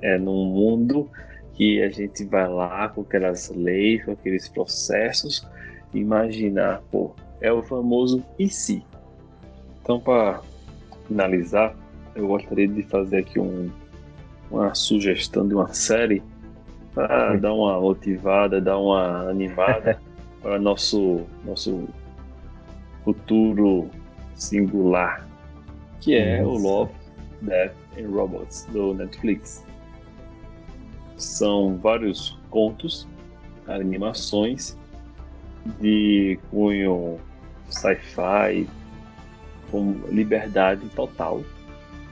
É 0.01 0.17
num 0.17 0.45
mundo 0.53 1.09
que 1.53 1.83
a 1.83 1.89
gente 1.89 2.23
vai 2.23 2.47
lá 2.47 2.87
com 2.87 3.01
aquelas 3.01 3.49
leis, 3.49 4.05
com 4.05 4.11
aqueles 4.11 4.47
processos, 4.47 5.45
imaginar, 5.93 6.81
pô, 6.89 7.13
é 7.41 7.51
o 7.51 7.61
famoso 7.61 8.23
e 8.39 8.47
se. 8.47 8.85
Então, 9.81 9.99
para 9.99 10.41
finalizar, 11.09 11.75
eu 12.15 12.25
gostaria 12.25 12.69
de 12.69 12.83
fazer 12.83 13.17
aqui 13.17 13.37
um, 13.37 13.69
uma 14.51 14.73
sugestão 14.73 15.47
de 15.47 15.53
uma 15.53 15.73
série 15.73 16.23
para 16.93 17.35
dar 17.37 17.53
uma 17.53 17.79
motivada, 17.79 18.59
dar 18.59 18.77
uma 18.77 19.29
animada 19.29 19.99
para 20.41 20.59
nosso 20.59 21.21
nosso 21.45 21.87
futuro 23.03 23.89
singular, 24.35 25.27
que 26.01 26.15
é 26.15 26.43
o 26.43 26.57
Love, 26.57 26.91
Death 27.41 27.73
and 27.97 28.09
Robots 28.09 28.67
do 28.71 28.93
Netflix. 28.93 29.63
São 31.17 31.77
vários 31.77 32.37
contos, 32.49 33.07
animações 33.67 34.77
de 35.79 36.39
cunho 36.49 37.19
sci-fi 37.69 38.67
com 39.69 39.91
liberdade 40.09 40.87
total. 40.95 41.43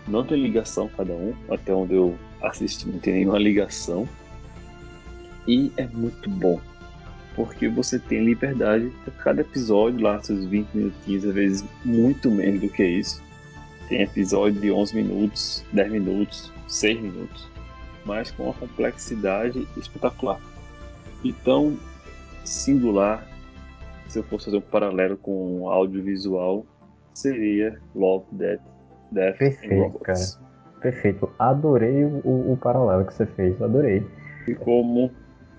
Não 0.07 0.23
tem 0.23 0.41
ligação 0.41 0.89
cada 0.95 1.13
um, 1.13 1.33
até 1.49 1.73
onde 1.73 1.95
eu 1.95 2.17
assisti 2.41 2.87
não 2.87 2.99
tem 2.99 3.13
nenhuma 3.13 3.39
ligação. 3.39 4.07
E 5.47 5.71
é 5.77 5.87
muito 5.87 6.29
bom, 6.29 6.59
porque 7.35 7.69
você 7.69 7.97
tem 7.97 8.25
liberdade 8.25 8.91
por 9.05 9.13
cada 9.15 9.41
episódio, 9.41 10.01
lá 10.01 10.21
seus 10.21 10.45
20 10.45 10.67
minutinhos, 10.73 11.25
às 11.25 11.33
vezes 11.33 11.65
muito 11.85 12.29
menos 12.29 12.61
do 12.61 12.69
que 12.69 12.83
isso. 12.83 13.23
Tem 13.87 14.01
episódio 14.01 14.59
de 14.59 14.69
11 14.69 14.95
minutos, 14.95 15.63
10 15.71 15.91
minutos, 15.91 16.51
6 16.67 16.99
minutos, 16.99 17.47
mas 18.05 18.31
com 18.31 18.43
uma 18.43 18.53
complexidade 18.53 19.65
espetacular. 19.77 20.41
Então, 21.23 21.77
singular, 22.43 23.25
se 24.09 24.19
eu 24.19 24.23
fosse 24.23 24.45
fazer 24.45 24.57
um 24.57 24.61
paralelo 24.61 25.15
com 25.17 25.61
o 25.61 25.69
audiovisual, 25.69 26.65
seria 27.13 27.79
Love, 27.95 28.25
Death, 28.33 28.61
Death 29.11 29.37
Perfeito, 29.37 29.73
and 29.73 29.79
Robots. 29.79 30.35
Cara. 30.35 30.47
Perfeito. 30.87 31.29
Adorei 31.37 32.05
o, 32.05 32.53
o, 32.53 32.57
paralelo 32.61 33.05
que 33.05 33.13
você 33.13 33.25
fez, 33.25 33.61
adorei. 33.61 34.07
E 34.47 34.55
como 34.55 35.11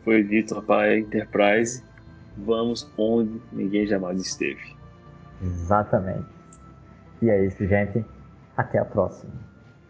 foi 0.02 0.24
dito 0.24 0.62
para 0.62 0.88
a 0.88 0.98
Enterprise, 0.98 1.84
vamos 2.34 2.90
onde 2.96 3.38
ninguém 3.52 3.86
jamais 3.86 4.18
esteve. 4.22 4.74
Exatamente. 5.42 6.24
E 7.20 7.28
é 7.28 7.44
isso, 7.44 7.66
gente. 7.66 8.02
Até 8.56 8.78
a 8.78 8.86
próxima. 8.86 9.30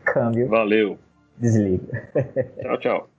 Câmbio. 0.04 0.48
Valeu. 0.48 0.98
Desliga. 1.36 2.10
Tchau, 2.60 2.78
tchau. 2.78 3.10